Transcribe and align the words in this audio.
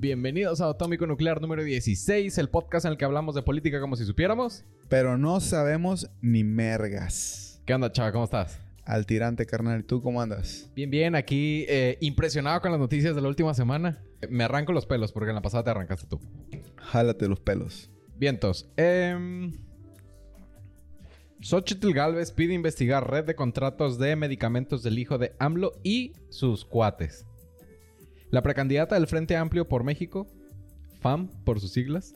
Bienvenidos 0.00 0.60
a 0.60 0.68
Atómico 0.68 1.08
Nuclear 1.08 1.40
número 1.40 1.64
16, 1.64 2.38
el 2.38 2.48
podcast 2.48 2.86
en 2.86 2.92
el 2.92 2.98
que 2.98 3.04
hablamos 3.04 3.34
de 3.34 3.42
política 3.42 3.80
como 3.80 3.96
si 3.96 4.04
supiéramos. 4.04 4.64
Pero 4.88 5.18
no 5.18 5.40
sabemos 5.40 6.08
ni 6.20 6.44
mergas. 6.44 7.60
¿Qué 7.66 7.74
onda, 7.74 7.90
chava? 7.90 8.12
¿Cómo 8.12 8.22
estás? 8.22 8.60
Al 8.84 9.06
tirante, 9.06 9.44
carnal. 9.44 9.80
¿Y 9.80 9.82
tú 9.82 10.00
cómo 10.00 10.22
andas? 10.22 10.70
Bien, 10.76 10.88
bien. 10.88 11.16
Aquí 11.16 11.66
eh, 11.68 11.98
impresionado 12.00 12.60
con 12.60 12.70
las 12.70 12.78
noticias 12.78 13.16
de 13.16 13.20
la 13.20 13.26
última 13.26 13.54
semana. 13.54 14.00
Me 14.30 14.44
arranco 14.44 14.72
los 14.72 14.86
pelos 14.86 15.10
porque 15.10 15.30
en 15.30 15.34
la 15.34 15.42
pasada 15.42 15.64
te 15.64 15.70
arrancaste 15.70 16.06
tú. 16.06 16.20
Jálate 16.76 17.26
los 17.26 17.40
pelos. 17.40 17.90
Vientos. 18.16 18.70
Eh... 18.76 19.50
Xochitl 21.40 21.92
Galvez 21.92 22.30
pide 22.30 22.54
investigar 22.54 23.10
red 23.10 23.24
de 23.24 23.34
contratos 23.34 23.98
de 23.98 24.14
medicamentos 24.14 24.84
del 24.84 24.96
hijo 24.96 25.18
de 25.18 25.34
AMLO 25.40 25.72
y 25.82 26.12
sus 26.30 26.64
cuates. 26.64 27.26
La 28.30 28.42
precandidata 28.42 28.94
del 28.94 29.06
Frente 29.06 29.36
Amplio 29.36 29.68
por 29.68 29.84
México, 29.84 30.26
FAM 31.00 31.28
por 31.44 31.60
sus 31.60 31.72
siglas, 31.72 32.14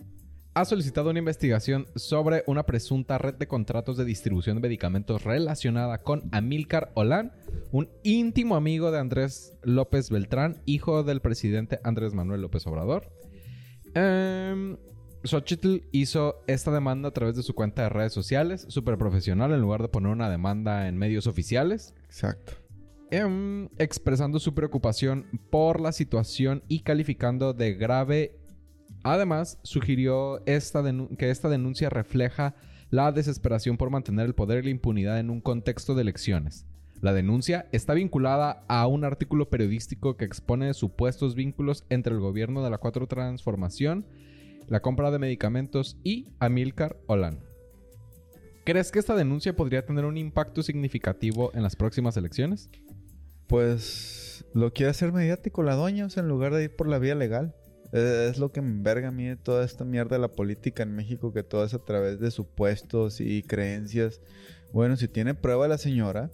ha 0.55 0.67
solicitado 0.67 1.09
una 1.09 1.19
investigación 1.19 1.87
sobre 1.97 2.45
una 2.47 2.65
presunta 2.65 3.17
red 3.17 3.35
de 3.35 3.49
contratos 3.49 3.97
de 3.97 4.05
distribución 4.05 4.57
de 4.57 4.63
medicamentos 4.63 5.25
relacionada 5.25 6.03
con 6.03 6.29
Amílcar 6.31 6.93
Olán, 6.95 7.33
un 7.71 7.89
íntimo 8.03 8.57
amigo 8.57 8.91
de 8.91 8.99
Andrés 8.99 9.55
López 9.63 10.11
Beltrán, 10.11 10.61
hijo 10.67 11.03
del 11.03 11.23
presidente 11.23 11.81
Andrés 11.83 12.13
Manuel 12.13 12.43
López 12.43 12.67
Obrador. 12.67 13.11
Eh, 13.95 14.77
Xochitl 15.25 15.79
hizo 15.93 16.43
esta 16.47 16.71
demanda 16.71 17.09
a 17.09 17.13
través 17.13 17.37
de 17.37 17.43
su 17.43 17.55
cuenta 17.55 17.85
de 17.85 17.89
redes 17.89 18.13
sociales, 18.13 18.67
súper 18.69 18.99
profesional, 18.99 19.53
en 19.53 19.61
lugar 19.61 19.81
de 19.81 19.89
poner 19.89 20.13
una 20.13 20.29
demanda 20.29 20.89
en 20.89 20.99
medios 20.99 21.27
oficiales. 21.27 21.95
Exacto. 22.05 22.62
Em, 23.13 23.69
expresando 23.77 24.41
su 24.41 24.55
preocupación 24.55 25.27
por 25.51 25.81
la 25.81 25.93
situación 25.93 26.63
y 26.67 26.81
calificando 26.81 27.53
de 27.53 27.75
grave. 27.75 28.39
Además, 29.03 29.59
sugirió 29.63 30.43
que 30.45 31.31
esta 31.31 31.49
denuncia 31.49 31.91
refleja 31.91 32.55
la 32.89 33.13
desesperación 33.13 33.77
por 33.77 33.91
mantener 33.91 34.25
el 34.25 34.35
poder 34.35 34.61
y 34.61 34.65
la 34.65 34.71
impunidad 34.71 35.21
en 35.21 35.29
un 35.29 35.43
contexto 35.43 35.95
de 35.95 36.01
elecciones. 36.01 36.65
La 37.03 37.13
denuncia 37.13 37.69
está 37.71 37.93
vinculada 37.93 38.65
a 38.67 38.87
un 38.87 39.05
artículo 39.05 39.51
periodístico 39.51 40.17
que 40.17 40.25
expone 40.25 40.73
supuestos 40.73 41.35
vínculos 41.35 41.85
entre 41.91 42.15
el 42.15 42.21
gobierno 42.21 42.65
de 42.65 42.71
la 42.71 42.79
Cuatro 42.79 43.07
Transformación 43.07 44.07
la 44.69 44.81
compra 44.81 45.11
de 45.11 45.19
medicamentos 45.19 45.99
y 46.03 46.29
Amilcar 46.39 46.97
Olan. 47.07 47.41
¿Crees 48.65 48.93
que 48.93 49.01
esta 49.01 49.17
denuncia 49.17 49.57
podría 49.57 49.85
tener 49.85 50.05
un 50.05 50.17
impacto 50.17 50.63
significativo 50.63 51.51
en 51.53 51.63
las 51.63 51.77
próximas 51.77 52.17
elecciones? 52.17 52.71
Pues 53.53 54.47
lo 54.55 54.73
quiere 54.73 54.89
hacer 54.89 55.13
mediático 55.13 55.63
la 55.63 55.75
doña, 55.75 56.07
o 56.07 56.09
sea, 56.09 56.23
en 56.23 56.29
lugar 56.31 56.55
de 56.55 56.65
ir 56.65 56.75
por 56.75 56.89
la 56.89 56.99
vía 56.99 57.15
legal. 57.15 57.55
Es, 57.93 58.39
lo 58.39 58.51
que 58.51 58.63
me 58.63 58.71
enverga 58.71 59.09
a 59.09 59.13
mí 59.13 59.27
de 59.27 59.37
toda 59.37 59.63
esta 59.67 59.85
mierda 59.85 60.17
de 60.17 60.23
la 60.23 60.29
política 60.29 60.83
en 60.83 60.97
México, 60.97 61.35
que 61.35 61.43
todo 61.43 61.63
es 61.63 61.75
a 61.75 61.85
través 61.85 62.19
de 62.19 62.31
supuestos 62.31 63.21
y 63.21 63.43
creencias. 63.43 64.23
Bueno, 64.73 64.97
si 64.97 65.07
tiene 65.07 65.35
prueba 65.35 65.69
la 65.69 65.77
señora, 65.77 66.31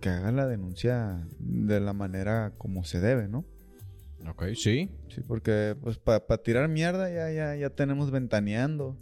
que 0.00 0.10
haga 0.10 0.30
la 0.30 0.46
denuncia 0.46 1.26
de 1.40 1.80
la 1.80 1.92
manera 1.92 2.52
como 2.56 2.84
se 2.84 3.00
debe, 3.00 3.26
¿no? 3.26 3.44
Ok, 4.30 4.44
sí. 4.54 4.92
Sí, 5.08 5.22
porque 5.26 5.74
pues 5.82 5.98
para 5.98 6.38
tirar 6.38 6.68
mierda 6.68 7.10
ya, 7.12 7.32
ya, 7.32 7.56
ya 7.56 7.70
tenemos 7.70 8.12
ventaneando. 8.12 8.96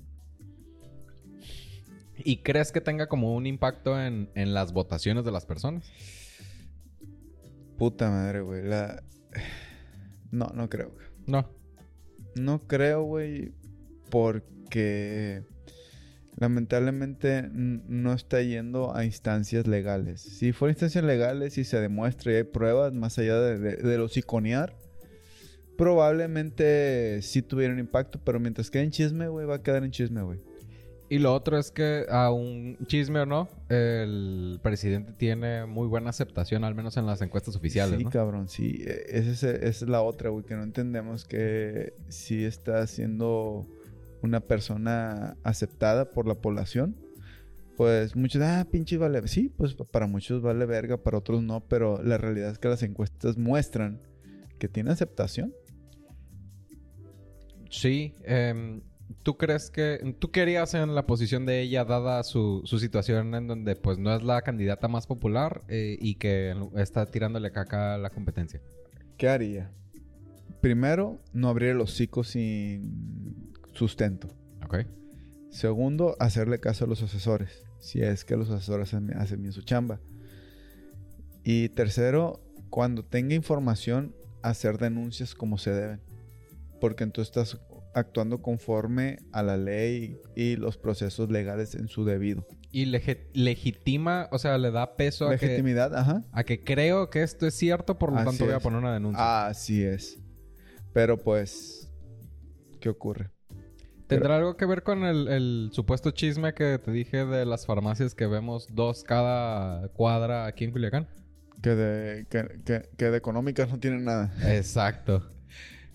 ¿Y 2.25 2.39
crees 2.39 2.73
que 2.73 2.81
tenga 2.81 3.09
como 3.09 3.35
un 3.35 3.47
impacto 3.47 4.01
en, 4.01 4.31
las 4.35 4.73
votaciones 4.73 5.27
de 5.27 5.33
las 5.33 5.45
personas? 5.45 5.91
Puta 7.81 8.11
madre, 8.11 8.43
güey. 8.43 8.63
La... 8.63 9.03
No, 10.31 10.53
no 10.55 10.69
creo. 10.69 10.95
No. 11.27 11.51
No 12.37 12.61
creo, 12.61 13.03
güey. 13.03 13.53
Porque 14.11 15.45
lamentablemente 16.37 17.49
no 17.51 18.13
está 18.13 18.43
yendo 18.43 18.95
a 18.95 19.07
instancias 19.07 19.67
legales. 19.67 20.21
Si 20.21 20.53
fuera 20.53 20.73
instancias 20.73 21.03
legales 21.03 21.57
y 21.57 21.65
se 21.65 21.81
demuestra 21.81 22.33
y 22.33 22.37
hay 22.37 22.45
pruebas 22.45 22.93
más 22.93 23.19
allá 23.19 23.41
de, 23.41 23.59
de, 23.59 23.77
de 23.77 23.99
los 23.99 24.15
iconear, 24.17 24.77
probablemente 25.79 27.23
sí 27.23 27.41
tuviera 27.41 27.73
un 27.73 27.81
impacto, 27.81 28.21
pero 28.23 28.39
mientras 28.39 28.71
quede 28.71 28.83
en 28.83 28.91
chisme, 28.91 29.29
güey, 29.29 29.47
va 29.47 29.57
a 29.57 29.63
quedar 29.63 29.85
en 29.85 29.91
chisme, 29.91 30.23
güey. 30.23 30.41
Y 31.11 31.19
lo 31.19 31.35
otro 31.35 31.59
es 31.59 31.73
que, 31.73 32.07
a 32.09 32.31
un 32.31 32.79
chisme 32.87 33.19
o 33.19 33.27
no, 33.27 33.49
el 33.69 34.61
presidente 34.63 35.13
tiene 35.13 35.67
muy 35.67 35.89
buena 35.89 36.11
aceptación, 36.11 36.63
al 36.63 36.77
menos 36.77 36.97
en 36.97 37.05
las 37.05 37.21
encuestas 37.21 37.57
oficiales. 37.57 37.99
Sí, 37.99 38.05
cabrón, 38.05 38.49
sí. 38.49 38.85
E, 38.87 39.19
esa 39.19 39.51
es, 39.51 39.83
la 39.83 40.03
otra, 40.03 40.31
güey, 40.31 40.45
que 40.45 40.55
no 40.55 40.63
entendemos 40.63 41.25
que 41.25 41.95
sí 42.11 42.45
está 42.45 42.87
siendo 42.87 43.67
una 44.23 44.39
persona 44.39 45.37
aceptada 45.43 46.13
por 46.13 46.29
la 46.29 46.37
población. 46.37 46.95
Pues 47.77 48.15
muchos, 48.15 48.41
ah, 48.43 48.65
pinche 48.71 48.97
vale. 48.97 49.27
Sí, 49.27 49.53
pues 49.57 49.75
para 49.75 50.07
muchos 50.07 50.43
vale 50.43 50.65
verga, 50.65 50.97
para 50.97 51.19
otros 51.19 51.43
no, 51.43 51.67
pero 51.67 52.01
la 52.05 52.19
realidad 52.19 52.51
es 52.53 52.61
que 52.61 52.69
las 52.69 52.85
encuestas 52.85 53.37
muestran 53.37 54.01
que 54.61 54.69
tiene 54.69 54.93
aceptación. 54.93 55.53
Sí. 57.69 58.15
Em, 58.23 58.83
¿Tú 59.23 59.37
crees 59.37 59.71
que... 59.71 60.15
¿Tú 60.19 60.31
querías 60.31 60.75
en 60.75 60.95
la 60.95 61.07
posición 61.07 61.47
de 61.47 61.61
ella 61.61 61.85
dada 61.85 62.23
su, 62.23 62.63
situación 62.67 63.35
en 63.35 63.47
donde 63.47 63.77
pues 63.77 63.99
no 63.99 64.15
es 64.15 64.23
la 64.23 64.43
candidata 64.43 64.89
más 64.89 65.07
popular 65.07 65.63
eh, 65.69 65.97
y 66.01 66.15
que 66.15 66.55
está 66.77 67.07
tirándole 67.07 67.51
caca 67.51 67.95
a 67.95 67.99
la 67.99 68.11
competencia? 68.11 68.61
¿Qué 69.17 69.29
haría? 69.29 69.71
Primero, 70.61 71.21
no 71.33 71.49
abrir 71.49 71.71
el 71.71 71.81
hocico 71.81 72.25
sin 72.25 73.53
sustento. 73.73 74.29
Ok. 74.65 74.87
Segundo, 75.51 76.17
hacerle 76.21 76.61
caso 76.61 76.85
a 76.85 76.89
los 76.89 77.03
asesores. 77.03 77.65
Si 77.81 78.03
es 78.03 78.25
que 78.25 78.37
los 78.37 78.51
asesores 78.51 78.95
hacen 78.95 79.43
bien 79.43 79.53
su 79.53 79.63
chamba. 79.63 80.01
Y 81.43 81.71
tercero, 81.71 82.41
cuando 82.69 83.05
tenga 83.05 83.35
información, 83.35 84.15
hacer 84.43 84.79
denuncias 84.79 85.35
como 85.35 85.59
se 85.59 85.73
deben 85.73 86.01
porque 86.81 87.05
entonces 87.05 87.29
estás 87.29 87.61
actuando 87.95 88.41
conforme 88.43 89.19
a 89.33 89.43
la 89.43 89.57
ley 89.57 90.19
y 90.35 90.57
los 90.57 90.77
procesos 90.77 91.31
legales 91.31 91.75
en 91.75 91.89
su 91.89 92.05
debido. 92.05 92.47
Y 92.73 92.87
legitima, 92.87 94.29
o 94.31 94.39
sea, 94.39 94.57
le 94.57 94.71
da 94.71 94.97
peso 94.97 95.27
a 95.27 95.31
Legitimidad, 95.33 95.95
ajá. 95.97 96.25
A 96.31 96.45
que 96.45 96.63
creo 96.63 97.11
que 97.11 97.23
esto 97.23 97.47
es 97.47 97.55
cierto, 97.55 97.99
por 97.99 98.13
lo 98.13 98.25
tanto 98.25 98.45
voy 98.45 98.55
a 98.55 98.61
poner 98.61 98.79
una 98.79 98.93
denuncia. 98.93 99.47
Así 99.47 99.83
es. 99.83 100.19
Pero 100.93 101.19
pues, 101.19 101.91
¿qué 102.81 102.89
ocurre? 102.89 103.31
¿Tendrá 104.07 104.37
algo 104.37 104.57
que 104.57 104.67
ver 104.67 104.83
con 104.83 105.05
el, 105.05 105.71
supuesto 105.73 106.11
chisme 106.11 106.53
que 106.55 106.79
te 106.79 106.91
dije 106.91 107.25
de 107.25 107.45
las 107.45 107.67
farmacias 107.67 108.15
que 108.15 108.27
vemos 108.27 108.69
dos 108.73 109.05
cada 109.05 109.89
cuadra 109.89 110.47
aquí 110.47 110.65
en 110.65 110.73
Culiacán? 110.73 111.09
Que 111.63 111.75
de, 111.75 112.27
que, 112.29 112.89
que 112.97 113.11
de 113.11 113.17
económicas 113.17 113.69
no 113.69 113.79
tienen 113.79 114.05
nada. 114.05 114.33
Exacto. 114.45 115.29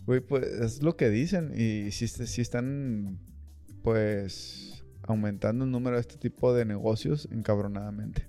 Güey, 0.05 0.21
pues 0.21 0.45
es 0.45 0.83
lo 0.83 0.95
que 0.95 1.09
dicen. 1.09 1.51
Y 1.55 1.91
si, 1.91 2.07
si 2.07 2.41
están, 2.41 3.19
pues, 3.81 4.83
aumentando 5.03 5.66
el 5.66 5.71
número 5.71 5.95
de 5.95 6.01
este 6.01 6.17
tipo 6.17 6.53
de 6.53 6.66
negocios 6.66 7.27
encabronadamente. 7.31 8.27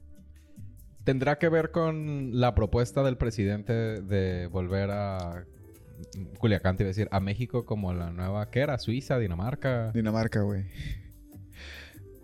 ¿Tendrá 1.05 1.39
que 1.39 1.49
ver 1.49 1.71
con 1.71 2.41
la 2.41 2.55
propuesta 2.55 3.03
del 3.05 3.17
presidente 3.17 3.73
de 3.73 4.47
volver 4.49 4.91
a 4.91 5.45
Culiacán, 6.39 6.77
te 6.77 6.83
iba 6.83 6.89
a 6.89 6.91
decir, 6.91 7.09
a 7.11 7.21
México 7.21 7.65
como 7.65 7.93
la 7.95 8.11
nueva, 8.11 8.51
¿qué 8.51 8.61
era? 8.61 8.79
¿Suiza? 8.79 9.19
¿Dinamarca? 9.19 9.93
Dinamarca, 9.93 10.43
güey. 10.43 10.65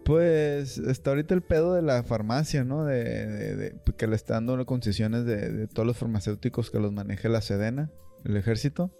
Pues 0.05 0.79
está 0.79 1.11
ahorita 1.11 1.33
el 1.35 1.43
pedo 1.43 1.75
de 1.75 1.83
la 1.83 2.03
farmacia, 2.03 2.65
¿no? 2.65 2.85
De, 2.85 3.77
que 3.97 4.07
le 4.07 4.17
están 4.17 4.47
dando 4.47 4.67
concesiones 4.67 5.25
de, 5.25 5.53
de, 5.53 5.69
todos 5.69 5.87
los 5.87 5.97
farmacéuticos 5.97 6.71
que 6.71 6.81
los 6.81 6.93
maneje 6.93 7.29
la 7.29 7.41
Sedena, 7.41 7.91
el 8.25 8.37
ejército 8.37 8.91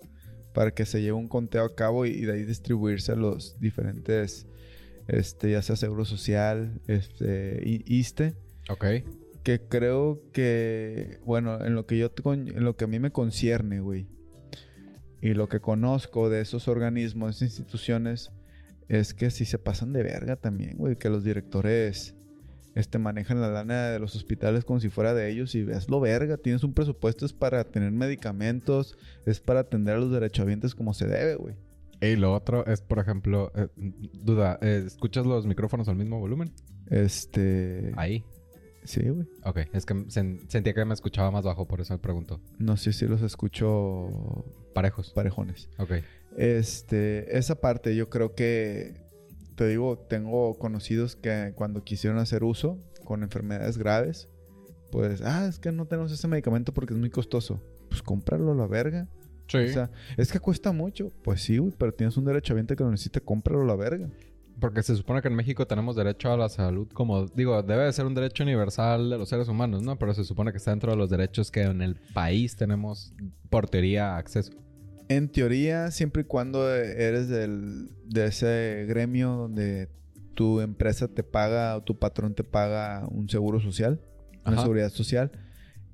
para 0.53 0.73
que 0.73 0.87
se 0.87 1.01
lleve 1.01 1.13
un 1.13 1.29
conteo 1.29 1.65
a 1.65 1.75
cabo 1.75 2.07
y, 2.07 2.21
de 2.23 2.33
ahí 2.33 2.45
distribuirse 2.45 3.13
a 3.13 3.17
los 3.17 3.59
diferentes, 3.61 4.47
este, 5.09 5.53
ya 5.53 5.63
sea 5.63 5.77
Seguro 5.77 6.05
Social, 6.05 6.81
este, 6.87 7.61
ISTE. 7.65 8.35
Ok. 8.69 8.85
Que 9.43 9.61
creo 9.61 10.23
que, 10.33 11.19
bueno, 11.25 11.65
en 11.65 11.75
lo 11.75 11.87
que 11.87 11.99
yo, 11.99 12.13
en 12.25 12.65
lo 12.65 12.77
que 12.77 12.85
a 12.85 12.89
mí 12.89 12.99
me 12.99 13.11
concierne, 13.11 13.81
güey, 13.81 14.07
y 15.21 15.35
lo 15.35 15.49
que 15.49 15.61
conozco 15.61 16.31
de 16.31 16.41
esos 16.41 16.69
organismos, 16.69 17.37
esas 17.37 17.49
instituciones, 17.49 18.33
es 18.89 19.15
que 19.15 19.31
si 19.31 19.45
se 19.45 19.59
pasan 19.59 19.93
de 19.93 20.03
verga 20.03 20.37
también, 20.37 20.77
güey, 20.77 20.97
que 20.97 21.09
los 21.09 21.25
directores 21.25 22.15
este, 22.75 22.99
manejan 22.99 23.41
la 23.41 23.51
lana 23.51 23.89
de 23.91 23.99
los 23.99 24.15
hospitales 24.17 24.65
como 24.65 24.81
si 24.81 24.89
fuera 24.89 25.15
de 25.15 25.31
ellos 25.31 25.55
y 25.55 25.65
ves 25.65 25.89
lo 25.89 26.01
verga, 26.01 26.37
tienes 26.37 26.65
un 26.65 26.75
presupuesto 26.75 27.27
es 27.27 27.33
para 27.33 27.65
tener 27.65 27.93
medicamentos, 27.93 28.97
es 29.27 29.41
para 29.41 29.61
atender 29.61 29.97
a 29.97 30.01
los 30.01 30.11
derechohabientes 30.11 30.75
como 30.75 30.95
se 30.95 31.07
debe, 31.07 31.37
güey. 31.37 31.55
Y 32.01 32.17
lo 32.17 32.35
otro 32.35 32.67
es, 32.67 32.81
por 32.81 32.99
ejemplo, 32.99 33.53
eh, 33.55 33.69
duda, 33.77 34.59
eh, 34.61 34.83
¿escuchas 34.87 35.25
los 35.25 35.47
micrófonos 35.47 35.89
al 35.89 35.97
mismo 35.97 36.19
volumen? 36.19 36.53
Este... 36.91 37.93
Ahí. 37.97 38.25
Sí, 38.85 39.09
güey. 39.09 39.29
Ok, 39.45 39.61
es 39.73 39.87
que 39.87 40.05
sentía 40.09 40.75
que 40.75 40.85
me 40.85 40.95
escuchaba 40.95 41.31
más 41.31 41.45
bajo, 41.45 41.67
por 41.69 41.81
eso 41.81 41.95
me 41.95 41.99
pregunto. 41.99 42.41
No 42.59 42.77
sé 42.77 42.93
si 42.93 43.07
los 43.07 43.23
escucho 43.23 44.45
Parejos. 44.75 45.13
parejones. 45.13 45.69
Ok. 45.79 45.93
Este, 46.37 47.39
esa 47.39 47.61
parte 47.61 47.95
yo 47.95 48.09
creo 48.09 48.35
que, 48.35 49.02
te 49.63 49.69
digo, 49.69 49.97
tengo 49.97 50.59
conocidos 50.59 51.15
que 51.15 51.53
cuando 51.55 51.85
quisieron 51.85 52.19
hacer 52.19 52.43
uso 52.43 52.81
con 53.05 53.23
enfermedades 53.23 53.79
graves, 53.79 54.29
pues, 54.91 55.23
ah, 55.23 55.47
es 55.47 55.61
que 55.61 55.71
no 55.71 55.87
tenemos 55.87 56.11
ese 56.11 56.27
medicamento 56.27 56.75
porque 56.75 56.95
es 56.95 56.99
muy 56.99 57.11
costoso. 57.11 57.63
Pues 57.89 58.03
cómpralo 58.03 58.51
a 58.51 58.55
la 58.57 58.67
verga. 58.67 59.07
Sí. 59.47 59.59
O 59.59 59.69
sea, 59.69 59.93
es 60.17 60.33
que 60.33 60.41
cuesta 60.41 60.73
mucho. 60.73 61.13
Pues 61.23 61.43
sí, 61.43 61.59
güey, 61.59 61.73
pero 61.79 61.95
tienes 61.95 62.17
un 62.17 62.25
derecho 62.25 62.55
a 62.55 62.57
que 62.61 62.83
lo 62.83 62.91
necesite, 62.91 63.21
cómpralo 63.21 63.63
a 63.63 63.67
la 63.67 63.77
verga. 63.77 64.11
Porque 64.59 64.83
se 64.83 64.97
supone 64.97 65.23
que 65.23 65.29
en 65.29 65.37
México 65.37 65.65
tenemos 65.65 65.95
derecho 65.95 66.33
a 66.33 66.37
la 66.37 66.49
salud 66.49 66.89
como... 66.93 67.27
Digo, 67.27 67.63
debe 67.63 67.85
de 67.85 67.93
ser 67.93 68.05
un 68.05 68.15
derecho 68.15 68.43
universal 68.43 69.11
de 69.11 69.17
los 69.17 69.29
seres 69.29 69.47
humanos, 69.47 69.85
¿no? 69.85 69.97
Pero 69.97 70.13
se 70.13 70.25
supone 70.25 70.51
que 70.51 70.59
está 70.59 70.73
dentro 70.73 70.91
de 70.91 70.99
los 70.99 71.09
derechos 71.09 71.53
que 71.53 71.63
en 71.63 71.83
el 71.83 71.95
país 72.15 72.57
tenemos, 72.57 73.15
por 73.49 73.69
teoría, 73.69 74.17
acceso. 74.17 74.55
En 75.17 75.29
teoría, 75.29 75.91
siempre 75.91 76.23
y 76.23 76.25
cuando 76.25 76.75
eres 76.75 77.29
del, 77.29 77.91
de 78.07 78.27
ese 78.27 78.87
gremio 78.89 79.33
donde 79.33 79.91
tu 80.35 80.61
empresa 80.61 81.07
te 81.09 81.23
paga 81.23 81.77
o 81.77 81.83
tu 81.83 81.99
patrón 81.99 82.35
te 82.35 82.45
paga 82.45 83.07
un 83.11 83.29
seguro 83.29 83.61
social, 83.61 84.01
una 84.47 84.61
seguridad 84.61 84.91
social, 84.91 85.31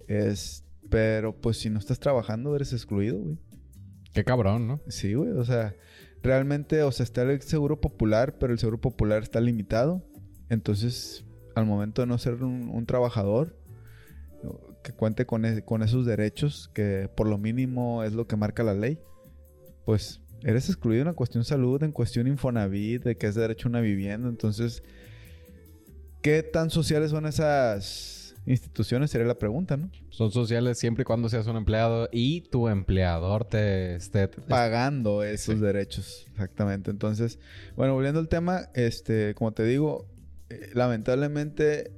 es... 0.06 0.64
Pero 0.88 1.38
pues 1.38 1.58
si 1.58 1.68
no 1.68 1.78
estás 1.78 1.98
trabajando, 1.98 2.56
eres 2.56 2.72
excluido, 2.72 3.18
güey. 3.18 3.36
Qué 4.14 4.24
cabrón, 4.24 4.66
¿no? 4.66 4.80
Sí, 4.88 5.12
güey. 5.12 5.32
O 5.32 5.44
sea, 5.44 5.74
realmente, 6.22 6.82
o 6.82 6.92
sea, 6.92 7.04
está 7.04 7.22
el 7.22 7.42
seguro 7.42 7.80
popular, 7.80 8.38
pero 8.38 8.54
el 8.54 8.58
seguro 8.58 8.80
popular 8.80 9.22
está 9.22 9.40
limitado. 9.40 10.02
Entonces, 10.48 11.26
al 11.54 11.66
momento 11.66 12.00
de 12.00 12.06
no 12.06 12.16
ser 12.16 12.42
un, 12.42 12.70
un 12.70 12.86
trabajador 12.86 13.54
que 14.88 14.94
cuente 14.94 15.26
con, 15.26 15.44
e- 15.44 15.62
con 15.62 15.82
esos 15.82 16.06
derechos, 16.06 16.70
que 16.72 17.10
por 17.14 17.28
lo 17.28 17.36
mínimo 17.36 18.02
es 18.04 18.14
lo 18.14 18.26
que 18.26 18.36
marca 18.36 18.62
la 18.62 18.74
ley, 18.74 18.98
pues 19.84 20.20
eres 20.42 20.68
excluido 20.68 21.02
en 21.02 21.08
la 21.08 21.12
cuestión 21.12 21.44
salud, 21.44 21.82
en 21.82 21.92
cuestión 21.92 22.26
Infonavit, 22.26 23.02
de 23.02 23.16
que 23.16 23.26
es 23.26 23.34
derecho 23.34 23.68
a 23.68 23.70
una 23.70 23.80
vivienda. 23.80 24.28
Entonces, 24.28 24.82
¿qué 26.22 26.42
tan 26.42 26.70
sociales 26.70 27.10
son 27.10 27.26
esas 27.26 28.34
instituciones? 28.46 29.10
Sería 29.10 29.26
la 29.26 29.38
pregunta, 29.38 29.76
¿no? 29.76 29.90
Son 30.08 30.30
sociales 30.30 30.78
siempre 30.78 31.02
y 31.02 31.04
cuando 31.04 31.28
seas 31.28 31.46
un 31.48 31.56
empleado 31.56 32.08
y 32.10 32.42
tu 32.48 32.68
empleador 32.68 33.44
te 33.44 33.96
esté... 33.96 34.28
pagando 34.28 35.22
esos 35.22 35.60
derechos. 35.60 36.26
Exactamente. 36.30 36.90
Entonces, 36.90 37.38
bueno, 37.76 37.92
volviendo 37.92 38.20
al 38.20 38.28
tema, 38.28 38.70
este, 38.74 39.34
como 39.34 39.52
te 39.52 39.64
digo, 39.64 40.06
eh, 40.48 40.70
lamentablemente 40.72 41.92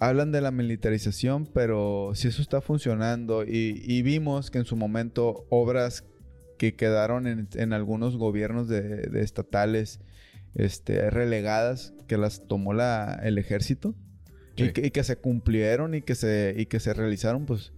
hablan 0.00 0.32
de 0.32 0.40
la 0.40 0.50
militarización, 0.50 1.46
pero 1.46 2.12
si 2.14 2.28
eso 2.28 2.42
está 2.42 2.60
funcionando 2.60 3.44
y, 3.44 3.80
y 3.84 4.02
vimos 4.02 4.50
que 4.50 4.58
en 4.58 4.64
su 4.64 4.74
momento 4.74 5.46
obras 5.50 6.04
que 6.58 6.74
quedaron 6.74 7.26
en, 7.26 7.48
en 7.54 7.72
algunos 7.72 8.16
gobiernos 8.16 8.66
de, 8.66 8.82
de 8.82 9.22
estatales 9.22 10.00
este, 10.54 11.08
relegadas, 11.10 11.94
que 12.08 12.18
las 12.18 12.48
tomó 12.48 12.72
la, 12.72 13.20
el 13.22 13.38
ejército 13.38 13.94
y, 14.56 14.70
que, 14.70 14.86
y 14.86 14.90
que 14.90 15.04
se 15.04 15.16
cumplieron 15.16 15.94
y 15.94 16.02
que 16.02 16.14
se, 16.16 16.54
y 16.56 16.66
que 16.66 16.80
se 16.80 16.92
realizaron, 16.92 17.46
pues 17.46 17.72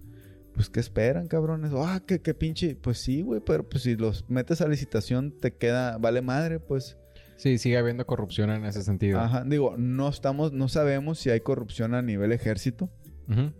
pues, 0.53 0.69
¿qué 0.69 0.79
esperan, 0.79 1.27
cabrones? 1.27 1.71
Ah, 1.75 2.01
que, 2.05 2.21
que 2.21 2.33
pinche. 2.33 2.75
Pues 2.75 2.99
sí, 2.99 3.21
güey, 3.21 3.41
pero 3.43 3.67
pues 3.67 3.83
si 3.83 3.95
los 3.95 4.29
metes 4.29 4.61
a 4.61 4.67
licitación, 4.67 5.31
te 5.31 5.55
queda, 5.55 5.97
vale 5.97 6.21
madre, 6.21 6.59
pues. 6.59 6.97
Sí, 7.37 7.57
sigue 7.57 7.77
habiendo 7.77 8.05
corrupción 8.05 8.49
en 8.51 8.65
ese 8.65 8.83
sentido. 8.83 9.19
Ajá. 9.19 9.43
Digo, 9.45 9.75
no 9.77 10.07
estamos, 10.09 10.53
no 10.53 10.67
sabemos 10.67 11.19
si 11.19 11.29
hay 11.29 11.41
corrupción 11.41 11.93
a 11.93 12.01
nivel 12.01 12.31
ejército. 12.31 12.89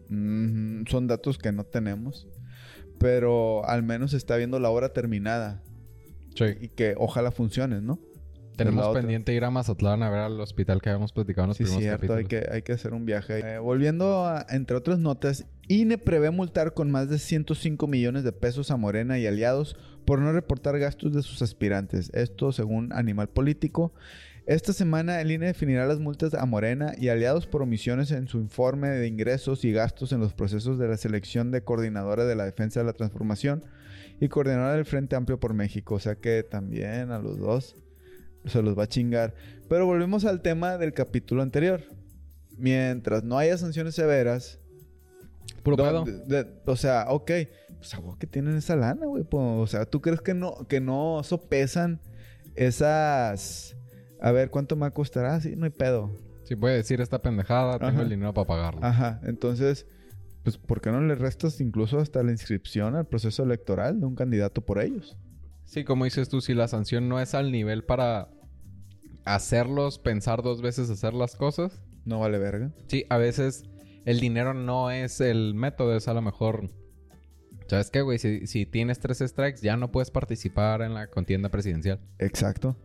Mm, 0.09 0.83
son 0.87 1.07
datos 1.07 1.37
que 1.37 1.51
no 1.51 1.63
tenemos. 1.65 2.27
Pero 2.99 3.65
al 3.65 3.83
menos 3.83 4.11
se 4.11 4.17
está 4.17 4.37
viendo 4.37 4.59
la 4.59 4.69
obra 4.69 4.93
terminada. 4.93 5.63
Sí. 6.35 6.45
Y 6.61 6.67
que 6.69 6.95
ojalá 6.97 7.31
funcione, 7.31 7.81
¿no? 7.81 7.99
Tenemos 8.55 8.87
pendiente 8.95 9.33
ir 9.33 9.43
a 9.45 9.49
Mazatlán 9.49 10.03
a 10.03 10.09
ver 10.11 10.19
al 10.19 10.39
hospital 10.39 10.79
que 10.81 10.89
habíamos 10.89 11.11
platicado 11.11 11.45
en 11.45 11.49
los 11.49 11.57
Sí, 11.57 11.63
primeros 11.63 11.83
cierto, 11.83 12.13
hay 12.13 12.23
capítulos. 12.23 12.45
que, 12.49 12.55
hay 12.55 12.61
que 12.61 12.71
hacer 12.73 12.93
un 12.93 13.05
viaje. 13.05 13.39
Eh, 13.39 13.57
volviendo 13.57 14.25
a, 14.25 14.45
entre 14.49 14.77
otras 14.77 14.99
notas, 14.99 15.47
INE 15.67 15.97
prevé 15.97 16.29
multar 16.29 16.73
con 16.75 16.91
más 16.91 17.09
de 17.09 17.17
105 17.17 17.87
millones 17.87 18.23
de 18.23 18.31
pesos 18.31 18.69
a 18.69 18.77
Morena 18.77 19.17
y 19.17 19.25
aliados 19.25 19.75
por 20.05 20.19
no 20.19 20.31
reportar 20.31 20.77
gastos 20.79 21.13
de 21.13 21.21
sus 21.21 21.41
aspirantes. 21.41 22.11
Esto 22.13 22.51
según 22.51 22.91
Animal 22.93 23.29
Político. 23.29 23.93
Esta 24.45 24.73
semana 24.73 25.21
el 25.21 25.31
INE 25.31 25.45
definirá 25.45 25.85
las 25.85 25.99
multas 25.99 26.33
a 26.33 26.45
Morena 26.45 26.93
y 26.97 27.07
aliados 27.07 27.47
por 27.47 27.61
omisiones 27.61 28.11
en 28.11 28.27
su 28.27 28.39
informe 28.39 28.89
de 28.89 29.07
ingresos 29.07 29.63
y 29.63 29.71
gastos 29.71 30.11
en 30.11 30.19
los 30.19 30.33
procesos 30.33 30.77
de 30.77 30.89
la 30.89 30.97
selección 30.97 31.49
de 31.51 31.63
coordinadora 31.63 32.25
de 32.25 32.35
la 32.35 32.43
defensa 32.43 32.81
de 32.81 32.85
la 32.85 32.91
transformación 32.91 33.63
y 34.19 34.27
coordinadora 34.27 34.73
del 34.73 34.85
Frente 34.85 35.15
Amplio 35.15 35.39
por 35.39 35.53
México. 35.53 35.95
O 35.95 35.99
sea 35.99 36.15
que 36.15 36.43
también 36.43 37.11
a 37.11 37.19
los 37.19 37.39
dos 37.39 37.77
se 38.45 38.61
los 38.61 38.77
va 38.77 38.83
a 38.83 38.87
chingar. 38.87 39.33
Pero 39.69 39.85
volvemos 39.85 40.25
al 40.25 40.41
tema 40.41 40.77
del 40.77 40.93
capítulo 40.93 41.41
anterior. 41.41 41.81
Mientras 42.57 43.23
no 43.23 43.37
haya 43.37 43.57
sanciones 43.57 43.95
severas, 43.95 44.59
Puro 45.63 45.77
pedo. 45.77 46.05
o 46.65 46.75
sea, 46.75 47.05
ok, 47.09 47.31
pues 47.83 47.93
a 47.95 48.17
que 48.17 48.27
tienen 48.27 48.55
esa 48.55 48.75
lana, 48.75 49.05
güey. 49.05 49.23
pues, 49.23 49.43
o 49.43 49.67
sea, 49.67 49.85
¿tú 49.85 50.01
crees 50.01 50.21
que 50.21 50.33
no, 50.33 50.67
que 50.67 50.79
no 50.79 51.21
sopesan 51.23 51.99
esas... 52.55 53.75
A 54.21 54.31
ver, 54.31 54.49
¿cuánto 54.49 54.77
me 54.77 54.89
costará? 54.91 55.41
Sí, 55.41 55.55
no 55.57 55.65
hay 55.65 55.71
pedo. 55.71 56.15
Si 56.43 56.55
puede 56.55 56.75
decir 56.75 57.01
esta 57.01 57.21
pendejada, 57.21 57.77
tengo 57.77 58.01
el 58.01 58.09
dinero 58.09 58.33
para 58.33 58.47
pagarlo. 58.47 58.79
Ajá, 58.83 59.19
entonces, 59.23 59.85
pues, 60.43 60.57
¿por 60.57 60.79
qué 60.79 60.91
no 60.91 61.01
le 61.01 61.15
restas 61.15 61.59
incluso 61.59 61.99
hasta 61.99 62.23
la 62.23 62.31
inscripción 62.31 62.95
al 62.95 63.05
proceso 63.05 63.43
electoral 63.43 63.99
de 63.99 64.05
un 64.05 64.15
candidato 64.15 64.61
por 64.61 64.81
ellos? 64.81 65.17
Sí, 65.65 65.83
como 65.83 66.05
dices 66.05 66.29
tú, 66.29 66.39
si 66.39 66.53
la 66.53 66.69
sanción 66.69 67.09
no 67.09 67.19
es 67.19 67.33
al 67.33 67.51
nivel 67.51 67.83
para 67.83 68.29
hacerlos 69.25 69.99
pensar 69.99 70.41
dos 70.41 70.61
veces 70.61 70.89
hacer 70.89 71.13
las 71.13 71.35
cosas. 71.35 71.81
No 72.05 72.19
vale 72.19 72.37
verga. 72.37 72.71
Sí, 72.87 73.05
a 73.09 73.17
veces 73.17 73.63
el 74.05 74.21
dinero 74.21 74.53
no 74.53 74.91
es 74.91 75.19
el 75.19 75.53
método, 75.53 75.97
es 75.97 76.07
a 76.07 76.13
lo 76.13 76.21
mejor... 76.21 76.69
¿Sabes 77.67 77.89
qué, 77.91 78.01
güey? 78.01 78.17
Si, 78.19 78.65
tienes 78.65 78.99
tres 78.99 79.19
strikes, 79.19 79.61
ya 79.61 79.77
no 79.77 79.91
puedes 79.91 80.11
participar 80.11 80.81
en 80.81 80.93
la 80.93 81.07
contienda 81.07 81.49
presidencial. 81.49 81.99
Exacto. 82.19 82.75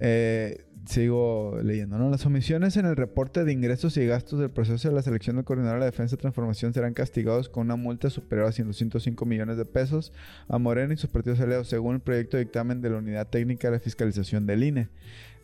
Eh, 0.00 0.64
sigo 0.86 1.58
leyendo, 1.62 1.96
¿no? 1.98 2.10
Las 2.10 2.26
omisiones 2.26 2.76
en 2.76 2.84
el 2.84 2.96
reporte 2.96 3.44
de 3.44 3.52
ingresos 3.52 3.96
y 3.96 4.04
gastos 4.06 4.40
del 4.40 4.50
proceso 4.50 4.88
de 4.88 4.94
la 4.94 5.02
selección 5.02 5.36
del 5.36 5.44
coordinador 5.44 5.76
de 5.76 5.80
la 5.80 5.86
defensa 5.86 6.16
y 6.16 6.18
transformación 6.18 6.74
serán 6.74 6.94
castigados 6.94 7.48
con 7.48 7.66
una 7.66 7.76
multa 7.76 8.10
superior 8.10 8.48
a 8.48 8.52
105 8.52 9.24
millones 9.24 9.56
de 9.56 9.64
pesos 9.64 10.12
a 10.48 10.58
Morena 10.58 10.92
y 10.92 10.96
sus 10.96 11.08
partidos 11.10 11.40
aliados, 11.40 11.68
según 11.68 11.94
el 11.94 12.00
proyecto 12.00 12.36
de 12.36 12.44
dictamen 12.44 12.82
de 12.82 12.90
la 12.90 12.98
Unidad 12.98 13.28
Técnica 13.28 13.70
de 13.70 13.78
Fiscalización 13.78 14.46
del 14.46 14.64
INE. 14.64 14.88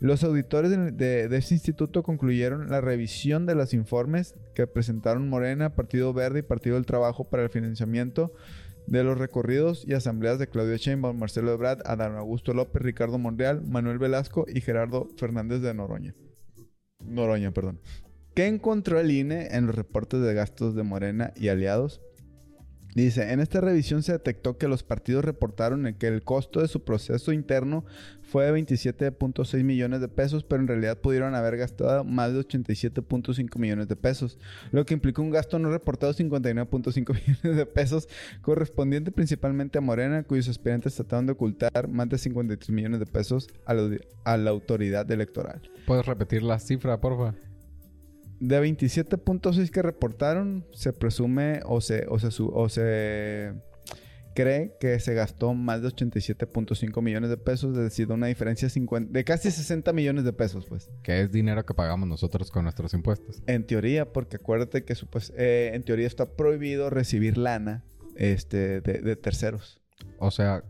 Los 0.00 0.24
auditores 0.24 0.70
de, 0.70 0.90
de- 0.92 1.28
de 1.28 1.36
este 1.36 1.54
instituto 1.54 2.02
concluyeron 2.02 2.68
la 2.70 2.80
revisión 2.80 3.46
de 3.46 3.54
los 3.54 3.72
informes 3.72 4.34
que 4.54 4.66
presentaron 4.66 5.28
Morena, 5.28 5.74
Partido 5.74 6.12
Verde 6.12 6.40
y 6.40 6.42
Partido 6.42 6.74
del 6.76 6.86
Trabajo 6.86 7.24
para 7.30 7.44
el 7.44 7.50
financiamiento 7.50 8.32
de 8.90 9.04
los 9.04 9.16
recorridos 9.16 9.84
y 9.86 9.94
asambleas 9.94 10.38
de 10.38 10.48
Claudio 10.48 10.76
Sheinbaum, 10.76 11.16
Marcelo 11.16 11.52
Ebrard, 11.52 11.80
Adán 11.86 12.16
Augusto 12.16 12.52
López, 12.52 12.82
Ricardo 12.82 13.18
Monreal, 13.18 13.62
Manuel 13.62 13.98
Velasco 13.98 14.46
y 14.52 14.60
Gerardo 14.60 15.08
Fernández 15.16 15.62
de 15.62 15.72
Noroña. 15.72 16.14
Noroña, 16.98 17.52
perdón. 17.52 17.80
¿Qué 18.34 18.46
encontró 18.46 18.98
el 18.98 19.12
INE 19.12 19.48
en 19.52 19.66
los 19.66 19.76
reportes 19.76 20.20
de 20.20 20.34
gastos 20.34 20.74
de 20.74 20.82
Morena 20.82 21.32
y 21.36 21.48
aliados? 21.48 22.00
Dice, 22.94 23.32
en 23.32 23.40
esta 23.40 23.60
revisión 23.60 24.02
se 24.02 24.12
detectó 24.12 24.58
que 24.58 24.68
los 24.68 24.82
partidos 24.82 25.24
reportaron 25.24 25.94
que 25.98 26.08
el 26.08 26.22
costo 26.22 26.60
de 26.60 26.68
su 26.68 26.82
proceso 26.82 27.32
interno 27.32 27.84
fue 28.22 28.44
de 28.44 28.52
27.6 28.52 29.64
millones 29.64 30.00
de 30.00 30.08
pesos, 30.08 30.44
pero 30.44 30.62
en 30.62 30.68
realidad 30.68 30.98
pudieron 30.98 31.34
haber 31.34 31.56
gastado 31.56 32.04
más 32.04 32.32
de 32.32 32.40
87.5 32.40 33.58
millones 33.58 33.88
de 33.88 33.96
pesos, 33.96 34.38
lo 34.72 34.84
que 34.86 34.94
implica 34.94 35.22
un 35.22 35.30
gasto 35.30 35.58
no 35.58 35.70
reportado 35.70 36.12
de 36.12 36.24
59.5 36.24 37.14
millones 37.26 37.56
de 37.56 37.66
pesos, 37.66 38.08
correspondiente 38.40 39.10
principalmente 39.10 39.78
a 39.78 39.80
Morena, 39.80 40.22
cuyos 40.22 40.48
aspirantes 40.48 40.94
trataron 40.94 41.26
de 41.26 41.32
ocultar 41.32 41.88
más 41.88 42.08
de 42.08 42.18
53 42.18 42.70
millones 42.70 43.00
de 43.00 43.06
pesos 43.06 43.48
a 43.64 43.74
la, 44.36 44.50
autoridad 44.50 45.10
electoral. 45.10 45.60
¿Puedes 45.86 46.06
repetir 46.06 46.42
la 46.42 46.58
cifra, 46.58 47.00
porfa? 47.00 47.34
De 48.40 48.60
27.6 48.60 49.70
que 49.70 49.82
reportaron, 49.82 50.66
se 50.72 50.92
presume 50.92 51.60
o 51.66 51.80
se, 51.80 52.06
o, 52.08 52.18
se, 52.18 52.30
su- 52.30 52.48
o 52.48 52.68
se 52.70 53.52
cree 54.34 54.76
que 54.80 54.98
se 55.00 55.12
gastó 55.12 55.52
más 55.54 55.82
de 55.82 55.88
87.5 55.88 57.02
millones 57.02 57.28
de 57.30 57.36
pesos, 57.36 57.76
es 57.76 57.82
decir, 57.82 58.10
una 58.10 58.28
diferencia 58.28 58.66
de 58.66 58.70
50 58.70 59.12
de 59.12 59.24
casi 59.24 59.50
60 59.50 59.92
millones 59.92 60.24
de 60.24 60.32
pesos, 60.32 60.64
pues. 60.66 60.88
Que 61.02 61.20
es 61.22 61.32
dinero 61.32 61.66
que 61.66 61.74
pagamos 61.74 62.08
nosotros 62.08 62.50
con 62.50 62.62
nuestros 62.64 62.94
impuestos. 62.94 63.42
En 63.46 63.66
teoría, 63.66 64.12
porque 64.12 64.36
acuérdate 64.36 64.84
que 64.84 64.94
supos- 64.94 65.32
eh, 65.36 65.72
en 65.74 65.82
teoría 65.82 66.06
está 66.06 66.34
prohibido 66.36 66.88
recibir 66.90 67.36
lana 67.36 67.84
este, 68.16 68.80
de, 68.80 69.00
de 69.02 69.16
terceros. 69.16 69.82
O 70.18 70.30
sea, 70.30 70.62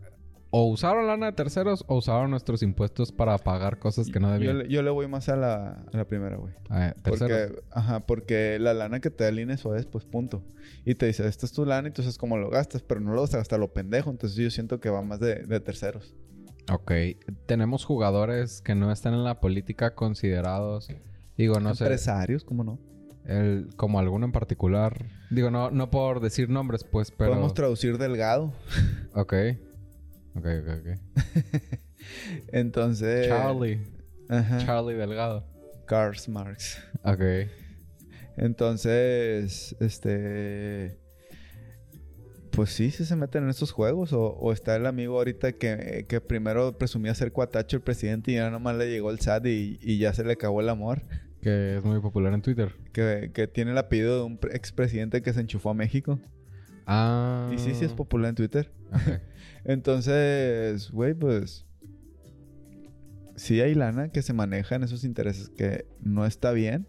o 0.51 0.65
usaron 0.65 1.07
lana 1.07 1.27
de 1.27 1.31
terceros 1.31 1.85
o 1.87 1.95
usaron 1.95 2.29
nuestros 2.29 2.61
impuestos 2.61 3.11
para 3.11 3.37
pagar 3.37 3.79
cosas 3.79 4.09
que 4.09 4.19
no 4.19 4.31
debían. 4.31 4.67
yo 4.67 4.83
le 4.83 4.89
voy 4.89 5.07
más 5.07 5.29
a 5.29 5.37
la, 5.37 5.85
a 5.91 5.97
la 5.97 6.05
primera, 6.05 6.35
güey. 6.35 6.53
Ah. 6.69 6.93
Porque, 7.03 7.55
ajá, 7.71 8.01
porque 8.01 8.59
la 8.59 8.73
lana 8.73 8.99
que 8.99 9.09
te 9.09 9.23
da 9.23 9.29
el 9.29 9.39
INE 9.39 9.53
eso 9.53 9.75
es, 9.75 9.85
pues 9.85 10.05
punto. 10.05 10.43
Y 10.85 10.95
te 10.95 11.05
dice, 11.05 11.25
esta 11.25 11.45
es 11.45 11.53
tu 11.53 11.65
lana 11.65 11.87
y 11.87 11.91
tú 11.91 12.01
sabes 12.01 12.17
cómo 12.17 12.37
lo 12.37 12.49
gastas, 12.49 12.83
pero 12.83 12.99
no 12.99 13.13
lo 13.13 13.21
gastas 13.21 13.41
hasta 13.41 13.57
lo 13.57 13.71
pendejo. 13.71 14.09
Entonces 14.11 14.37
yo 14.37 14.51
siento 14.51 14.81
que 14.81 14.89
va 14.89 15.01
más 15.01 15.21
de, 15.21 15.35
de 15.35 15.59
terceros. 15.61 16.13
Ok. 16.69 16.91
Tenemos 17.45 17.85
jugadores 17.85 18.61
que 18.61 18.75
no 18.75 18.91
están 18.91 19.13
en 19.13 19.23
la 19.23 19.39
política 19.39 19.95
considerados. 19.95 20.89
Digo, 21.37 21.61
no 21.61 21.73
sé. 21.75 21.85
Empresarios, 21.85 22.43
¿cómo 22.43 22.65
no? 22.65 22.77
El, 23.25 23.69
como 23.77 23.99
alguno 23.99 24.25
en 24.25 24.31
particular. 24.31 25.05
Digo, 25.29 25.49
no, 25.49 25.71
no 25.71 25.89
por 25.91 26.19
decir 26.19 26.49
nombres, 26.49 26.83
pues, 26.83 27.11
pero. 27.11 27.31
Podemos 27.31 27.53
traducir 27.53 27.97
delgado. 27.97 28.53
Ok. 29.13 29.33
Ok, 30.35 30.45
ok, 30.45 30.69
ok. 30.79 30.99
Entonces... 32.51 33.27
Charlie. 33.27 33.79
Ajá. 34.29 34.57
Charlie 34.65 34.95
Delgado. 34.95 35.45
Karl 35.85 36.15
Marx. 36.29 36.81
Ok. 37.03 37.21
Entonces, 38.37 39.75
este... 39.79 40.97
Pues 42.51 42.71
sí, 42.71 42.91
sí 42.91 43.05
se 43.05 43.15
meten 43.15 43.43
en 43.43 43.49
estos 43.49 43.71
juegos. 43.71 44.11
O, 44.13 44.21
o 44.33 44.51
está 44.51 44.75
el 44.75 44.85
amigo 44.85 45.17
ahorita 45.17 45.53
que, 45.53 46.05
que 46.07 46.19
primero 46.19 46.77
presumía 46.77 47.13
ser 47.15 47.31
cuatacho 47.31 47.77
el 47.77 47.83
presidente 47.83 48.31
y 48.31 48.35
ya 48.35 48.49
nomás 48.49 48.75
le 48.75 48.89
llegó 48.89 49.09
el 49.11 49.19
SAT 49.21 49.45
y, 49.45 49.79
y 49.81 49.97
ya 49.99 50.13
se 50.13 50.23
le 50.25 50.33
acabó 50.33 50.59
el 50.61 50.67
amor. 50.69 51.01
Que 51.41 51.77
es 51.77 51.83
muy 51.83 51.99
popular 52.01 52.33
en 52.33 52.41
Twitter. 52.41 52.73
Que, 52.91 53.31
que 53.33 53.47
tiene 53.47 53.71
el 53.71 53.77
apellido 53.77 54.17
de 54.17 54.23
un 54.25 54.37
pre- 54.37 54.55
expresidente 54.55 55.21
que 55.21 55.31
se 55.33 55.39
enchufó 55.39 55.69
a 55.69 55.73
México. 55.73 56.19
Ah. 56.85 57.49
Y 57.53 57.57
sí, 57.57 57.73
sí 57.73 57.85
es 57.85 57.93
popular 57.93 58.29
en 58.29 58.35
Twitter. 58.35 58.71
Ok. 58.91 59.19
Entonces, 59.65 60.91
güey, 60.91 61.13
pues... 61.13 61.65
Sí 63.35 63.59
hay 63.61 63.73
lana 63.73 64.09
que 64.09 64.21
se 64.21 64.33
maneja 64.33 64.75
en 64.75 64.83
esos 64.83 65.03
intereses 65.03 65.49
que 65.49 65.85
no 65.99 66.25
está 66.25 66.51
bien. 66.51 66.87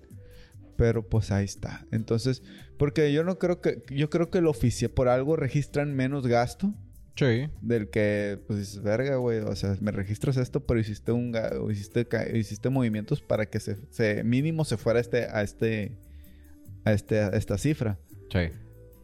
Pero 0.76 1.08
pues 1.08 1.30
ahí 1.30 1.44
está. 1.44 1.86
Entonces, 1.92 2.42
porque 2.78 3.12
yo 3.12 3.24
no 3.24 3.38
creo 3.38 3.60
que... 3.60 3.82
Yo 3.90 4.10
creo 4.10 4.30
que 4.30 4.38
el 4.38 4.46
oficial 4.46 4.90
por 4.90 5.08
algo 5.08 5.36
registran 5.36 5.94
menos 5.94 6.26
gasto. 6.26 6.74
Sí. 7.14 7.48
Del 7.60 7.90
que, 7.90 8.40
pues 8.46 8.58
dices, 8.58 8.82
verga, 8.82 9.16
güey. 9.16 9.40
O 9.40 9.54
sea, 9.54 9.76
me 9.80 9.92
registras 9.92 10.36
esto, 10.36 10.64
pero 10.64 10.80
hiciste 10.80 11.12
un 11.12 11.36
hiciste, 11.70 12.06
hiciste 12.34 12.70
movimientos 12.70 13.20
para 13.20 13.46
que 13.46 13.60
se, 13.60 13.76
se 13.90 14.24
mínimo 14.24 14.64
se 14.64 14.78
fuera 14.78 14.98
este, 14.98 15.26
a 15.26 15.42
este, 15.42 15.98
a 16.84 16.92
este, 16.92 17.20
a 17.20 17.28
esta 17.28 17.58
cifra. 17.58 17.98
Sí. 18.30 18.50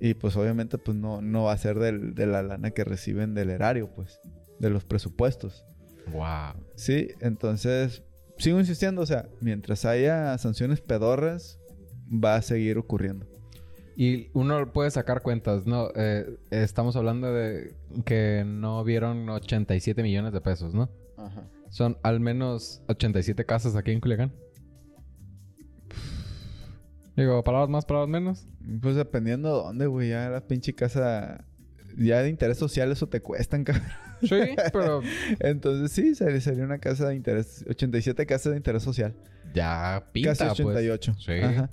Y 0.01 0.15
pues 0.15 0.37
obviamente, 0.37 0.79
pues 0.79 0.97
no, 0.97 1.21
no 1.21 1.45
va 1.45 1.53
a 1.53 1.59
ser 1.59 1.79
del- 1.79 2.15
de 2.15 2.27
la 2.27 2.43
lana 2.43 2.71
que 2.71 2.85
reciben 2.85 3.35
del 3.35 3.51
erario, 3.51 3.91
pues, 3.95 4.21
de 4.59 4.71
los 4.71 4.85
presupuestos. 4.85 5.65
Wow. 6.13 6.65
Sí, 6.77 7.09
entonces, 7.21 8.03
sigo 8.39 8.59
insistiendo, 8.61 9.03
o 9.03 9.07
sea, 9.07 9.29
mientras 9.41 9.85
haya 9.85 10.37
sanciones 10.39 10.81
pedorras, 10.81 11.59
va 12.13 12.37
a 12.37 12.43
seguir 12.43 12.79
ocurriendo. 12.79 13.27
Y 13.97 14.31
uno 14.33 14.73
puede 14.73 14.91
sacar 14.93 15.23
cuentas, 15.23 15.67
¿no? 15.67 15.89
Eh, 15.97 16.25
estamos 16.51 16.95
hablando 16.95 17.33
de 17.35 17.75
que 18.05 18.45
no 18.47 18.85
vieron 18.85 19.29
87 19.29 20.03
millones 20.05 20.33
de 20.33 20.41
pesos, 20.41 20.73
¿no? 20.73 20.89
Ajá. 21.17 21.49
Son 21.71 21.99
al 22.05 22.21
menos 22.21 22.81
87 22.89 23.45
casas 23.45 23.75
aquí 23.75 23.91
en 23.91 24.01
Culiacán. 24.01 24.33
Digo, 27.19 27.43
palabras 27.45 27.69
más, 27.69 27.85
palabras 27.85 28.09
menos. 28.11 28.47
Pues 28.81 28.97
dependiendo 28.97 29.49
de 29.49 29.55
dónde, 29.65 29.87
güey, 29.87 30.11
ya 30.11 30.29
la 30.31 30.41
pinche 30.47 30.73
casa, 30.75 31.45
ya 31.97 32.23
de 32.23 32.29
interés 32.31 32.59
social 32.59 32.91
eso 32.93 33.09
te 33.09 33.21
cuestan, 33.21 33.65
cabrón. 33.65 33.85
Sí, 34.23 34.37
pero 34.73 35.01
Entonces 35.41 35.93
sí, 35.93 36.15
sería, 36.15 36.41
sería 36.41 36.65
una 36.65 36.79
casa 36.79 37.09
de 37.09 37.15
interés, 37.17 37.65
87 37.69 38.25
casas 38.27 38.53
de 38.53 38.57
interés 38.57 38.83
social. 38.83 39.15
ya 39.55 40.09
pinta, 40.13 40.31
Casi 40.31 40.63
88. 40.63 41.13
Pues. 41.15 41.25
Sí. 41.25 41.33
Ajá. 41.45 41.71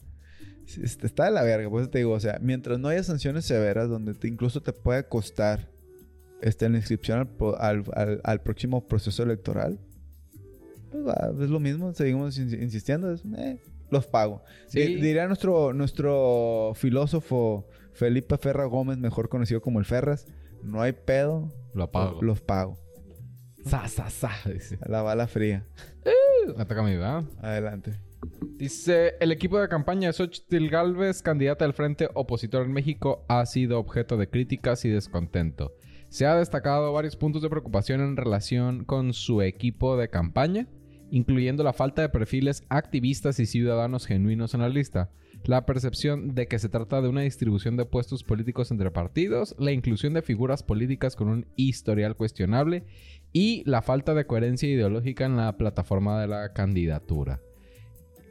Este, 0.82 1.06
está 1.06 1.26
de 1.26 1.32
la 1.32 1.44
verga, 1.44 1.70
pues 1.70 1.90
te 1.92 2.00
digo, 2.00 2.12
o 2.14 2.20
sea, 2.20 2.40
mientras 2.42 2.80
no 2.80 2.88
haya 2.88 3.04
sanciones 3.04 3.46
severas 3.46 3.88
donde 3.88 4.16
te, 4.16 4.28
incluso 4.28 4.62
te 4.64 4.74
puede 4.74 5.08
costar 5.08 5.70
este, 6.42 6.68
la 6.70 6.78
inscripción 6.78 7.20
al, 7.20 7.56
al, 7.60 7.84
al- 7.94 8.22
al 8.24 8.42
próximo 8.42 8.88
proceso 8.88 9.22
electoral, 9.22 9.80
pues 10.92 11.06
va, 11.06 11.32
es 11.40 11.50
lo 11.52 11.60
mismo, 11.60 11.94
seguimos 11.94 12.40
ins- 12.40 12.60
insistiendo, 12.62 13.12
es, 13.14 13.22
eh, 13.38 13.60
los 13.90 14.08
pago. 14.08 14.44
Sí. 14.68 14.80
Di- 14.82 14.96
diría 15.02 15.28
nuestro, 15.28 15.74
nuestro 15.74 16.74
filósofo 16.76 17.68
Felipe 17.94 18.38
Ferra 18.38 18.66
Gómez, 18.66 18.98
mejor 18.98 19.30
conocido 19.30 19.62
como 19.62 19.80
el 19.80 19.86
Ferras, 19.86 20.28
no 20.64 20.82
hay 20.82 20.94
pedo, 20.94 21.54
Lo 21.74 21.84
apago. 21.86 22.22
los 22.22 22.42
pago. 22.42 22.78
Sa, 23.66 23.88
sa, 23.88 24.10
sa, 24.10 24.32
dice. 24.52 24.78
La 24.86 25.02
bala 25.02 25.28
fría. 25.28 25.66
Me 26.58 26.66
toca 26.66 26.82
a 26.82 26.84
mí, 26.84 26.92
¿verdad? 26.92 27.24
Adelante. 27.42 27.94
Dice, 28.58 29.16
el 29.20 29.32
equipo 29.32 29.60
de 29.60 29.68
campaña 29.68 30.08
de 30.10 30.14
Xochitl 30.14 30.68
Galvez, 30.70 31.22
candidata 31.22 31.66
del 31.66 31.74
Frente 31.74 32.10
Opositor 32.14 32.66
en 32.66 32.74
México, 32.74 33.26
ha 33.28 33.46
sido 33.46 33.80
objeto 33.80 34.18
de 34.18 34.30
críticas 34.30 34.86
y 34.86 34.90
descontento. 34.90 35.74
Se 36.10 36.26
ha 36.26 36.36
destacado 36.36 36.94
varios 36.94 37.16
puntos 37.16 37.42
de 37.42 37.50
preocupación 37.50 38.02
en 38.02 38.18
relación 38.18 38.86
con 38.86 39.14
su 39.14 39.42
equipo 39.42 39.98
de 39.98 40.10
campaña, 40.10 40.68
incluyendo 41.16 41.64
la 41.64 41.72
falta 41.72 42.02
de 42.02 42.10
perfiles 42.10 42.66
activistas 42.68 43.40
y 43.40 43.46
ciudadanos 43.46 44.06
genuinos 44.06 44.54
en 44.54 44.60
la 44.60 44.68
lista, 44.68 45.12
la 45.46 45.66
percepción 45.66 46.36
de 46.36 46.48
que 46.48 46.60
se 46.60 46.68
trata 46.68 47.02
de 47.02 47.08
una 47.08 47.22
distribución 47.22 47.78
de 47.78 47.86
puestos 47.86 48.26
políticos 48.26 48.70
entre 48.70 48.92
partidos, 48.92 49.56
la 49.58 49.72
inclusión 49.72 50.14
de 50.14 50.22
figuras 50.22 50.62
políticas 50.62 51.16
con 51.16 51.30
un 51.30 51.46
historial 51.56 52.18
cuestionable 52.18 52.84
y 53.32 53.64
la 53.66 53.82
falta 53.82 54.14
de 54.14 54.28
coherencia 54.28 54.68
ideológica 54.68 55.24
en 55.24 55.38
la 55.38 55.56
plataforma 55.56 56.20
de 56.20 56.28
la 56.28 56.52
candidatura. 56.52 57.40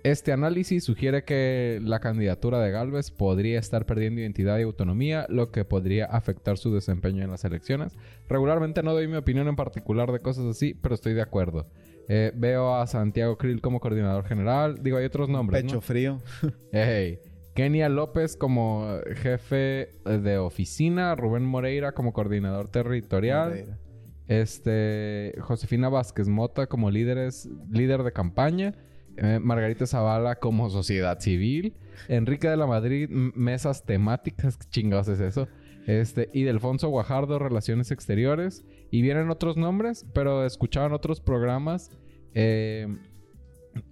Este 0.02 0.32
análisis 0.32 0.84
sugiere 0.84 1.24
que 1.24 1.80
la 1.82 2.00
candidatura 2.00 2.60
de 2.60 2.70
Galvez 2.70 3.10
podría 3.10 3.58
estar 3.58 3.86
perdiendo 3.86 4.20
identidad 4.20 4.58
y 4.58 4.62
autonomía, 4.62 5.24
lo 5.30 5.50
que 5.50 5.64
podría 5.64 6.04
afectar 6.04 6.58
su 6.58 6.74
desempeño 6.74 7.24
en 7.24 7.30
las 7.30 7.46
elecciones. 7.46 7.96
Regularmente 8.28 8.82
no 8.82 8.92
doy 8.92 9.08
mi 9.08 9.16
opinión 9.16 9.48
en 9.48 9.56
particular 9.56 10.12
de 10.12 10.20
cosas 10.20 10.44
así, 10.44 10.74
pero 10.74 10.94
estoy 10.94 11.14
de 11.14 11.22
acuerdo. 11.22 11.66
Eh, 12.08 12.32
veo 12.34 12.74
a 12.74 12.86
Santiago 12.86 13.38
Krill 13.38 13.60
como 13.60 13.80
coordinador 13.80 14.24
general. 14.24 14.82
Digo, 14.82 14.98
hay 14.98 15.04
otros 15.04 15.28
nombres. 15.28 15.62
Pecho 15.62 15.76
¿no? 15.76 15.80
frío. 15.80 16.22
Ey. 16.72 17.18
Kenia 17.54 17.88
López 17.88 18.36
como 18.36 18.98
jefe 19.14 19.90
de 20.04 20.38
oficina, 20.38 21.14
Rubén 21.14 21.44
Moreira 21.44 21.92
como 21.92 22.12
coordinador 22.12 22.68
territorial, 22.68 23.50
Moreira. 23.50 23.78
este 24.26 25.34
Josefina 25.40 25.88
Vázquez 25.88 26.26
Mota 26.26 26.66
como 26.66 26.90
líderes, 26.90 27.48
líder 27.70 28.02
de 28.02 28.12
campaña, 28.12 28.74
eh, 29.16 29.38
Margarita 29.40 29.86
Zavala 29.86 30.34
como 30.40 30.68
sociedad 30.68 31.20
civil, 31.20 31.76
Enrique 32.08 32.48
de 32.48 32.56
la 32.56 32.66
Madrid 32.66 33.08
mesas 33.08 33.84
temáticas, 33.84 34.56
¿qué 34.56 34.66
chingados 34.68 35.06
es 35.06 35.20
eso? 35.20 35.46
Este, 35.86 36.30
y 36.32 36.42
Delfonso 36.42 36.88
Guajardo, 36.88 37.38
Relaciones 37.38 37.90
Exteriores. 37.90 38.64
Y 38.90 39.02
vienen 39.02 39.30
otros 39.30 39.56
nombres, 39.56 40.06
pero 40.14 40.44
escuchaban 40.46 40.92
otros 40.92 41.20
programas. 41.20 41.90
Eh, 42.34 42.86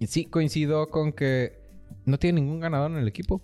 sí, 0.06 0.26
coincido 0.26 0.88
con 0.90 1.12
que 1.12 1.60
no 2.04 2.18
tiene 2.18 2.40
ningún 2.40 2.60
ganador 2.60 2.90
en 2.92 2.98
el 2.98 3.08
equipo. 3.08 3.42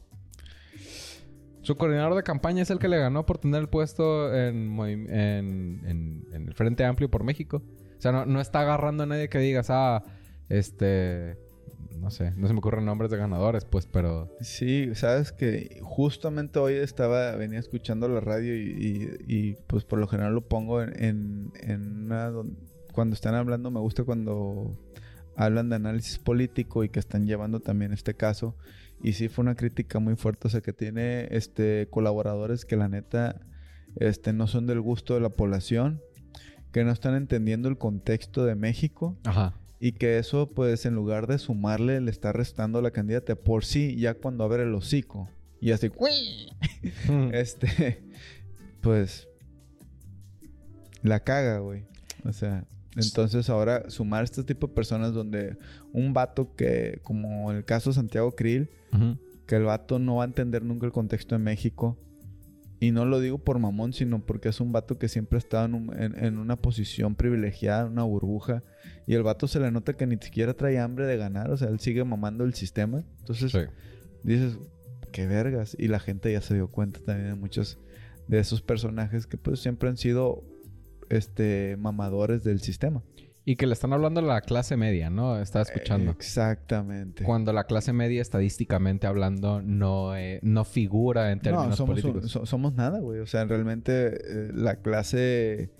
Su 1.63 1.77
coordinador 1.77 2.15
de 2.15 2.23
campaña 2.23 2.63
es 2.63 2.71
el 2.71 2.79
que 2.79 2.89
le 2.89 2.99
ganó 2.99 3.27
por 3.27 3.39
tener 3.39 3.61
el 3.61 3.69
puesto 3.69 4.35
en- 4.35 4.79
en 4.81 6.27
el 6.33 6.55
Frente 6.55 6.85
Amplio 6.85 7.11
por 7.11 7.25
México. 7.25 7.63
O 7.99 8.01
sea, 8.01 8.13
no, 8.13 8.25
no 8.25 8.41
está 8.41 8.61
agarrando 8.61 9.03
a 9.03 9.07
nadie 9.07 9.29
que 9.29 9.39
digas, 9.39 9.67
ah, 9.71 10.03
este, 10.49 11.37
no 12.01 12.11
sé, 12.11 12.33
no 12.37 12.47
se 12.47 12.53
me 12.53 12.59
ocurren 12.61 12.85
nombres 12.85 13.11
de 13.11 13.17
ganadores, 13.17 13.65
pues, 13.65 13.87
pero 13.87 14.31
Sí, 14.41 14.91
sabes 14.95 15.33
que 15.33 15.79
justamente 15.83 16.59
hoy 16.59 16.75
estaba, 16.75 17.35
venía 17.37 17.59
escuchando 17.59 18.09
la 18.09 18.21
radio 18.21 18.57
y, 18.57 18.61
y- 19.27 19.35
y, 19.51 19.57
pues 19.67 19.85
por 19.85 19.99
lo 19.99 20.07
general 20.07 20.35
lo 20.35 20.47
pongo 20.49 20.83
en, 20.83 20.93
en, 21.03 21.53
en 21.61 22.05
una 22.05 22.33
cuando 22.93 23.15
están 23.15 23.35
hablando, 23.35 23.71
me 23.71 23.81
gusta 23.81 24.05
cuando 24.05 24.77
hablan 25.37 25.69
de 25.69 25.77
análisis 25.77 26.19
político 26.19 26.83
y 26.85 26.89
que 26.89 26.99
están 26.99 27.27
llevando 27.27 27.61
también 27.61 27.93
este 27.93 28.15
caso. 28.15 28.57
Y 29.01 29.13
sí 29.13 29.29
fue 29.29 29.43
una 29.43 29.55
crítica 29.55 30.01
muy 30.01 30.17
fuerte, 30.17 30.49
o 30.49 30.51
sea 30.51 30.61
que 30.61 30.73
tiene 30.73 31.29
este 31.31 31.87
colaboradores 31.91 32.65
que 32.65 32.77
la 32.77 32.89
neta 32.89 33.41
este, 33.97 34.33
no 34.33 34.49
son 34.49 34.67
del 34.67 34.81
gusto 34.81 35.15
de 35.15 35.21
la 35.21 35.29
población, 35.29 36.01
que 36.73 36.83
no 36.83 36.91
están 36.91 37.15
entendiendo 37.15 37.69
el 37.69 37.79
contexto 37.79 38.45
de 38.45 38.57
México. 38.57 39.17
Ajá. 39.25 39.55
Y 39.81 39.93
que 39.93 40.19
eso, 40.19 40.51
pues, 40.51 40.87
en 40.87 40.95
lugar 40.95 41.27
de 41.27 41.39
sumarle, 41.39 42.01
le 42.01 42.11
está 42.11 42.33
restando 42.33 42.79
a 42.79 42.83
la 42.83 42.91
candidata. 42.91 43.37
Por 43.37 43.65
sí, 43.65 43.97
ya 43.97 44.15
cuando 44.15 44.45
abre 44.45 44.65
el 44.65 44.75
hocico. 44.75 45.29
Y 45.61 45.71
así, 45.71 45.89
¡cuí! 45.89 46.49
este, 47.33 48.03
pues, 48.81 49.29
la 51.03 51.21
caga, 51.21 51.59
güey. 51.59 51.85
O 52.25 52.33
sea, 52.33 52.67
entonces 52.97 53.49
ahora 53.49 53.89
sumar 53.91 54.25
este 54.25 54.43
tipo 54.43 54.67
de 54.67 54.75
personas 54.75 55.13
donde 55.13 55.57
un 55.93 56.13
vato 56.13 56.55
que, 56.57 57.01
como 57.03 57.53
el 57.53 57.65
caso 57.65 57.91
de 57.91 57.95
Santiago 57.95 58.35
Krill, 58.35 58.71
que 59.47 59.57
el 59.57 59.65
vato 59.65 59.99
no 59.99 60.17
va 60.17 60.25
a 60.25 60.27
entender 60.27 60.63
nunca 60.65 60.87
el 60.87 60.93
contexto 60.93 61.35
de 61.35 61.39
México. 61.39 61.97
Y 62.81 62.93
no 62.93 63.05
lo 63.05 63.19
digo 63.21 63.39
por 63.39 63.59
mamón, 63.59 63.93
sino 63.93 64.25
porque 64.25 64.51
es 64.51 64.61
un 64.61 64.71
vato 64.73 64.99
que 64.99 65.09
siempre 65.09 65.37
ha 65.37 65.41
estado 65.41 65.65
en, 65.67 65.75
un- 65.75 66.01
en- 66.01 66.25
en 66.25 66.39
una 66.39 66.57
posición 66.57 67.17
privilegiada, 67.17 67.87
en 67.87 67.93
una 67.93 68.05
burbuja. 68.05 68.63
Y 69.07 69.15
el 69.15 69.23
vato 69.25 69.49
se 69.49 69.59
le 69.59 69.71
nota 69.73 69.95
que 69.95 70.07
ni 70.07 70.17
siquiera 70.19 70.55
trae 70.55 70.79
hambre 70.79 71.07
de 71.07 71.17
ganar. 71.17 71.51
O 71.51 71.57
sea, 71.57 71.69
él 71.69 71.81
sigue 71.81 72.05
mamando 72.05 72.45
el 72.45 72.55
sistema. 72.55 73.03
Entonces 73.19 73.51
Sí. 73.51 73.59
dices, 74.23 74.59
qué 75.11 75.27
vergas. 75.27 75.77
Y 75.79 75.89
la 75.89 75.99
gente 75.99 76.31
ya 76.33 76.41
se 76.41 76.55
dio 76.55 76.69
cuenta 76.69 77.01
también 77.01 77.31
de 77.31 77.35
muchos 77.35 77.79
de 78.29 78.39
esos 78.39 78.63
personajes 78.63 79.27
que 79.27 79.39
pues 79.39 79.59
siempre 79.61 79.89
han 79.89 79.97
sido 79.97 80.45
este 81.09 81.77
mamadores 81.79 82.45
del 82.45 82.61
sistema. 82.61 83.03
Y 83.51 83.57
que 83.57 83.67
le 83.67 83.73
están 83.73 83.95
hablando 83.95 84.21
a 84.21 84.23
la 84.23 84.43
clase 84.43 84.77
media, 84.77 85.09
¿no? 85.09 85.41
Estaba 85.41 85.63
escuchando. 85.63 86.11
Exactamente. 86.11 87.25
Cuando 87.25 87.53
la 87.55 87.65
clase 87.65 87.95
media, 87.95 88.21
estadísticamente 88.21 89.07
hablando, 89.07 89.63
no, 89.63 90.15
eh, 90.17 90.39
no 90.43 90.65
figura 90.65 91.33
en 91.33 91.41
términos 91.41 91.71
no, 91.71 91.77
somos, 91.77 91.97
un- 91.97 92.03
políticos. 92.13 92.31
so- 92.31 92.45
somos 92.45 92.75
nada, 92.75 92.99
güey. 93.01 93.21
O 93.21 93.27
sea, 93.27 93.45
realmente 93.47 93.93
eh, 94.17 94.51
la 94.55 94.77
clase 94.83 95.71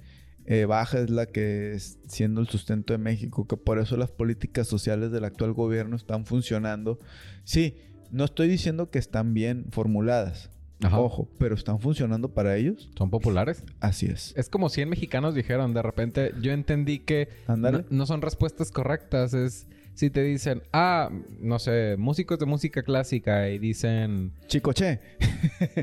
eh, 0.47 0.65
baja 0.65 0.99
es 1.01 1.11
la 1.11 1.27
que 1.27 1.73
es 1.75 1.99
siendo 2.09 2.41
el 2.41 2.49
sustento 2.49 2.95
de 2.95 2.99
México, 2.99 3.47
que 3.47 3.59
por 3.59 3.79
eso 3.79 3.99
las 3.99 4.11
políticas 4.11 4.67
sociales 4.67 5.11
del 5.13 5.25
actual 5.25 5.53
gobierno 5.53 5.95
están 5.95 6.25
funcionando. 6.25 6.99
Sí, 7.45 7.77
no 8.11 8.25
estoy 8.25 8.49
diciendo 8.49 8.89
que 8.91 8.99
están 8.99 9.35
bien 9.35 9.67
formuladas, 9.73 10.49
Ajá. 10.83 11.01
ojo, 11.01 11.29
pero 11.39 11.55
están 11.55 11.81
funcionando 11.81 12.29
para 12.29 12.57
ellos. 12.57 12.91
¿Son 12.97 13.11
populares? 13.11 13.65
Así 13.81 14.07
es. 14.07 14.33
Es 14.37 14.49
como 14.49 14.69
100 14.69 14.89
mexicanos 14.89 15.35
dijeron 15.35 15.75
de 15.75 15.83
repente, 15.83 16.33
yo 16.41 16.53
entendí 16.53 17.01
que 17.01 17.29
no, 17.49 17.85
no 17.91 18.07
son 18.07 18.23
respuestas 18.23 18.71
correctas. 18.71 19.35
Es 19.35 19.67
si 19.99 20.11
te 20.11 20.23
dicen, 20.23 20.63
ah, 20.73 21.11
no 21.41 21.59
sé, 21.59 21.97
músicos 21.99 22.39
de 22.39 22.47
música 22.47 22.83
clásica 22.85 23.49
y 23.49 23.59
dicen, 23.59 24.33
Chicoche. 24.47 25.01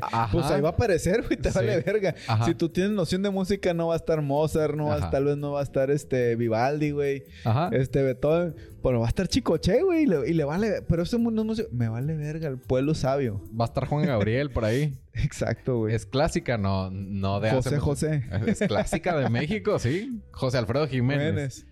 ajá, 0.02 0.28
Pues 0.32 0.46
ahí 0.46 0.60
va 0.62 0.70
a 0.70 0.72
aparecer, 0.72 1.22
güey, 1.22 1.36
te 1.36 1.50
Sí. 1.50 1.54
vale 1.58 1.80
verga. 1.82 2.14
Ajá. 2.26 2.46
Si 2.46 2.54
tú 2.54 2.70
tienes 2.70 2.92
noción 2.92 3.22
de 3.22 3.28
música, 3.30 3.74
no 3.74 3.88
va 3.88 3.94
a 3.94 3.96
estar 3.98 4.22
Mozart, 4.22 4.74
no 4.74 4.86
va 4.86 4.94
a 4.96 5.10
tal 5.10 5.24
vez 5.26 5.36
no 5.36 5.52
va 5.52 5.60
a 5.60 5.62
estar 5.62 5.90
este 5.90 6.34
Vivaldi, 6.36 6.92
güey. 6.92 7.24
ajá, 7.44 7.68
Este 7.72 8.02
Beethoven, 8.02 8.54
pero 8.82 9.00
va 9.00 9.06
a 9.06 9.08
estar 9.08 9.28
Chicoche, 9.28 9.82
güey, 9.82 10.04
y 10.04 10.06
le, 10.06 10.30
y 10.30 10.32
le 10.32 10.44
vale, 10.44 10.82
pero 10.88 11.02
ese 11.02 11.18
mundo 11.18 11.44
no 11.44 11.54
se- 11.54 11.68
me 11.70 11.88
vale 11.88 12.14
verga, 12.16 12.48
el 12.48 12.56
pueblo 12.58 12.94
sabio. 12.94 13.42
va 13.58 13.66
a 13.66 13.68
estar 13.68 13.86
Juan 13.86 14.06
Gabriel 14.06 14.50
por 14.50 14.64
ahí. 14.64 14.94
Exacto, 15.12 15.78
güey. 15.80 15.94
Es 15.94 16.06
clásica, 16.06 16.56
no, 16.58 16.90
no 16.90 17.40
de 17.40 17.48
hace 17.48 17.56
José 17.56 17.70
mucho- 17.70 17.84
José. 17.84 18.24
Es 18.46 18.58
clásica 18.60 19.16
de 19.18 19.28
México, 19.28 19.78
sí. 19.78 20.20
José 20.32 20.56
Alfredo 20.58 20.86
Jiménez. 20.88 21.26
Jiménez. 21.28 21.66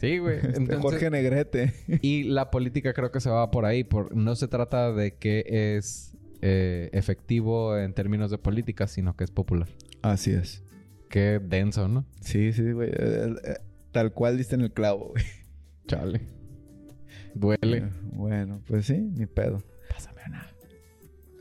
Sí, 0.00 0.18
güey. 0.18 0.36
Este, 0.42 0.48
Entonces- 0.56 0.80
Jorge 0.80 1.10
Negrete. 1.10 1.74
Y 2.02 2.24
la 2.24 2.50
política 2.50 2.92
creo 2.92 3.10
que 3.12 3.20
se 3.20 3.30
va 3.30 3.50
por 3.50 3.64
ahí. 3.64 3.84
Por, 3.84 4.14
no 4.16 4.34
se 4.36 4.48
trata 4.48 4.92
de 4.92 5.14
que 5.16 5.44
es 5.76 6.16
eh, 6.42 6.88
efectivo 6.92 7.76
en 7.78 7.92
términos 7.94 8.30
de 8.30 8.38
política, 8.38 8.86
sino 8.86 9.16
que 9.16 9.24
es 9.24 9.30
popular. 9.30 9.68
Así 10.02 10.30
es. 10.32 10.64
Qué 11.08 11.40
denso, 11.42 11.88
¿no? 11.88 12.06
Sí, 12.20 12.52
sí, 12.52 12.72
güey. 12.72 12.88
Eh, 12.92 13.34
eh, 13.44 13.54
Tal 13.92 14.12
cual 14.12 14.38
diste 14.38 14.54
en 14.54 14.60
el 14.62 14.72
clavo, 14.72 15.08
güey. 15.10 15.24
Chale. 15.88 16.20
Duele. 17.34 17.90
Bueno, 18.12 18.62
pues 18.66 18.86
sí, 18.86 18.96
ni 18.98 19.26
pedo. 19.26 19.62
Pásame 19.88 20.20
una. 20.28 20.46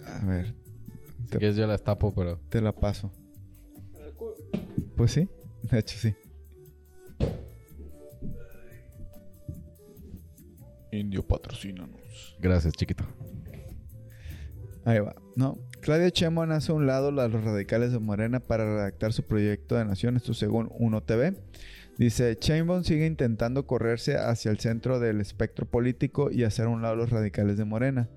A 0.08 0.26
ver, 0.26 0.54
Si 1.30 1.38
quieres 1.38 1.56
yo 1.56 1.68
la 1.68 1.78
tapo, 1.78 2.14
pero... 2.14 2.40
te 2.50 2.60
la 2.62 2.72
paso. 2.74 3.12
Pues 4.96 5.12
sí, 5.12 5.30
de 5.64 5.80
hecho 5.80 5.98
sí. 6.00 6.16
Indio, 10.92 11.26
patrocínanos. 11.26 12.38
Gracias, 12.40 12.74
chiquito. 12.74 13.06
Ahí 14.86 15.00
va. 15.00 15.16
No. 15.36 15.60
Claudia 15.82 16.10
Sheinbaum 16.10 16.52
hace 16.52 16.72
a 16.72 16.76
un 16.76 16.88
lado 16.88 17.10
a 17.10 17.28
los 17.28 17.44
radicales 17.44 17.92
de 17.92 18.00
Morena 18.00 18.40
para 18.40 18.66
redactar 18.66 19.14
su 19.14 19.24
proyecto 19.24 19.76
de 19.76 19.86
nación. 19.86 20.18
Esto 20.18 20.34
según 20.34 20.70
Uno 20.80 21.04
TV. 21.04 21.36
Dice, 21.98 22.38
Sheinbaum 22.40 22.84
sigue 22.84 23.06
intentando 23.06 23.68
correrse 23.68 24.18
hacia 24.18 24.52
el 24.52 24.60
centro 24.60 25.00
del 25.00 25.20
espectro 25.22 25.66
político 25.66 26.32
y 26.32 26.44
hacer 26.44 26.66
a 26.66 26.70
un 26.70 26.82
lado 26.82 26.94
a 26.94 26.98
los 26.98 27.10
radicales 27.10 27.58
de 27.58 27.66
Morena. 27.66 28.10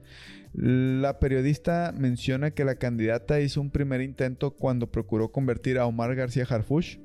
La 0.54 1.18
periodista 1.18 1.92
menciona 1.96 2.52
que 2.52 2.64
la 2.64 2.76
candidata 2.76 3.40
hizo 3.40 3.60
un 3.60 3.70
primer 3.70 4.00
intento 4.00 4.52
cuando 4.52 4.92
procuró 4.92 5.32
convertir 5.32 5.78
a 5.78 5.86
Omar 5.86 6.14
García 6.14 6.46
Harfuch 6.48 6.98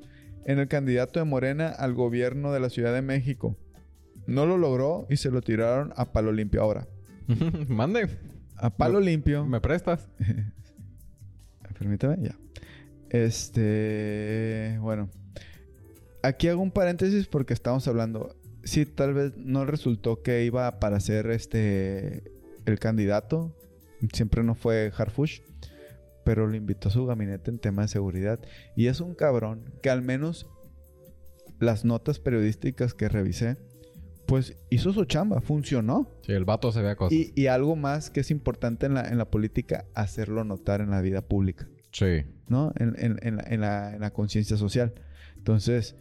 en 0.46 0.60
el 0.60 0.68
candidato 0.68 1.20
de 1.20 1.26
Morena 1.26 1.70
al 1.70 1.94
gobierno 1.94 2.52
de 2.52 2.60
la 2.60 2.70
Ciudad 2.70 2.94
de 2.94 3.02
México. 3.02 3.58
No 4.28 4.46
lo 4.46 4.58
logró 4.58 5.08
y 5.10 5.18
se 5.18 5.32
lo 5.32 5.42
tiraron 5.42 5.94
a 5.96 6.12
palo 6.12 6.32
limpio 6.32 6.62
ahora. 6.62 6.88
Mande. 7.68 8.10
A 8.58 8.70
palo 8.70 9.00
limpio. 9.00 9.46
¿Me 9.46 9.62
prestas? 9.62 10.10
Permítame, 11.80 12.18
ya. 12.22 12.38
Este. 13.10 14.78
Bueno. 14.82 15.10
Aquí 16.24 16.50
hago 16.50 16.62
un 16.62 16.72
paréntesis 16.72 17.28
porque 17.28 17.54
estamos 17.54 17.88
hablando. 17.88 18.36
Sí, 18.64 18.86
tal 18.86 19.14
vez 19.14 19.38
no 19.38 19.66
resultó 19.66 20.22
que 20.22 20.44
iba 20.44 20.80
para 20.80 21.00
ser 21.00 21.30
este. 21.32 22.32
El 22.66 22.80
candidato. 22.80 23.56
Siempre 24.12 24.44
no 24.44 24.56
fue 24.56 24.92
Harfush. 24.96 25.40
Pero 26.26 26.48
lo 26.48 26.58
invitó 26.58 26.90
a 26.90 26.92
su 26.92 27.06
gabinete 27.06 27.50
en 27.50 27.60
tema 27.60 27.84
de 27.84 27.88
seguridad. 27.88 28.40
Y 28.76 28.88
es 28.88 29.00
un 29.00 29.16
cabrón 29.16 29.74
que 29.82 29.90
al 29.90 30.02
menos 30.02 30.48
las 31.60 31.86
notas 31.86 32.20
periodísticas 32.20 32.94
que 32.94 33.08
revisé. 33.08 33.58
Pues 34.28 34.56
hizo 34.70 34.92
su 34.94 35.06
chamba, 35.06 35.42
funcionó. 35.42 36.12
Sí, 36.24 36.34
el 36.34 36.46
vato 36.46 36.72
se 36.72 36.82
ve 36.82 36.90
a 36.92 36.96
cosas. 36.96 37.14
Y, 37.18 37.32
y 37.36 37.48
algo 37.48 37.76
más 37.76 38.10
que 38.10 38.20
es 38.20 38.30
importante 38.30 38.86
en 38.86 38.94
la, 38.94 39.08
en 39.08 39.18
la 39.18 39.30
política, 39.32 39.86
hacerlo 39.96 40.44
notar 40.44 40.82
en 40.82 40.92
la 40.92 41.02
vida 41.02 41.22
pública. 41.22 41.68
Sí. 41.92 42.26
¿no? 42.48 42.74
En, 42.78 42.94
en- 42.98 43.18
en 43.22 43.38
la, 43.38 43.44
en 43.48 43.62
la- 43.62 43.94
en 43.96 44.02
la 44.02 44.12
conciencia 44.12 44.58
social. 44.58 44.94
Entonces, 45.38 45.96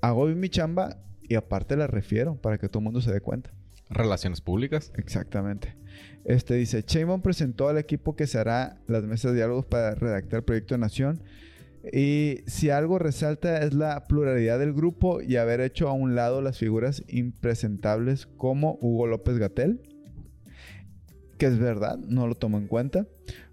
hago 0.00 0.26
bien 0.26 0.40
mi 0.40 0.48
chamba 0.48 0.98
y 1.22 1.34
aparte 1.36 1.76
la 1.76 1.86
refiero 1.86 2.36
para 2.36 2.58
que 2.58 2.68
todo 2.68 2.80
el 2.80 2.84
mundo 2.84 3.00
se 3.00 3.12
dé 3.12 3.20
cuenta. 3.20 3.50
Relaciones 3.88 4.40
públicas. 4.40 4.90
Exactamente. 4.96 5.76
Este 6.24 6.54
dice, 6.54 6.82
Sheinbaum 6.86 7.20
presentó 7.22 7.68
al 7.68 7.78
equipo 7.78 8.16
que 8.16 8.26
se 8.26 8.38
hará 8.38 8.80
las 8.86 9.04
mesas 9.04 9.32
de 9.32 9.38
diálogos 9.38 9.66
para 9.66 9.94
redactar 9.94 10.38
el 10.38 10.44
proyecto 10.44 10.74
de 10.74 10.78
nación. 10.78 11.22
Y 11.90 12.40
si 12.46 12.70
algo 12.70 12.98
resalta 12.98 13.62
es 13.62 13.74
la 13.74 14.06
pluralidad 14.06 14.58
del 14.58 14.72
grupo 14.72 15.20
y 15.20 15.36
haber 15.36 15.60
hecho 15.60 15.88
a 15.88 15.92
un 15.92 16.14
lado 16.14 16.40
las 16.40 16.58
figuras 16.58 17.02
impresentables 17.08 18.26
como 18.36 18.78
Hugo 18.80 19.06
López 19.06 19.38
Gatel, 19.38 19.80
que 21.38 21.46
es 21.46 21.58
verdad, 21.58 21.98
no 21.98 22.26
lo 22.26 22.34
tomo 22.36 22.58
en 22.58 22.68
cuenta. 22.68 23.06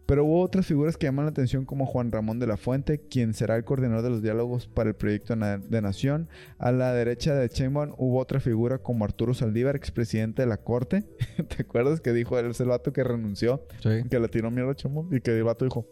Pero 0.10 0.26
hubo 0.26 0.42
otras 0.42 0.66
figuras 0.66 0.98
que 0.98 1.06
llaman 1.06 1.26
la 1.26 1.32
atención 1.32 1.66
como 1.66 1.86
Juan 1.86 2.12
Ramón 2.12 2.40
de 2.40 2.48
la 2.48 2.58
Fuente, 2.58 3.00
quien 3.00 3.36
será 3.36 3.56
el 3.56 3.64
coordinador 3.64 4.02
de 4.02 4.10
los 4.10 4.24
diálogos 4.24 4.68
para 4.68 4.90
el 4.90 4.96
proyecto 4.96 5.36
de 5.36 5.82
Nación. 5.84 6.30
A 6.58 6.72
la 6.72 6.92
derecha 6.94 7.36
de 7.36 7.48
Sheinbaum 7.48 7.94
hubo 7.96 8.18
otra 8.18 8.40
figura 8.40 8.80
como 8.80 9.06
Arturo 9.06 9.36
Saldívar, 9.36 9.76
expresidente 9.76 10.42
de 10.42 10.48
la 10.48 10.58
Corte. 10.58 11.04
¿Te 11.56 11.62
acuerdas 11.62 12.02
que 12.02 12.12
dijo 12.12 12.40
él, 12.40 12.48
es 12.48 12.60
el 12.60 12.70
vato 12.70 12.92
que 12.92 13.04
renunció? 13.04 13.68
Sí. 13.84 14.02
Que 14.10 14.20
le 14.20 14.28
tiró 14.30 14.50
mierda 14.50 14.72
a 14.72 14.74
Sheinbaum 14.74 15.14
y 15.14 15.22
que 15.22 15.38
el 15.38 15.44
vato 15.44 15.64
dijo, 15.64 15.88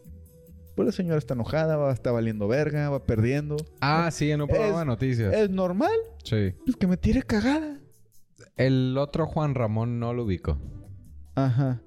pues 0.78 0.86
la 0.86 0.92
señora 0.92 1.18
está 1.18 1.34
enojada, 1.34 1.76
va, 1.76 1.92
está 1.92 2.12
valiendo 2.12 2.48
verga, 2.48 2.90
va 2.92 3.04
perdiendo. 3.04 3.58
Ah, 3.82 4.12
sí, 4.12 4.30
en 4.30 4.42
un 4.44 4.48
programa 4.48 4.80
de 4.82 4.86
noticias. 4.86 5.34
Es 5.34 5.50
normal, 5.50 5.92
Sí. 6.24 6.54
pues 6.66 6.78
que 6.78 6.86
me 6.86 6.98
tire 6.98 7.24
cagada. 7.24 7.80
El 8.56 8.96
otro 8.98 9.26
Juan 9.26 9.56
Ramón 9.56 10.00
no 10.00 10.14
lo 10.14 10.24
ubico. 10.26 10.60
Ajá. 11.34 11.82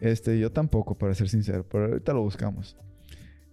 Este, 0.00 0.38
yo 0.38 0.52
tampoco, 0.52 0.96
para 0.96 1.14
ser 1.14 1.28
sincero, 1.28 1.66
pero 1.68 1.86
ahorita 1.86 2.12
lo 2.12 2.22
buscamos. 2.22 2.76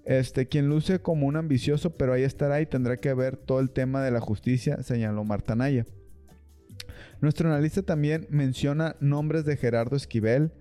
Este, 0.05 0.47
quien 0.47 0.69
luce 0.69 0.99
como 0.99 1.25
un 1.25 1.35
ambicioso, 1.35 1.97
pero 1.97 2.13
ahí 2.13 2.21
estará 2.23 2.61
y 2.61 2.67
tendrá 2.67 2.97
que 2.97 3.13
ver 3.15 3.37
todo 3.37 3.59
el 3.59 3.71
tema 3.71 4.03
de 4.03 4.11
la 4.11 4.19
justicia, 4.21 4.83
señaló 4.83 5.23
Marta 5.23 5.55
Naya. 5.55 5.85
Nuestro 7.21 7.49
analista 7.49 7.81
también 7.81 8.27
menciona 8.29 8.95
nombres 8.99 9.45
de 9.45 9.57
Gerardo 9.57 9.95
Esquivel, 9.95 10.51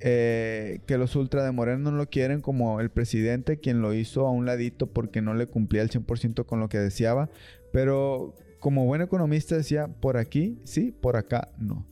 eh, 0.00 0.80
que 0.86 0.98
los 0.98 1.16
ultra 1.16 1.44
de 1.44 1.52
Moreno 1.52 1.90
no 1.90 1.96
lo 1.96 2.08
quieren 2.08 2.40
como 2.40 2.80
el 2.80 2.90
presidente, 2.90 3.58
quien 3.58 3.80
lo 3.80 3.94
hizo 3.94 4.26
a 4.26 4.30
un 4.30 4.44
ladito 4.44 4.88
porque 4.88 5.22
no 5.22 5.34
le 5.34 5.46
cumplía 5.46 5.82
el 5.82 5.90
100% 5.90 6.44
con 6.44 6.60
lo 6.60 6.68
que 6.68 6.78
deseaba, 6.78 7.30
pero 7.72 8.34
como 8.60 8.84
buen 8.84 9.00
economista 9.00 9.56
decía, 9.56 9.88
por 9.88 10.16
aquí 10.16 10.60
sí, 10.64 10.92
por 10.92 11.16
acá 11.16 11.48
no. 11.58 11.86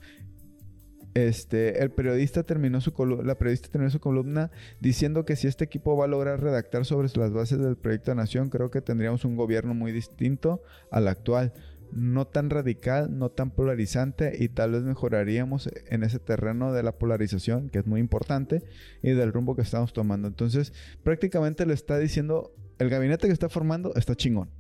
Este, 1.15 1.81
el 1.81 1.93
periodista 1.93 2.43
terminó 2.43 2.81
su 2.81 2.93
la 3.23 3.37
periodista 3.37 3.69
terminó 3.69 3.89
su 3.89 4.01
columna 4.01 4.51
diciendo 4.81 5.25
que 5.25 5.37
si 5.37 5.47
este 5.47 5.63
equipo 5.63 5.97
va 5.97 6.07
a 6.07 6.09
lograr 6.09 6.43
redactar 6.43 6.85
sobre 6.85 7.09
las 7.15 7.33
bases 7.33 7.61
del 7.61 7.77
proyecto 7.77 8.11
de 8.11 8.17
nación, 8.17 8.51
creo 8.51 8.73
que 8.73 8.81
tendríamos 8.81 9.25
un 9.25 9.37
gobierno 9.37 9.75
muy 9.75 9.93
distinto 9.93 10.61
al 10.91 11.07
actual, 11.07 11.53
no 11.95 12.27
tan 12.27 12.51
radical, 12.51 13.17
no 13.17 13.31
tan 13.31 13.51
polarizante 13.53 14.37
y 14.39 14.49
tal 14.49 14.73
vez 14.73 14.83
mejoraríamos 14.83 15.71
en 15.87 16.03
ese 16.03 16.19
terreno 16.19 16.73
de 16.73 16.83
la 16.83 16.99
polarización, 16.99 17.71
que 17.71 17.79
es 17.79 17.87
muy 17.87 18.01
importante, 18.01 18.65
y 19.03 19.13
del 19.13 19.33
rumbo 19.33 19.55
que 19.55 19.63
estamos 19.63 19.93
tomando. 19.93 20.27
Entonces, 20.27 20.73
prácticamente 21.05 21.65
le 21.67 21.75
está 21.75 21.99
diciendo, 21.99 22.53
el 22.79 22.91
gabinete 22.91 23.29
que 23.29 23.33
está 23.33 23.49
formando 23.49 23.95
está 23.95 24.17
chingón. 24.17 24.51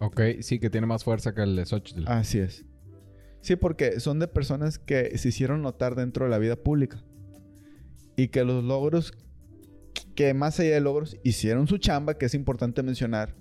Ok, 0.00 0.20
sí, 0.40 0.60
que 0.60 0.70
tiene 0.70 0.86
más 0.86 1.02
fuerza 1.02 1.34
que 1.34 1.42
el 1.42 1.56
de 1.56 1.66
Xochitl. 1.66 2.04
Así 2.06 2.38
es. 2.38 2.64
Sí, 3.40 3.56
porque 3.56 3.98
son 3.98 4.20
de 4.20 4.28
personas 4.28 4.78
que 4.78 5.18
se 5.18 5.28
hicieron 5.30 5.62
notar 5.62 5.96
dentro 5.96 6.24
de 6.24 6.30
la 6.30 6.38
vida 6.38 6.54
pública. 6.54 7.02
Y 8.16 8.28
que 8.28 8.44
los 8.44 8.62
logros 8.62 9.12
que 10.14 10.34
más 10.34 10.58
allá 10.60 10.74
de 10.74 10.80
logros 10.80 11.16
hicieron 11.24 11.66
su 11.66 11.78
chamba, 11.78 12.14
que 12.14 12.26
es 12.26 12.34
importante 12.34 12.82
mencionar, 12.82 13.34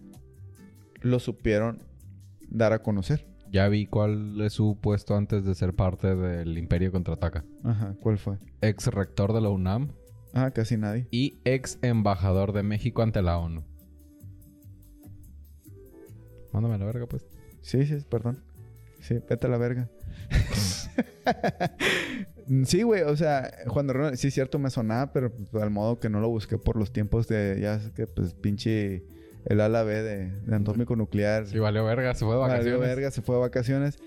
lo 1.02 1.20
supieron 1.20 1.84
dar 2.50 2.74
a 2.74 2.80
conocer. 2.82 3.28
Ya 3.52 3.68
vi 3.70 3.86
cuál 3.88 4.42
es 4.42 4.54
su 4.54 4.78
puesto 4.82 5.16
antes 5.16 5.46
de 5.46 5.56
ser 5.56 5.74
parte 5.74 6.16
del 6.16 6.58
Imperio 6.58 6.92
Contraataca. 6.92 7.46
Ajá, 7.64 7.96
¿cuál 8.02 8.18
fue? 8.18 8.38
Ex 8.62 8.88
rector 8.88 9.34
de 9.34 9.42
la 9.42 9.50
UNAM 9.50 9.92
Ah, 10.34 10.52
casi 10.52 10.78
nadie. 10.78 11.08
y 11.12 11.38
ex 11.46 11.80
embajador 11.82 12.52
de 12.52 12.64
México 12.64 13.02
ante 13.02 13.22
la 13.22 13.38
ONU. 13.38 13.64
Mándame 16.52 16.76
a 16.76 16.78
la 16.80 16.86
verga, 16.86 17.06
pues. 17.08 17.26
Sí, 17.62 17.86
sí, 17.86 17.96
perdón. 18.10 18.44
Sí, 19.02 19.20
vete 19.30 19.48
a 19.48 19.50
la 19.50 19.58
verga. 19.58 19.90
sí, 22.66 22.82
güey, 22.84 23.04
o 23.04 23.16
sea, 23.16 23.52
Juan 23.68 23.88
de 23.88 23.94
Ronald, 23.94 24.18
sí 24.18 24.28
es 24.28 24.34
cierto, 24.34 24.60
me 24.60 24.70
sonaba, 24.70 25.12
pero 25.14 25.32
pues, 25.32 25.64
al 25.64 25.70
modo 25.70 26.00
que 26.00 26.10
no 26.10 26.20
lo 26.20 26.30
busqué 26.30 26.58
por 26.58 26.76
los 26.78 26.92
tiempos 26.92 27.28
de, 27.28 27.60
ya 27.62 27.80
sé 27.80 27.92
que, 27.94 28.08
pues, 28.08 28.34
pinche 28.34 29.06
el 29.48 29.62
ala 29.62 29.84
B 29.84 30.02
de, 30.02 30.32
de 30.32 30.96
nuclear. 30.96 31.48
Sí, 31.48 31.60
valió 31.60 31.84
verga, 31.86 32.14
se 32.14 32.26
fue 32.26 32.36
de 32.36 32.40
Valió 32.40 32.54
vacaciones. 32.58 32.80
verga, 32.82 33.12
se 33.12 33.22
fue 33.22 33.36
de 33.36 33.42
vacaciones. 33.42 34.00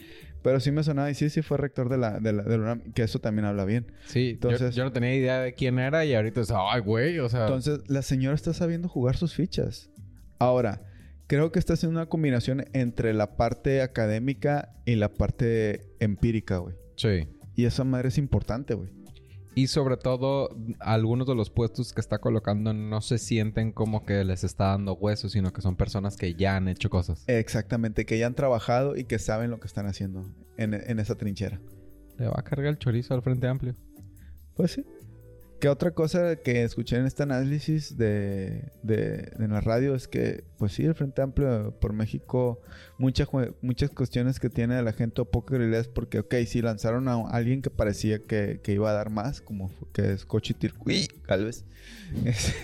Pero 0.43 0.59
sí 0.59 0.71
me 0.73 0.83
sonaba, 0.83 1.11
y 1.11 1.15
sí, 1.15 1.29
sí 1.29 1.43
fue 1.43 1.59
rector 1.59 1.91
de 1.91 1.99
la, 1.99 2.19
de 2.19 2.33
la, 2.33 2.43
de 2.43 2.57
la 2.57 2.63
UNAM, 2.65 2.93
que 2.95 3.03
eso 3.03 3.19
también 3.19 3.45
habla 3.45 3.67
bien. 3.67 3.93
Sí, 4.07 4.29
yo- 4.29 4.31
Entonces- 4.49 4.75
yo, 4.75 4.85
no 4.85 4.93
tenía 4.93 5.15
idea 5.15 5.41
de 5.41 5.53
quién 5.53 5.79
era 5.79 6.05
y 6.07 6.15
ahorita 6.15 6.41
es, 6.41 6.51
ay, 6.51 6.81
güey, 6.81 7.19
o 7.19 7.29
sea. 7.29 7.43
Entonces, 7.43 7.81
la 7.89 8.01
señora 8.01 8.35
está 8.37 8.55
sabiendo 8.55 8.89
jugar 8.89 9.17
sus 9.19 9.35
fichas. 9.35 9.91
Ahora, 10.39 10.81
creo 11.27 11.53
que 11.53 11.59
está 11.59 11.75
haciendo 11.75 11.99
una 12.01 12.09
combinación 12.09 12.65
entre 12.73 13.13
la 13.13 13.37
parte 13.37 13.83
académica 13.83 14.71
y 14.87 14.95
la 14.97 15.11
parte 15.13 15.83
empírica, 16.01 16.57
güey. 16.59 16.75
sí. 16.97 17.29
Y 17.57 17.67
esa 17.67 17.85
madre 17.85 18.09
es 18.09 18.17
importante, 18.17 18.73
güey. 18.73 18.89
Y 19.55 19.67
sobre 19.67 19.97
todo, 19.97 20.57
algunos 20.79 21.27
de 21.27 21.35
los 21.35 21.51
puestos 21.51 21.93
que 21.93 22.01
está 22.01 22.19
colocando 22.19 22.73
no 22.73 23.01
se 23.01 23.19
sienten 23.19 23.73
como 23.73 24.05
que 24.05 24.25
les 24.25 24.45
está 24.45 24.67
dando 24.67 24.95
huesos, 24.95 25.33
sino 25.33 25.53
que 25.53 25.61
son 25.61 25.77
personas 25.77 26.17
que 26.17 26.35
ya 26.35 26.57
han 26.57 26.69
hecho 26.69 26.89
cosas. 26.89 27.25
Exactamente, 27.27 28.07
que 28.07 28.19
ya 28.19 28.27
han 28.27 28.35
trabajado 28.35 28.97
y 28.97 29.05
que 29.05 29.19
saben 29.19 29.51
lo 29.51 29.59
que 29.59 29.67
están 29.67 29.87
haciendo 29.87 30.25
en, 30.57 30.75
en 30.75 31.01
esa 31.01 31.17
trinchera. 31.17 31.61
Le 32.19 32.27
va 32.27 32.37
a 32.37 32.43
cargar 32.43 32.69
el 32.69 32.79
chorizo 32.79 33.15
al 33.15 33.23
Frente 33.23 33.49
Amplio. 33.49 33.75
Pues 34.55 34.73
sí. 34.73 34.85
¿Qué 35.61 35.69
otra 35.69 35.91
cosa 35.91 36.37
que 36.37 36.63
escuché 36.65 36.97
en 36.97 37.05
este 37.07 37.23
análisis 37.23 37.97
de, 37.99 38.73
de, 38.83 39.31
de 39.39 39.49
la 39.49 39.61
radio 39.61 39.95
es 39.95 40.09
que, 40.09 40.45
pues 40.57 40.73
sí, 40.73 40.85
el 40.85 40.95
Frente 40.95 41.21
Amplio 41.21 41.79
por 41.79 41.93
México, 41.93 42.61
muchas, 42.99 43.29
muchas 43.61 43.91
cuestiones 43.91 44.41
que 44.41 44.49
tiene 44.49 44.75
de 44.77 44.83
la 44.83 44.93
gente 44.95 45.21
o 45.21 45.27
poca 45.27 45.59
realidad 45.59 45.81
es 45.83 45.89
porque, 45.89 46.21
ok, 46.21 46.35
sí 46.47 46.63
lanzaron 46.63 47.09
a 47.09 47.21
alguien 47.29 47.61
que 47.61 47.69
parecía 47.71 48.21
que, 48.23 48.61
que 48.63 48.73
iba 48.73 48.89
a 48.91 48.95
dar 48.95 49.11
más, 49.11 49.43
como 49.43 49.71
que 49.93 50.13
es 50.13 50.25
Cochitircuí, 50.25 51.07
tal 51.27 51.45
vez. 51.45 51.67
Es- 52.25 52.55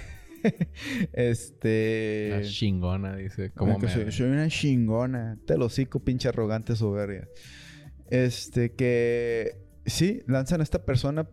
este... 1.13 2.31
Una 2.35 2.43
chingona, 2.49 3.17
dice. 3.17 3.51
¿Cómo 3.55 3.73
Ah, 3.73 3.77
que 3.81 3.87
me... 3.87 3.93
soy, 3.93 4.13
soy 4.13 4.27
una 4.31 4.49
chingona. 4.49 5.39
Te 5.47 5.57
lo 5.59 5.67
hocico, 5.67 6.01
pinche 6.01 6.29
arrogante 6.29 6.77
soberbia. 6.77 7.29
Este, 8.09 8.73
que 8.73 9.57
sí, 9.85 10.23
lanzan 10.27 10.61
a 10.61 10.63
esta 10.65 10.85
persona, 10.85 11.29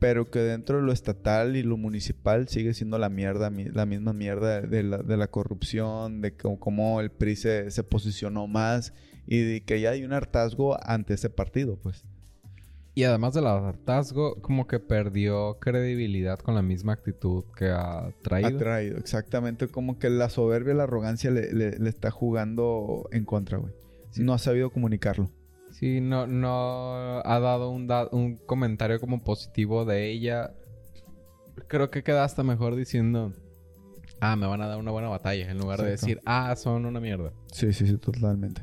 pero 0.00 0.28
que 0.30 0.40
dentro 0.40 0.78
de 0.78 0.82
lo 0.82 0.90
estatal 0.92 1.54
y 1.56 1.62
lo 1.62 1.76
municipal 1.76 2.48
sigue 2.48 2.74
siendo 2.74 2.98
la 2.98 3.08
mierda, 3.10 3.50
mi- 3.50 3.66
la 3.66 3.86
misma 3.86 4.12
mierda 4.12 4.60
de 4.62 4.82
la, 4.82 4.98
de 4.98 5.16
la 5.16 5.28
corrupción, 5.28 6.20
de 6.20 6.36
cómo, 6.36 6.58
cómo 6.58 7.00
el 7.00 7.10
PRI 7.10 7.36
se, 7.36 7.70
se 7.70 7.84
posicionó 7.84 8.46
más 8.48 8.92
y 9.26 9.38
de 9.42 9.60
que 9.62 9.80
ya 9.80 9.90
hay 9.90 10.02
un 10.04 10.12
hartazgo 10.12 10.76
ante 10.82 11.14
ese 11.14 11.30
partido, 11.30 11.76
pues. 11.76 12.04
Y 12.92 13.04
además 13.04 13.34
del 13.34 13.46
hartazgo, 13.46 14.42
como 14.42 14.66
que 14.66 14.80
perdió 14.80 15.58
credibilidad 15.60 16.40
con 16.40 16.56
la 16.56 16.62
misma 16.62 16.92
actitud 16.94 17.44
que 17.56 17.66
ha 17.68 18.10
traído. 18.22 18.48
Ha 18.48 18.56
traído, 18.58 18.98
exactamente, 18.98 19.68
como 19.68 19.98
que 20.00 20.10
la 20.10 20.28
soberbia, 20.28 20.74
la 20.74 20.82
arrogancia 20.82 21.30
le, 21.30 21.52
le- 21.52 21.78
le 21.78 21.88
está 21.88 22.10
jugando 22.10 23.08
en 23.12 23.24
contra, 23.24 23.58
güey. 23.58 23.72
Sí. 24.10 24.22
No 24.24 24.32
ha 24.34 24.38
sabido 24.38 24.70
comunicarlo. 24.70 25.30
Sí, 25.70 26.00
no, 26.00 26.26
no 26.26 27.20
ha 27.24 27.38
dado 27.40 27.70
un, 27.70 27.86
da- 27.86 28.08
un 28.12 28.36
comentario 28.36 29.00
como 29.00 29.22
positivo 29.22 29.84
de 29.84 30.10
ella. 30.10 30.52
Creo 31.68 31.90
que 31.90 32.02
queda 32.02 32.24
hasta 32.24 32.42
mejor 32.42 32.74
diciendo, 32.76 33.32
ah, 34.20 34.36
me 34.36 34.46
van 34.46 34.60
a 34.62 34.66
dar 34.66 34.78
una 34.78 34.90
buena 34.90 35.08
batalla, 35.08 35.50
en 35.50 35.58
lugar 35.58 35.80
de 35.82 35.90
decir, 35.90 36.20
ah, 36.26 36.54
son 36.56 36.86
una 36.86 37.00
mierda. 37.00 37.32
Sí, 37.52 37.72
sí, 37.72 37.86
sí, 37.86 37.96
totalmente. 37.98 38.62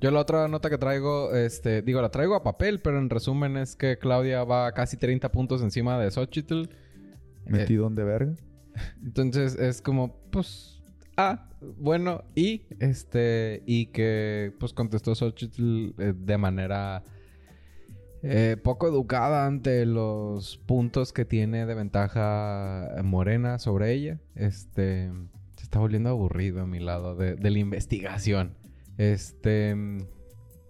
Yo 0.00 0.10
la 0.10 0.20
otra 0.20 0.48
nota 0.48 0.70
que 0.70 0.78
traigo, 0.78 1.34
este, 1.34 1.82
digo, 1.82 2.00
la 2.00 2.10
traigo 2.10 2.34
a 2.34 2.42
papel, 2.42 2.80
pero 2.80 2.98
en 2.98 3.10
resumen 3.10 3.58
es 3.58 3.76
que 3.76 3.98
Claudia 3.98 4.44
va 4.44 4.72
casi 4.72 4.96
30 4.96 5.30
puntos 5.30 5.60
encima 5.62 5.98
de 5.98 6.10
Xochitl. 6.10 6.62
Eh, 6.62 6.68
Metidón 7.46 7.94
de 7.94 8.04
verga. 8.04 8.34
Entonces 9.04 9.56
es 9.58 9.82
como, 9.82 10.16
pues, 10.30 10.79
ah, 11.20 11.48
bueno, 11.78 12.24
y 12.34 12.62
este, 12.78 13.62
y 13.66 13.86
que 13.86 14.52
pues 14.58 14.72
contestó 14.72 15.14
Xochitl 15.14 15.94
eh, 15.98 16.14
de 16.16 16.38
manera 16.38 17.02
eh, 18.22 18.56
poco 18.62 18.86
educada 18.86 19.46
ante 19.46 19.86
los 19.86 20.58
puntos 20.58 21.12
que 21.12 21.24
tiene 21.24 21.64
de 21.66 21.74
ventaja 21.74 22.88
Morena 23.02 23.58
sobre 23.58 23.92
ella. 23.92 24.20
Este, 24.34 25.10
se 25.56 25.64
está 25.64 25.78
volviendo 25.78 26.10
aburrido 26.10 26.62
a 26.62 26.66
mi 26.66 26.80
lado 26.80 27.16
de, 27.16 27.36
la 27.38 27.58
investigación. 27.58 28.56
Este, 28.98 29.74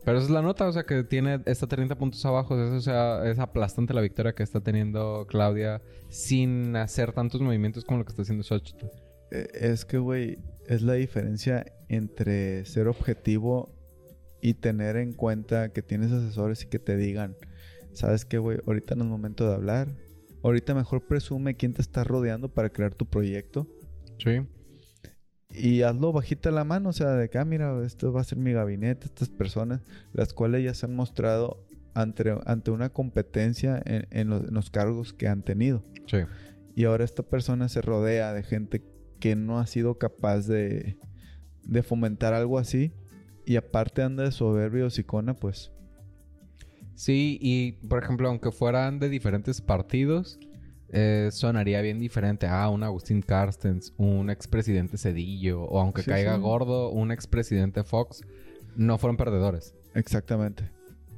pero 0.05 0.19
esa 0.19 0.27
es 0.27 0.31
la 0.31 0.43
nota, 0.43 0.69
o 0.69 0.73
sea, 0.73 0.85
que 0.85 1.03
tiene, 1.03 1.41
está 1.47 1.67
30 1.67 1.97
puntos 1.97 2.25
abajo. 2.25 2.55
O 2.55 2.81
sea, 2.81 3.29
es 3.29 3.39
aplastante 3.39 3.95
la 3.95 4.01
victoria 4.01 4.35
que 4.35 4.43
está 4.43 4.61
teniendo 4.61 5.27
Claudia 5.29 5.83
sin 6.09 6.77
hacer 6.77 7.13
tantos 7.13 7.41
movimientos 7.41 7.85
como 7.85 7.99
lo 7.99 8.05
que 8.05 8.11
está 8.11 8.23
haciendo 8.23 8.45
Xochitl. 8.45 8.87
Eh, 9.31 9.49
Es 9.53 9.85
que, 9.85 9.99
güey, 9.99 10.39
es 10.67 10.83
la 10.83 10.95
diferencia 10.95 11.67
entre 11.89 12.65
ser 12.65 12.89
objetivo 12.89 13.75
y 14.41 14.55
tener 14.55 14.97
en 14.97 15.13
cuenta 15.13 15.73
que 15.73 15.83
tienes 15.83 16.13
asesores 16.13 16.63
y 16.63 16.67
que 16.67 16.79
te 16.79 16.97
digan, 16.97 17.37
¿sabes 17.93 18.25
qué, 18.25 18.39
güey? 18.39 18.59
Ahorita 18.67 18.95
no 18.95 19.05
es 19.05 19.11
momento 19.11 19.49
de 19.49 19.55
hablar. 19.55 19.89
Ahorita 20.43 20.75
mejor 20.75 21.07
presume 21.07 21.57
quién 21.57 21.75
te 21.75 21.83
está 21.83 22.05
rodeando 22.05 22.49
para 22.49 22.71
crear 22.71 22.95
tu 22.95 23.07
proyecto. 23.07 23.67
Sí. 24.19 24.41
Y 25.53 25.83
hazlo 25.83 26.13
bajita 26.13 26.51
la 26.51 26.65
mano, 26.65 26.91
o 26.91 26.93
sea, 26.93 27.11
de 27.15 27.29
que, 27.29 27.39
ah, 27.39 27.45
mira, 27.45 27.85
esto 27.85 28.13
va 28.13 28.21
a 28.21 28.25
ser 28.25 28.39
mi 28.39 28.53
gabinete, 28.53 29.07
estas 29.07 29.29
personas, 29.29 29.83
las 30.13 30.33
cuales 30.33 30.65
ya 30.65 30.73
se 30.73 30.87
han 30.87 30.95
mostrado 30.95 31.67
ante, 31.93 32.35
ante 32.47 32.71
una 32.71 32.91
competencia 32.91 33.83
en, 33.85 34.07
en 34.11 34.31
los, 34.31 34.45
en 34.45 34.55
los 34.55 34.71
cargos 34.71 35.13
que 35.13 35.27
han 35.27 35.43
tenido. 35.43 35.83
Sí. 36.07 36.19
Y 36.77 36.85
ahora 36.85 37.05
esta 37.05 37.25
persona 37.25 37.69
se 37.69 37.83
rodea 37.83 38.33
de 38.33 38.45
gente 38.45 38.85
que 39.21 39.37
no 39.37 39.59
ha 39.61 39.67
sido 39.67 39.99
capaz 39.99 40.47
de, 40.47 40.97
de 41.63 41.83
fomentar 41.83 42.35
algo 42.35 42.59
así. 42.59 42.93
Y 43.47 43.57
aparte 43.57 44.03
anda 44.03 44.25
de 44.25 44.33
soberbio 44.33 44.87
o 44.87 44.91
sicona, 44.91 45.35
pues. 45.35 45.73
Sí, 46.95 47.39
y 47.41 47.73
por 47.89 48.03
ejemplo, 48.03 48.29
aunque 48.29 48.51
fueran 48.51 48.99
de 48.99 49.09
diferentes 49.09 49.61
partidos, 49.61 50.39
eh, 50.91 51.31
sonaría 51.33 51.81
bien 51.81 51.99
diferente. 51.99 52.47
Ah, 52.47 52.69
un 52.69 52.83
Agustín 52.83 53.23
Carstens, 53.23 53.95
un 53.97 54.29
expresidente 54.31 54.99
Cedillo, 54.99 55.63
o 55.63 55.81
aunque 55.81 56.03
Sí, 56.03 56.11
caiga 56.11 56.35
sí. 56.37 56.41
gordo, 56.43 56.91
un 56.91 57.11
expresidente 57.11 57.85
Fox, 57.85 58.21
no 58.77 58.99
fueron 58.99 59.17
perdedores. 59.17 59.75
Exactamente. 59.95 60.71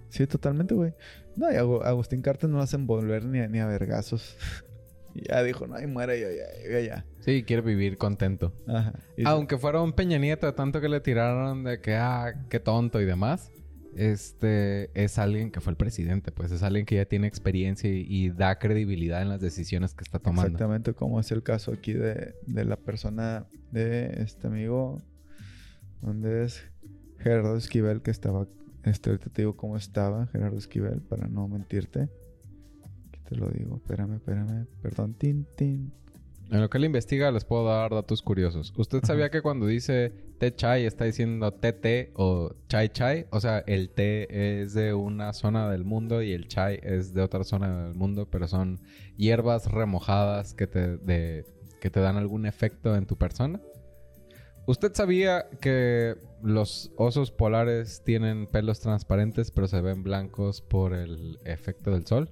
Sí, 0.08 0.26
totalmente, 0.26 0.74
güey. 0.74 0.92
No, 1.36 1.50
y 1.50 1.54
Agu- 1.56 1.82
Agustín 1.84 2.22
Cartes 2.22 2.48
no 2.48 2.58
lo 2.58 2.62
hacen 2.62 2.86
volver 2.86 3.24
ni 3.24 3.40
a, 3.40 3.48
ni 3.48 3.58
a 3.58 3.66
vergazos. 3.66 4.36
Ya 5.14 5.42
dijo, 5.42 5.66
no, 5.66 5.80
y 5.80 5.86
muere 5.86 6.20
ya, 6.20 6.28
ya, 6.30 6.70
ya, 6.70 6.80
ya. 6.80 7.06
Sí, 7.20 7.42
quiere 7.44 7.62
vivir 7.62 7.98
contento. 7.98 8.52
Ajá. 8.66 8.92
Y- 9.16 9.24
Aunque 9.26 9.58
fuera 9.58 9.80
un 9.82 9.92
Peña 9.92 10.18
Nieto, 10.18 10.52
tanto 10.54 10.80
que 10.80 10.88
le 10.88 11.00
tiraron 11.00 11.64
de 11.64 11.80
que, 11.80 11.94
ah, 11.94 12.32
qué 12.48 12.58
tonto 12.60 13.00
y 13.00 13.04
demás, 13.04 13.50
este 13.94 14.90
es 14.94 15.18
alguien 15.18 15.50
que 15.50 15.60
fue 15.60 15.72
el 15.72 15.76
presidente, 15.76 16.32
pues 16.32 16.50
es 16.50 16.62
alguien 16.62 16.86
que 16.86 16.94
ya 16.96 17.04
tiene 17.04 17.26
experiencia 17.26 17.90
y, 17.90 18.06
y 18.08 18.30
da 18.30 18.58
credibilidad 18.58 19.20
en 19.20 19.28
las 19.28 19.40
decisiones 19.40 19.92
que 19.94 20.02
está 20.02 20.18
tomando. 20.18 20.46
Exactamente 20.48 20.94
como 20.94 21.20
es 21.20 21.30
el 21.30 21.42
caso 21.42 21.72
aquí 21.72 21.92
de, 21.92 22.34
de 22.46 22.64
la 22.64 22.76
persona 22.76 23.46
de 23.70 24.22
este 24.22 24.46
amigo. 24.46 25.02
¿Dónde 26.00 26.44
es? 26.44 26.64
Gerardo 27.18 27.56
Esquivel, 27.56 28.02
que 28.02 28.10
estaba. 28.10 28.48
Este, 28.84 29.10
ahorita 29.10 29.30
te 29.30 29.42
digo 29.42 29.56
cómo 29.56 29.76
estaba 29.76 30.26
Gerardo 30.28 30.58
Esquivel, 30.58 31.00
para 31.02 31.28
no 31.28 31.46
mentirte. 31.46 32.08
Te 33.28 33.36
lo 33.36 33.48
digo. 33.48 33.76
Espérame, 33.76 34.14
espérame. 34.16 34.66
Perdón, 34.82 35.14
tin, 35.14 35.46
tin. 35.56 35.92
En 36.50 36.60
lo 36.60 36.68
que 36.68 36.76
él 36.76 36.84
investiga 36.84 37.30
les 37.30 37.44
puedo 37.46 37.64
dar 37.64 37.92
datos 37.92 38.20
curiosos. 38.20 38.74
¿Usted 38.76 39.02
sabía 39.04 39.30
que 39.30 39.40
cuando 39.40 39.66
dice 39.66 40.12
té 40.38 40.54
chai 40.54 40.84
está 40.84 41.04
diciendo 41.06 41.50
TT 41.50 42.12
o 42.14 42.50
chai 42.68 42.90
chai? 42.90 43.26
O 43.30 43.40
sea, 43.40 43.60
el 43.66 43.88
té 43.90 44.60
es 44.60 44.74
de 44.74 44.92
una 44.92 45.32
zona 45.32 45.70
del 45.70 45.84
mundo 45.84 46.20
y 46.22 46.32
el 46.32 46.48
chai 46.48 46.78
es 46.82 47.14
de 47.14 47.22
otra 47.22 47.44
zona 47.44 47.84
del 47.86 47.94
mundo, 47.94 48.28
pero 48.28 48.48
son 48.48 48.80
hierbas 49.16 49.70
remojadas 49.72 50.52
que 50.52 50.66
te, 50.66 50.98
de- 50.98 51.46
que 51.80 51.88
te 51.88 52.00
dan 52.00 52.16
algún 52.18 52.44
efecto 52.44 52.96
en 52.96 53.06
tu 53.06 53.16
persona. 53.16 53.58
¿Usted 54.66 54.92
sabía 54.94 55.46
que 55.60 56.16
los 56.42 56.92
osos 56.96 57.30
polares 57.32 58.02
tienen 58.04 58.46
pelos 58.46 58.78
transparentes 58.80 59.50
pero 59.50 59.66
se 59.68 59.80
ven 59.80 60.02
blancos 60.02 60.60
por 60.60 60.92
el 60.92 61.38
efecto 61.44 61.92
del 61.92 62.06
sol? 62.06 62.28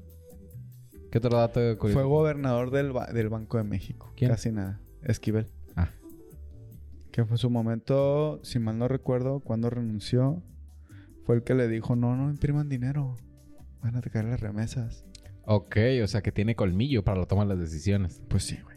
¿Qué 1.11 1.19
otro 1.19 1.37
dato 1.37 1.61
curioso? 1.79 2.01
Fue 2.01 2.09
gobernador 2.09 2.71
del, 2.71 2.93
ba- 2.93 3.07
del 3.13 3.29
Banco 3.29 3.59
de 3.59 3.65
México. 3.65 4.13
¿Quién? 4.17 4.31
Casi 4.31 4.53
nada. 4.53 4.81
Esquivel. 5.03 5.47
Ah. 5.77 5.89
Que 7.13 7.25
fue 7.25 7.37
su 7.39 7.51
momento, 7.51 8.41
si 8.45 8.59
mal 8.59 8.79
no 8.79 8.87
recuerdo, 8.89 9.41
cuando 9.41 9.71
renunció, 9.71 10.43
fue 11.25 11.37
el 11.37 11.43
que 11.43 11.55
le 11.55 11.69
dijo, 11.69 11.97
no, 11.97 12.15
no 12.17 12.31
impriman 12.31 12.69
dinero. 12.69 13.17
Van 13.83 13.97
a 13.97 14.01
caer 14.03 14.27
las 14.27 14.41
remesas. 14.41 15.05
Ok, 15.47 15.77
o 16.03 16.07
sea 16.07 16.21
que 16.23 16.31
tiene 16.33 16.55
colmillo 16.55 17.03
para 17.03 17.25
tomar 17.27 17.47
las 17.47 17.59
decisiones. 17.59 18.23
Pues 18.29 18.45
sí, 18.45 18.59
güey. 18.63 18.77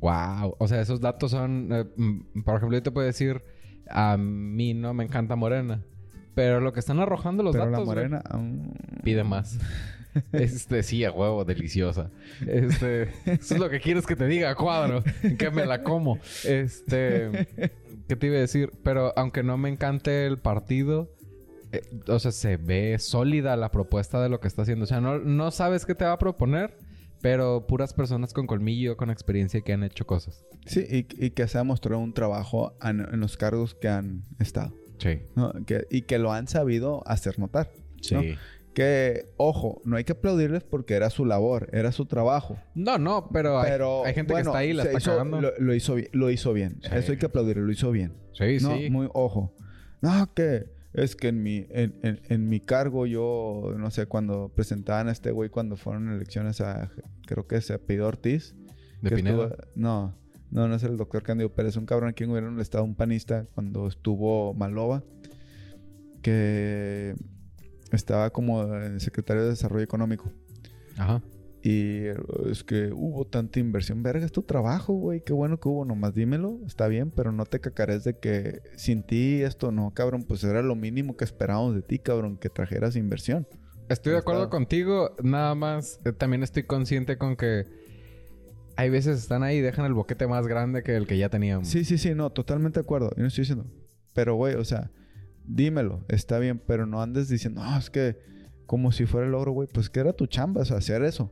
Wow. 0.00 0.56
O 0.58 0.66
sea, 0.66 0.80
esos 0.80 1.00
datos 1.00 1.30
son. 1.30 1.68
eh, 1.70 1.84
mm, 1.96 2.42
por 2.42 2.56
ejemplo, 2.56 2.76
yo 2.78 2.82
te 2.82 2.90
puedo 2.90 3.06
decir. 3.06 3.42
A 3.88 4.16
mí 4.16 4.74
no 4.74 4.94
me 4.94 5.04
encanta 5.04 5.36
Morena. 5.36 5.84
Pero 6.34 6.60
lo 6.60 6.72
que 6.72 6.80
están 6.80 6.98
arrojando 6.98 7.42
los 7.42 7.52
Pero 7.52 7.66
datos. 7.66 7.80
la 7.80 7.84
morena... 7.84 8.22
mm, 8.32 9.02
Pide 9.04 9.22
más. 9.22 9.58
Este, 10.32 10.82
sí, 10.82 11.04
a 11.04 11.10
huevo, 11.12 11.44
deliciosa. 11.44 12.10
Este, 12.46 13.02
eso 13.26 13.54
es 13.54 13.58
lo 13.58 13.70
que 13.70 13.80
quieres 13.80 14.06
que 14.06 14.16
te 14.16 14.26
diga, 14.26 14.54
cuadro. 14.54 15.02
Que 15.38 15.50
me 15.50 15.64
la 15.66 15.82
como. 15.82 16.18
Este, 16.44 17.48
¿qué 18.08 18.16
te 18.16 18.26
iba 18.26 18.36
a 18.36 18.40
decir? 18.40 18.70
Pero 18.82 19.12
aunque 19.16 19.42
no 19.42 19.56
me 19.56 19.68
encante 19.68 20.26
el 20.26 20.38
partido, 20.38 21.14
eh, 21.72 21.82
o 22.08 22.18
sea, 22.18 22.32
se 22.32 22.56
ve 22.56 22.98
sólida 22.98 23.56
la 23.56 23.70
propuesta 23.70 24.22
de 24.22 24.28
lo 24.28 24.40
que 24.40 24.48
está 24.48 24.62
haciendo. 24.62 24.84
O 24.84 24.86
sea, 24.88 25.00
no, 25.00 25.18
no 25.18 25.50
sabes 25.50 25.86
qué 25.86 25.94
te 25.94 26.04
va 26.04 26.12
a 26.12 26.18
proponer, 26.18 26.76
pero 27.22 27.66
puras 27.66 27.94
personas 27.94 28.32
con 28.32 28.46
colmillo, 28.46 28.96
con 28.96 29.10
experiencia 29.10 29.60
que 29.62 29.72
han 29.72 29.82
hecho 29.84 30.06
cosas. 30.06 30.44
Sí, 30.66 30.84
y, 30.90 31.24
y 31.24 31.30
que 31.30 31.46
se 31.48 31.58
ha 31.58 31.64
mostrado 31.64 32.00
un 32.00 32.12
trabajo 32.12 32.76
en, 32.82 33.00
en 33.00 33.20
los 33.20 33.36
cargos 33.36 33.74
que 33.74 33.88
han 33.88 34.24
estado. 34.38 34.74
Sí. 34.98 35.20
¿no? 35.34 35.52
Que- 35.66 35.86
y 35.90 36.02
que 36.02 36.18
lo 36.18 36.32
han 36.32 36.46
sabido 36.48 37.02
hacer 37.06 37.38
notar. 37.38 37.72
Sí. 38.00 38.14
¿no? 38.14 38.22
Que, 38.74 39.26
ojo, 39.36 39.82
no 39.84 39.96
hay 39.96 40.04
que 40.04 40.12
aplaudirles 40.12 40.64
porque 40.64 40.94
era 40.94 41.10
su 41.10 41.26
labor, 41.26 41.68
era 41.72 41.92
su 41.92 42.06
trabajo. 42.06 42.56
No, 42.74 42.96
no, 42.96 43.28
pero, 43.32 43.60
hay- 43.60 43.70
Pero 43.70 44.04
hay, 44.06 44.14
gente 44.14 44.32
bueno, 44.32 44.44
que 44.46 44.50
está 44.50 44.58
ahí 44.60 44.72
la 44.72 44.82
está 44.84 44.98
hizo- 44.98 45.10
cagando. 45.10 45.40
Lo, 45.42 45.52
lo 45.58 45.74
hizo, 45.74 45.96
lo 46.12 46.30
hizo 46.30 46.52
bien. 46.54 46.78
Sí. 46.82 46.88
Eso 46.94 47.12
hay 47.12 47.18
que 47.18 47.26
aplaudirlo, 47.26 47.64
lo 47.64 47.72
hizo 47.72 47.90
bien. 47.90 48.14
Sí, 48.32 48.56
no, 48.62 48.76
sí. 48.76 48.88
muy 48.88 49.08
ojo. 49.12 49.54
No, 50.00 50.32
que 50.34 50.70
es 50.94 51.16
que 51.16 51.28
en 51.28 51.42
mi, 51.42 51.66
en, 51.70 51.94
en- 52.02 52.20
en 52.28 52.48
mi 52.48 52.60
cargo 52.60 53.04
yo, 53.06 53.74
no 53.76 53.90
sé, 53.90 54.06
cuando 54.06 54.50
presentaban 54.54 55.08
a 55.08 55.12
este 55.12 55.30
güey 55.32 55.50
cuando 55.50 55.76
fueron 55.76 56.10
elecciones 56.10 56.60
a, 56.62 56.90
creo 57.26 57.46
que 57.46 57.60
se 57.60 57.74
apellidó 57.74 58.08
Ortiz. 58.08 58.54
De 59.02 59.10
Pinedo. 59.10 59.48
estuvo- 59.48 59.66
no, 59.74 60.16
no, 60.50 60.68
no 60.68 60.74
es 60.76 60.82
el 60.82 60.96
doctor 60.96 61.22
Cándido 61.22 61.52
Pérez, 61.52 61.76
un 61.76 61.84
cabrón 61.86 62.08
aquí 62.08 62.24
en 62.24 62.30
gobierno 62.30 62.52
del 62.52 62.60
estado, 62.60 62.84
un 62.84 62.94
panista, 62.94 63.46
cuando 63.54 63.86
estuvo 63.86 64.54
Malova, 64.54 65.02
que 66.22 67.14
estaba 67.92 68.30
como 68.30 68.74
eh, 68.74 69.00
secretario 69.00 69.42
de 69.42 69.50
Desarrollo 69.50 69.84
Económico. 69.84 70.32
Ajá. 70.96 71.22
Y 71.62 72.06
eh, 72.06 72.16
es 72.50 72.64
que 72.64 72.92
hubo 72.92 73.24
tanta 73.24 73.60
inversión. 73.60 74.02
Verga, 74.02 74.26
es 74.26 74.32
tu 74.32 74.42
trabajo, 74.42 74.94
güey. 74.94 75.22
Qué 75.22 75.32
bueno 75.32 75.60
que 75.60 75.68
hubo. 75.68 75.84
Nomás 75.84 76.14
dímelo. 76.14 76.58
Está 76.66 76.88
bien, 76.88 77.10
pero 77.10 77.30
no 77.30 77.46
te 77.46 77.60
cacares 77.60 78.02
de 78.02 78.18
que 78.18 78.62
sin 78.76 79.04
ti 79.04 79.42
esto 79.42 79.70
no, 79.70 79.92
cabrón. 79.94 80.24
Pues 80.24 80.42
era 80.42 80.62
lo 80.62 80.74
mínimo 80.74 81.16
que 81.16 81.24
esperábamos 81.24 81.74
de 81.74 81.82
ti, 81.82 81.98
cabrón. 82.00 82.36
Que 82.36 82.48
trajeras 82.48 82.96
inversión. 82.96 83.46
Estoy 83.88 84.12
de 84.12 84.18
acuerdo 84.18 84.48
contigo, 84.48 85.14
nada 85.22 85.54
más 85.54 86.00
eh, 86.04 86.12
también 86.12 86.42
estoy 86.42 86.62
consciente 86.62 87.18
con 87.18 87.36
que 87.36 87.66
hay 88.76 88.88
veces 88.88 89.18
están 89.18 89.42
ahí 89.42 89.58
y 89.58 89.60
dejan 89.60 89.84
el 89.84 89.92
boquete 89.92 90.26
más 90.26 90.46
grande 90.46 90.82
que 90.82 90.96
el 90.96 91.06
que 91.06 91.18
ya 91.18 91.28
teníamos. 91.28 91.68
Sí, 91.68 91.84
sí, 91.84 91.98
sí. 91.98 92.14
No, 92.14 92.30
totalmente 92.30 92.80
de 92.80 92.84
acuerdo. 92.84 93.10
Yo 93.16 93.22
no 93.22 93.28
estoy 93.28 93.42
diciendo. 93.42 93.66
Pero, 94.14 94.34
güey, 94.34 94.54
o 94.54 94.64
sea, 94.64 94.90
dímelo. 95.44 96.04
Está 96.08 96.38
bien, 96.38 96.60
pero 96.66 96.86
no 96.86 97.02
andes 97.02 97.28
diciendo, 97.28 97.62
no, 97.62 97.78
es 97.78 97.90
que 97.90 98.16
como 98.66 98.92
si 98.92 99.06
fuera 99.06 99.26
el 99.26 99.32
logro, 99.32 99.52
güey. 99.52 99.68
Pues 99.72 99.90
que 99.90 100.00
era 100.00 100.12
tu 100.12 100.26
chamba, 100.26 100.62
o 100.62 100.64
sea, 100.64 100.78
hacer 100.78 101.02
eso. 101.02 101.30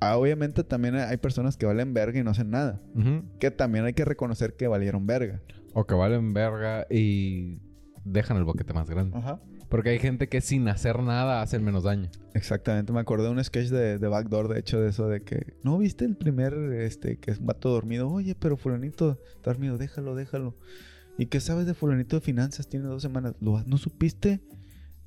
Ah, 0.00 0.16
obviamente 0.16 0.64
también 0.64 0.96
hay 0.96 1.16
personas 1.16 1.56
que 1.56 1.66
valen 1.66 1.94
verga 1.94 2.18
y 2.18 2.22
no 2.22 2.30
hacen 2.30 2.50
nada. 2.50 2.80
Que 3.38 3.50
también 3.50 3.84
hay 3.84 3.94
que 3.94 4.04
reconocer 4.04 4.54
que 4.54 4.66
valieron 4.66 5.06
verga. 5.06 5.40
O 5.72 5.86
que 5.86 5.94
valen 5.94 6.34
verga 6.34 6.86
y 6.90 7.62
dejan 8.04 8.36
el 8.36 8.44
boquete 8.44 8.72
más 8.72 8.88
grande. 8.90 9.16
Ajá. 9.16 9.40
Porque 9.68 9.90
hay 9.90 9.98
gente 9.98 10.28
que 10.28 10.40
sin 10.40 10.68
hacer 10.68 11.00
nada 11.00 11.42
hacen 11.42 11.64
menos 11.64 11.84
daño. 11.84 12.10
Exactamente, 12.34 12.92
me 12.92 13.00
acordé 13.00 13.24
de 13.24 13.30
un 13.30 13.42
sketch 13.42 13.70
de, 13.70 13.98
de 13.98 14.08
Backdoor, 14.08 14.48
de 14.48 14.60
hecho, 14.60 14.80
de 14.80 14.90
eso 14.90 15.08
de 15.08 15.22
que, 15.22 15.54
¿no 15.62 15.78
viste 15.78 16.04
el 16.04 16.16
primer, 16.16 16.54
este, 16.54 17.18
que 17.18 17.30
es 17.30 17.38
un 17.38 17.46
vato 17.46 17.70
dormido? 17.70 18.08
Oye, 18.08 18.34
pero 18.34 18.56
fulanito 18.56 19.18
está 19.34 19.50
dormido, 19.50 19.78
déjalo, 19.78 20.14
déjalo. 20.14 20.54
¿Y 21.18 21.26
qué 21.26 21.40
sabes 21.40 21.66
de 21.66 21.74
fulanito 21.74 22.16
de 22.16 22.20
finanzas? 22.20 22.68
Tiene 22.68 22.86
dos 22.86 23.02
semanas. 23.02 23.34
¿Lo, 23.40 23.62
¿No 23.64 23.78
supiste? 23.78 24.40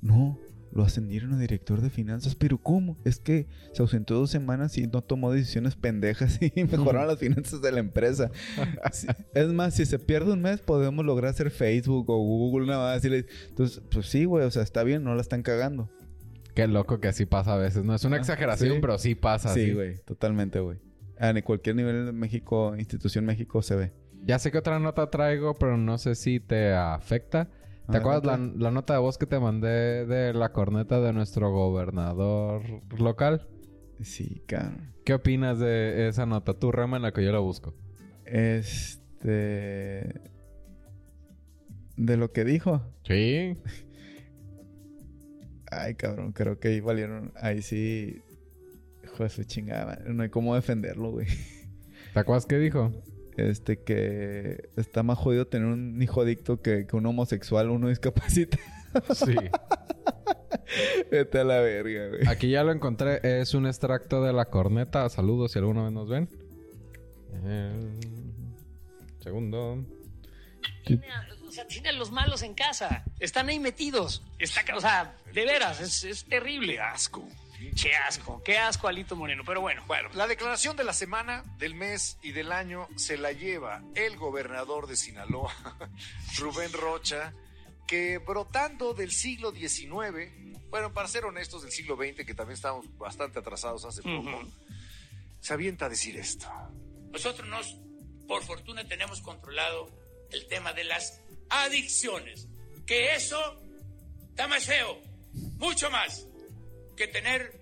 No, 0.00 0.38
lo 0.72 0.82
ascendieron 0.84 1.34
a 1.34 1.38
director 1.38 1.80
de 1.80 1.90
finanzas. 1.90 2.34
¿Pero 2.34 2.58
cómo? 2.58 2.96
Es 3.04 3.18
que 3.18 3.46
se 3.74 3.82
ausentó 3.82 4.14
dos 4.14 4.30
semanas 4.30 4.78
y 4.78 4.86
no 4.86 5.02
tomó 5.02 5.32
decisiones 5.32 5.76
pendejas 5.76 6.38
y 6.54 6.64
mejoraron 6.64 7.08
las 7.08 7.18
finanzas 7.18 7.60
de 7.60 7.72
la 7.72 7.80
empresa. 7.80 8.30
Es 9.34 9.48
más, 9.48 9.74
si 9.74 9.84
se 9.86 9.98
pierde 9.98 10.32
un 10.32 10.40
mes, 10.40 10.60
podemos 10.60 11.04
lograr 11.04 11.30
hacer 11.30 11.50
Facebook 11.50 12.08
o 12.08 12.16
Google, 12.18 12.66
nada 12.66 12.94
más. 12.94 13.04
Entonces, 13.04 13.82
pues 13.90 14.06
sí, 14.06 14.24
güey, 14.24 14.44
o 14.44 14.50
sea, 14.50 14.62
está 14.62 14.82
bien, 14.84 15.04
no 15.04 15.14
la 15.14 15.20
están 15.20 15.42
cagando. 15.42 15.90
Qué 16.54 16.66
loco 16.66 17.00
que 17.00 17.08
así 17.08 17.24
pasa 17.26 17.54
a 17.54 17.58
veces. 17.58 17.84
No 17.84 17.94
es 17.94 18.04
una 18.04 18.16
Ah, 18.16 18.20
exageración, 18.20 18.74
sí. 18.74 18.78
pero 18.80 18.98
sí 18.98 19.14
pasa. 19.14 19.52
Sí, 19.54 19.72
güey, 19.72 19.98
totalmente, 20.04 20.58
güey. 20.58 20.78
En 21.20 21.40
cualquier 21.42 21.76
nivel 21.76 22.06
de 22.06 22.12
México, 22.12 22.74
institución 22.76 23.24
México 23.24 23.60
se 23.62 23.76
ve. 23.76 23.92
Ya 24.24 24.38
sé 24.38 24.50
que 24.50 24.58
otra 24.58 24.78
nota 24.78 25.10
traigo, 25.10 25.54
pero 25.54 25.76
no 25.76 25.98
sé 25.98 26.14
si 26.14 26.40
te 26.40 26.74
afecta. 26.74 27.48
¿Te 27.90 27.96
acuerdas 27.96 28.38
la, 28.54 28.70
nota 28.70 28.92
de 28.92 28.98
voz 28.98 29.16
que 29.16 29.24
te 29.24 29.40
mandé 29.40 30.04
de 30.04 30.34
la 30.34 30.52
corneta 30.52 31.00
de 31.00 31.14
nuestro 31.14 31.50
gobernador 31.50 32.62
local? 32.98 33.48
Sí, 34.02 34.42
cabrón. 34.46 34.92
¿Qué 35.04 35.14
opinas 35.14 35.58
de 35.58 36.08
esa 36.08 36.26
nota? 36.26 36.52
Tú 36.52 36.70
rema 36.70 36.98
en 36.98 37.02
la 37.02 37.12
que 37.12 37.24
yo 37.24 37.32
la 37.32 37.38
busco. 37.38 37.74
Este. 38.26 40.20
De 41.96 42.16
lo 42.18 42.30
que 42.32 42.44
dijo. 42.44 42.82
Sí. 43.04 43.56
Ay, 45.70 45.94
cabrón, 45.94 46.32
creo 46.32 46.60
que 46.60 46.68
ahí 46.68 46.80
valieron. 46.80 47.32
Ahí 47.36 47.62
sí. 47.62 48.20
Hijo 49.02 49.22
de 49.22 49.30
su 49.30 49.44
chingada. 49.44 49.98
No 50.06 50.22
hay 50.22 50.28
cómo 50.28 50.54
defenderlo, 50.54 51.12
güey. 51.12 51.26
¿Te 52.12 52.20
acuerdas 52.20 52.44
qué 52.44 52.58
dijo? 52.58 52.92
Este 53.38 53.82
que 53.82 54.68
está 54.76 55.04
más 55.04 55.16
jodido 55.16 55.46
tener 55.46 55.68
un 55.68 56.02
hijo 56.02 56.22
adicto 56.22 56.60
que, 56.60 56.86
que 56.86 56.96
un 56.96 57.06
homosexual, 57.06 57.70
uno 57.70 57.88
discapacitado. 57.88 58.62
Sí. 59.14 59.34
Vete 61.10 61.38
a 61.38 61.44
la 61.44 61.60
verga, 61.60 62.08
güey. 62.08 62.26
Aquí 62.26 62.50
ya 62.50 62.64
lo 62.64 62.72
encontré. 62.72 63.20
Es 63.22 63.54
un 63.54 63.66
extracto 63.66 64.22
de 64.22 64.32
la 64.32 64.46
corneta. 64.46 65.08
Saludos 65.08 65.52
si 65.52 65.58
alguna 65.58 65.84
vez 65.84 65.92
nos 65.92 66.08
ven. 66.08 66.28
Eh, 67.44 68.00
segundo. 69.20 69.84
Tiene, 70.84 71.06
o 71.46 71.52
sea, 71.52 71.66
tiene 71.66 71.90
a 71.90 71.92
los 71.92 72.10
malos 72.10 72.42
en 72.42 72.54
casa. 72.54 73.04
Están 73.20 73.48
ahí 73.48 73.58
metidos. 73.58 74.22
Está, 74.38 74.62
o 74.76 74.80
sea, 74.80 75.16
de 75.32 75.44
veras, 75.44 75.80
es, 75.80 76.04
es 76.04 76.24
terrible. 76.24 76.80
Asco. 76.80 77.26
Qué 77.80 77.94
asco. 77.94 78.42
Qué 78.44 78.58
asco, 78.58 78.88
Alito 78.88 79.16
Moreno. 79.16 79.42
Pero 79.44 79.60
bueno. 79.60 79.82
Bueno, 79.86 80.08
la 80.14 80.26
declaración 80.26 80.76
de 80.76 80.84
la 80.84 80.92
semana, 80.92 81.42
del 81.58 81.74
mes 81.74 82.18
y 82.22 82.32
del 82.32 82.52
año 82.52 82.88
se 82.96 83.16
la 83.18 83.32
lleva 83.32 83.82
el 83.94 84.16
gobernador 84.16 84.86
de 84.86 84.96
Sinaloa, 84.96 85.54
Rubén 86.38 86.72
Rocha, 86.72 87.32
que 87.86 88.18
brotando 88.18 88.94
del 88.94 89.10
siglo 89.12 89.50
XIX, 89.52 89.88
bueno, 90.70 90.92
para 90.92 91.08
ser 91.08 91.24
honestos, 91.24 91.62
del 91.62 91.72
siglo 91.72 91.96
XX, 91.96 92.24
que 92.26 92.34
también 92.34 92.54
estábamos 92.54 92.86
bastante 92.98 93.38
atrasados 93.38 93.84
hace 93.84 94.02
poco, 94.02 94.28
Ujú. 94.38 94.52
se 95.40 95.52
avienta 95.54 95.86
a 95.86 95.88
decir 95.88 96.16
esto. 96.18 96.46
Nosotros 97.10 97.48
nos, 97.48 97.76
por 98.26 98.42
fortuna, 98.44 98.86
tenemos 98.86 99.20
controlado 99.22 99.90
el 100.30 100.46
tema 100.48 100.72
de 100.74 100.84
las 100.84 101.20
adicciones. 101.48 102.46
Que 102.86 103.14
eso 103.14 103.38
está 104.28 104.46
más 104.48 104.64
feo, 104.64 104.98
mucho 105.56 105.90
más, 105.90 106.26
que 106.98 107.06
tener 107.08 107.52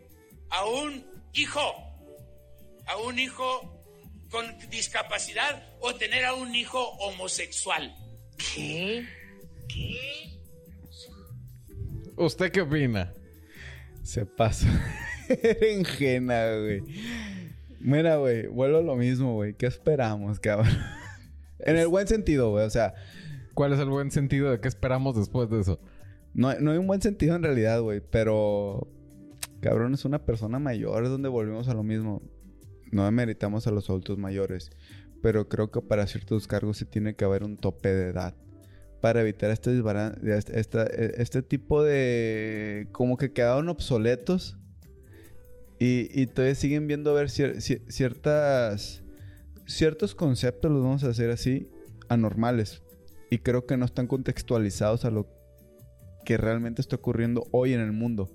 a 0.50 0.64
un 0.66 1.04
hijo, 1.32 1.60
a 2.86 2.96
un 3.06 3.18
hijo 3.18 3.84
con 4.30 4.44
discapacidad 4.70 5.62
o 5.80 5.94
tener 5.94 6.24
a 6.24 6.34
un 6.34 6.54
hijo 6.54 6.80
homosexual. 6.98 7.94
¿Qué? 8.36 9.06
¿Usted 12.16 12.50
qué 12.50 12.62
opina? 12.62 13.12
Se 14.02 14.26
pasa. 14.26 14.66
Berenjena, 15.28 16.56
güey. 16.56 16.82
Mira, 17.78 18.16
güey, 18.16 18.46
vuelvo 18.46 18.78
a 18.78 18.82
lo 18.82 18.96
mismo, 18.96 19.34
güey. 19.34 19.54
¿Qué 19.54 19.66
esperamos, 19.66 20.40
cabrón? 20.40 20.76
en 21.60 21.76
el 21.76 21.88
buen 21.88 22.08
sentido, 22.08 22.50
güey. 22.50 22.64
O 22.64 22.70
sea, 22.70 22.94
¿Cuál 23.56 23.72
es 23.72 23.78
el 23.78 23.88
buen 23.88 24.10
sentido 24.10 24.50
de 24.50 24.60
qué 24.60 24.68
esperamos 24.68 25.16
después 25.16 25.48
de 25.48 25.60
eso? 25.60 25.80
no, 26.34 26.52
no 26.60 26.72
hay 26.72 26.76
un 26.76 26.86
buen 26.86 27.00
sentido 27.00 27.36
en 27.36 27.42
realidad, 27.42 27.80
güey. 27.80 28.02
Pero, 28.02 28.86
cabrón, 29.60 29.94
es 29.94 30.04
una 30.04 30.24
persona 30.24 30.58
mayor. 30.58 31.04
Es 31.04 31.10
donde 31.10 31.28
volvemos 31.28 31.68
a 31.68 31.74
lo 31.74 31.82
mismo. 31.82 32.22
No 32.92 33.04
demeritamos 33.04 33.66
a 33.66 33.70
los 33.70 33.88
adultos 33.90 34.18
mayores. 34.18 34.70
Pero 35.22 35.48
creo 35.48 35.70
que 35.70 35.80
para 35.80 36.06
ciertos 36.06 36.46
cargos 36.46 36.78
sí 36.78 36.84
tiene 36.84 37.16
que 37.16 37.24
haber 37.24 37.42
un 37.42 37.56
tope 37.56 37.88
de 37.94 38.08
edad. 38.10 38.34
Para 39.00 39.20
evitar 39.20 39.50
este, 39.50 39.78
este, 40.24 40.58
esta- 40.60 40.84
este 40.86 41.42
tipo 41.42 41.82
de... 41.82 42.88
Como 42.92 43.16
que 43.16 43.32
quedaron 43.32 43.68
obsoletos. 43.68 44.56
Y, 45.78 46.26
todavía 46.28 46.54
siguen 46.54 46.86
viendo 46.86 47.10
a 47.10 47.14
ver 47.14 47.26
cier- 47.28 47.56
cier- 47.56 47.82
ciertas... 47.90 49.02
Ciertos 49.66 50.14
conceptos, 50.14 50.70
los 50.70 50.82
vamos 50.82 51.02
a 51.02 51.08
hacer 51.08 51.30
así, 51.30 51.68
anormales. 52.08 52.82
Y 53.30 53.38
creo 53.38 53.66
que 53.66 53.76
no 53.76 53.84
están 53.84 54.06
contextualizados 54.06 55.04
a 55.04 55.10
lo 55.10 55.26
que 56.24 56.36
realmente 56.36 56.80
está 56.80 56.94
ocurriendo 56.96 57.48
hoy 57.50 57.72
en 57.72 57.80
el 57.80 57.90
mundo. 57.90 58.30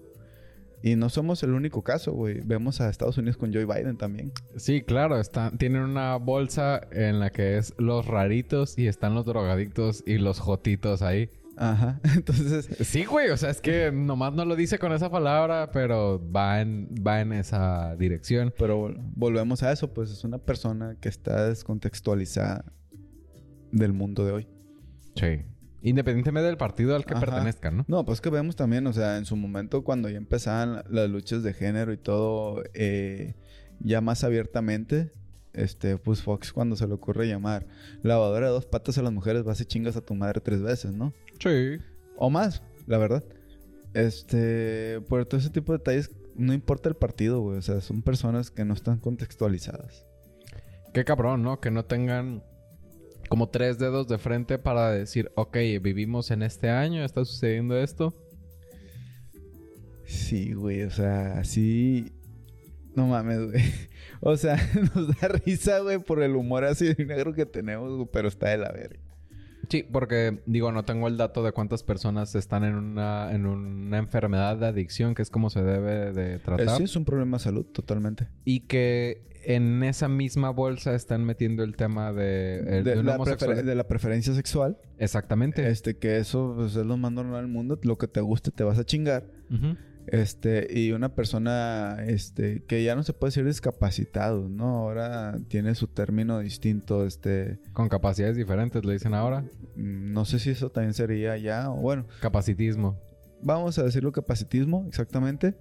Y 0.83 0.95
no 0.95 1.09
somos 1.09 1.43
el 1.43 1.51
único 1.53 1.83
caso, 1.83 2.11
güey. 2.13 2.41
Vemos 2.43 2.81
a 2.81 2.89
Estados 2.89 3.17
Unidos 3.17 3.37
con 3.37 3.53
Joe 3.53 3.65
Biden 3.65 3.97
también. 3.97 4.31
Sí, 4.57 4.81
claro, 4.81 5.19
están, 5.19 5.57
tienen 5.57 5.83
una 5.83 6.15
bolsa 6.15 6.81
en 6.91 7.19
la 7.19 7.29
que 7.31 7.57
es 7.57 7.73
los 7.77 8.05
raritos 8.07 8.77
y 8.77 8.87
están 8.87 9.13
los 9.13 9.25
drogadictos 9.25 10.03
y 10.07 10.17
los 10.17 10.39
jotitos 10.39 11.01
ahí. 11.01 11.29
Ajá. 11.57 11.99
Entonces, 12.15 12.65
Sí, 12.87 13.05
güey, 13.05 13.29
o 13.29 13.37
sea, 13.37 13.51
es 13.51 13.61
que 13.61 13.91
nomás 13.91 14.33
no 14.33 14.45
lo 14.45 14.55
dice 14.55 14.79
con 14.79 14.91
esa 14.93 15.11
palabra, 15.11 15.69
pero 15.71 16.19
va 16.31 16.61
en, 16.61 16.87
va 17.05 17.21
en 17.21 17.33
esa 17.33 17.95
dirección. 17.97 18.51
pero 18.57 18.87
vol- 18.89 18.97
volvemos 19.15 19.61
a 19.61 19.71
eso, 19.71 19.93
pues 19.93 20.09
es 20.09 20.23
una 20.23 20.39
persona 20.39 20.95
que 20.99 21.09
está 21.09 21.47
descontextualizada 21.47 22.65
del 23.71 23.93
mundo 23.93 24.25
de 24.25 24.31
hoy. 24.31 24.47
Sí. 25.15 25.43
Independientemente 25.83 26.45
del 26.47 26.57
partido 26.57 26.95
al 26.95 27.05
que 27.05 27.13
Ajá. 27.15 27.25
pertenezcan, 27.25 27.77
¿no? 27.77 27.85
No, 27.87 28.05
pues 28.05 28.21
que 28.21 28.29
vemos 28.29 28.55
también, 28.55 28.85
o 28.87 28.93
sea, 28.93 29.17
en 29.17 29.25
su 29.25 29.35
momento 29.35 29.83
cuando 29.83 30.09
ya 30.09 30.17
empezaban 30.17 30.73
la- 30.73 30.83
las 30.89 31.09
luchas 31.09 31.41
de 31.43 31.53
género 31.53 31.91
y 31.91 31.97
todo, 31.97 32.63
eh, 32.73 33.33
ya 33.79 33.99
más 34.01 34.23
abiertamente, 34.23 35.11
este, 35.53 35.97
pues 35.97 36.21
Fox 36.21 36.53
cuando 36.53 36.75
se 36.75 36.87
le 36.87 36.93
ocurre 36.93 37.27
llamar 37.27 37.65
lavadora 38.03 38.47
de 38.47 38.53
dos 38.53 38.65
patas 38.67 38.97
a 38.97 39.01
las 39.01 39.11
mujeres, 39.11 39.43
vas 39.43 39.59
y 39.59 39.65
chingas 39.65 39.97
a 39.97 40.01
tu 40.01 40.13
madre 40.13 40.39
tres 40.39 40.61
veces, 40.61 40.93
¿no? 40.93 41.13
Sí. 41.39 41.77
O 42.15 42.29
más, 42.29 42.61
la 42.85 42.97
verdad. 42.99 43.23
Este, 43.93 45.01
por 45.09 45.25
todo 45.25 45.39
ese 45.39 45.49
tipo 45.49 45.71
de 45.73 45.79
detalles, 45.79 46.11
no 46.35 46.53
importa 46.53 46.87
el 46.89 46.95
partido, 46.95 47.41
güey, 47.41 47.57
o 47.57 47.61
sea, 47.61 47.81
son 47.81 48.01
personas 48.03 48.51
que 48.51 48.63
no 48.65 48.73
están 48.73 48.99
contextualizadas. 48.99 50.05
Qué 50.93 51.03
cabrón, 51.05 51.43
¿no? 51.43 51.59
Que 51.59 51.71
no 51.71 51.85
tengan 51.85 52.43
como 53.31 53.47
tres 53.47 53.79
dedos 53.79 54.09
de 54.09 54.17
frente 54.17 54.59
para 54.59 54.91
decir, 54.91 55.31
ok, 55.35 55.55
vivimos 55.81 56.31
en 56.31 56.43
este 56.43 56.69
año, 56.69 57.05
está 57.05 57.23
sucediendo 57.23 57.77
esto. 57.77 58.13
Sí, 60.03 60.51
güey, 60.51 60.83
o 60.83 60.91
sea, 60.91 61.39
así. 61.39 62.11
No 62.93 63.07
mames, 63.07 63.39
güey. 63.49 63.63
O 64.19 64.35
sea, 64.35 64.57
nos 64.95 65.17
da 65.17 65.29
risa, 65.29 65.79
güey, 65.79 65.97
por 65.97 66.21
el 66.21 66.35
humor 66.35 66.65
así 66.65 66.93
de 66.93 67.05
negro 67.05 67.33
que 67.33 67.45
tenemos, 67.45 68.05
pero 68.11 68.27
está 68.27 68.49
de 68.49 68.57
la 68.57 68.71
verga. 68.73 68.99
Sí, 69.71 69.83
porque 69.89 70.41
digo, 70.45 70.71
no 70.73 70.83
tengo 70.83 71.07
el 71.07 71.15
dato 71.17 71.41
de 71.43 71.53
cuántas 71.53 71.81
personas 71.81 72.35
están 72.35 72.63
en 72.65 72.75
una, 72.75 73.31
en 73.31 73.45
una 73.45 73.97
enfermedad 73.97 74.57
de 74.57 74.67
adicción, 74.67 75.15
que 75.15 75.21
es 75.21 75.29
como 75.29 75.49
se 75.49 75.63
debe 75.63 76.11
de 76.11 76.35
Eh, 76.35 76.39
tratar. 76.39 76.77
Sí, 76.77 76.83
es 76.83 76.95
un 76.97 77.05
problema 77.05 77.37
de 77.37 77.43
salud, 77.43 77.65
totalmente. 77.65 78.27
Y 78.43 78.61
que 78.67 79.29
en 79.43 79.81
esa 79.83 80.07
misma 80.07 80.49
bolsa 80.51 80.93
están 80.93 81.23
metiendo 81.25 81.63
el 81.63 81.75
tema 81.75 82.11
de, 82.13 82.59
el- 82.79 82.83
de, 82.83 83.01
la 83.01 83.15
homosexual- 83.15 83.55
prefer- 83.57 83.63
de 83.63 83.75
la 83.75 83.87
preferencia 83.87 84.33
sexual. 84.35 84.77
Exactamente. 84.99 85.67
Este, 85.69 85.97
que 85.97 86.17
eso 86.17 86.53
pues, 86.55 86.75
es 86.75 86.85
lo 86.85 86.97
más 86.97 87.11
normal 87.11 87.41
del 87.43 87.51
mundo. 87.51 87.79
Lo 87.81 87.97
que 87.97 88.07
te 88.07 88.21
guste 88.21 88.51
te 88.51 88.63
vas 88.63 88.77
a 88.77 88.83
chingar. 88.83 89.23
Ujú. 89.49 89.77
Este, 90.07 90.67
y 90.77 90.91
una 90.91 91.13
persona, 91.15 91.97
este, 92.05 92.63
que 92.67 92.83
ya 92.83 92.95
no 92.95 93.03
se 93.03 93.13
puede 93.13 93.29
decir 93.29 93.45
discapacitado, 93.45 94.49
¿no? 94.49 94.77
Ahora 94.79 95.37
tiene 95.47 95.75
su 95.75 95.87
término 95.87 96.39
distinto, 96.39 97.05
este, 97.05 97.59
Con 97.73 97.87
capacidades 97.87 98.35
diferentes, 98.35 98.83
le 98.83 98.93
dicen 98.93 99.13
ahora. 99.13 99.41
mm, 99.75 100.11
no 100.11 100.25
sé 100.25 100.39
si 100.39 100.49
eso 100.49 100.69
también 100.71 100.93
sería 100.93 101.37
ya, 101.37 101.69
o 101.69 101.75
bueno, 101.77 102.05
Capacitismo. 102.19 102.99
vamos 103.41 103.77
a 103.77 103.83
decirlo 103.83 104.11
capacitismo, 104.11 104.85
exactamente. 104.87 105.55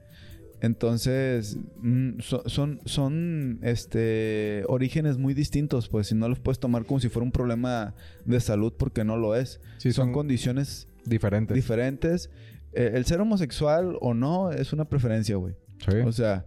Entonces, 0.62 1.56
mm, 1.80 2.20
so- 2.20 2.42
son, 2.46 2.80
son, 2.84 3.60
este, 3.62 4.64
orígenes 4.68 5.16
muy 5.16 5.32
distintos, 5.32 5.88
pues, 5.88 6.08
si 6.08 6.14
no 6.14 6.28
los 6.28 6.38
puedes 6.38 6.58
tomar 6.58 6.84
como 6.84 7.00
si 7.00 7.08
fuera 7.08 7.24
un 7.24 7.32
problema 7.32 7.94
de 8.26 8.40
salud, 8.40 8.72
porque 8.78 9.04
no 9.04 9.16
lo 9.16 9.34
es. 9.36 9.60
Sí, 9.78 9.92
son 9.92 10.06
son 10.06 10.12
condiciones 10.12 10.86
diferentes. 11.06 11.54
diferentes. 11.54 12.30
Eh, 12.72 12.92
el 12.94 13.04
ser 13.04 13.20
homosexual 13.20 13.96
o 14.00 14.14
no 14.14 14.50
es 14.52 14.72
una 14.72 14.84
preferencia, 14.88 15.36
güey. 15.36 15.54
Sí. 15.78 15.96
O 16.04 16.12
sea, 16.12 16.46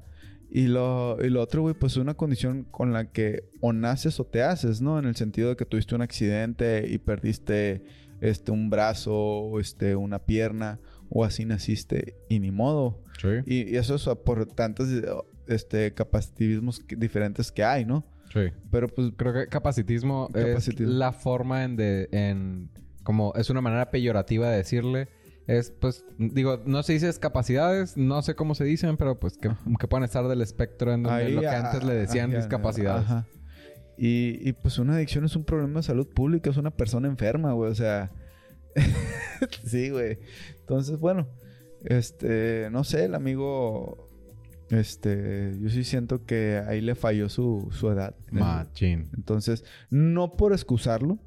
y 0.49 0.67
lo, 0.67 1.17
y 1.23 1.29
lo 1.29 1.41
otro, 1.41 1.61
güey, 1.63 1.73
pues 1.73 1.93
es 1.93 1.97
una 1.97 2.13
condición 2.13 2.63
con 2.69 2.93
la 2.93 3.11
que 3.11 3.49
o 3.59 3.73
naces 3.73 4.19
o 4.19 4.25
te 4.25 4.43
haces, 4.43 4.81
¿no? 4.81 4.99
En 4.99 5.05
el 5.05 5.15
sentido 5.15 5.49
de 5.49 5.55
que 5.55 5.65
tuviste 5.65 5.95
un 5.95 6.01
accidente 6.01 6.85
y 6.87 6.97
perdiste 6.99 7.83
este, 8.21 8.51
un 8.51 8.69
brazo, 8.69 9.13
o 9.13 9.59
este, 9.59 9.95
una 9.95 10.19
pierna, 10.19 10.79
o 11.09 11.25
así 11.25 11.43
naciste, 11.45 12.15
y 12.29 12.39
ni 12.39 12.51
modo. 12.51 13.01
sí. 13.19 13.27
Y, 13.45 13.71
y 13.73 13.75
eso 13.77 13.95
es 13.95 14.07
por 14.23 14.45
tantos 14.45 14.87
este, 15.47 15.93
capacitivismos 15.93 16.79
que- 16.79 16.95
diferentes 16.95 17.51
que 17.51 17.63
hay, 17.63 17.85
¿no? 17.85 18.05
Sí. 18.31 18.51
Pero 18.71 18.87
pues, 18.87 19.11
Creo 19.17 19.33
que 19.33 19.47
capacitismo, 19.47 20.29
Capacitismo. 20.31 20.87
es 20.91 20.97
la 20.97 21.11
forma 21.11 21.63
en 21.65 21.75
de... 21.75 22.07
En, 22.11 22.69
como 23.03 23.33
es 23.35 23.49
una 23.49 23.59
manera 23.59 23.91
peyorativa 23.91 24.49
de 24.49 24.57
decirle. 24.57 25.09
Es, 25.47 25.71
pues, 25.71 26.05
digo, 26.17 26.61
no 26.65 26.83
se 26.83 26.93
dice 26.93 27.11
capacidades, 27.19 27.97
no 27.97 28.21
sé 28.21 28.35
cómo 28.35 28.55
se 28.55 28.63
dicen, 28.63 28.95
pero 28.97 29.19
pues 29.19 29.37
que, 29.37 29.51
que 29.79 29.87
pueden 29.87 30.05
estar 30.05 30.27
del 30.27 30.41
espectro 30.41 30.93
en 30.93 31.03
donde 31.03 31.23
ahí, 31.23 31.33
lo 31.33 31.41
que 31.41 31.47
ah, 31.47 31.65
antes 31.65 31.83
le 31.83 31.93
decían 31.93 32.29
ajá, 32.29 32.37
discapacidades. 32.39 33.03
Ajá. 33.05 33.27
Y, 33.97 34.39
y 34.47 34.53
pues 34.53 34.79
una 34.79 34.95
adicción 34.95 35.25
es 35.25 35.35
un 35.35 35.43
problema 35.43 35.79
de 35.79 35.83
salud 35.83 36.07
pública, 36.07 36.49
es 36.49 36.57
una 36.57 36.71
persona 36.71 37.07
enferma, 37.07 37.53
güey. 37.53 37.71
O 37.71 37.75
sea. 37.75 38.11
sí, 39.65 39.89
güey. 39.89 40.19
Entonces, 40.59 40.99
bueno. 40.99 41.27
Este, 41.83 42.69
no 42.71 42.83
sé, 42.83 43.05
el 43.05 43.15
amigo. 43.15 44.09
Este, 44.69 45.55
yo 45.59 45.69
sí 45.69 45.83
siento 45.83 46.25
que 46.25 46.61
ahí 46.65 46.81
le 46.81 46.95
falló 46.95 47.29
su, 47.29 47.67
su 47.71 47.89
edad. 47.91 48.15
Machín. 48.31 49.09
Entonces, 49.15 49.63
no 49.89 50.33
por 50.35 50.53
excusarlo, 50.53 51.19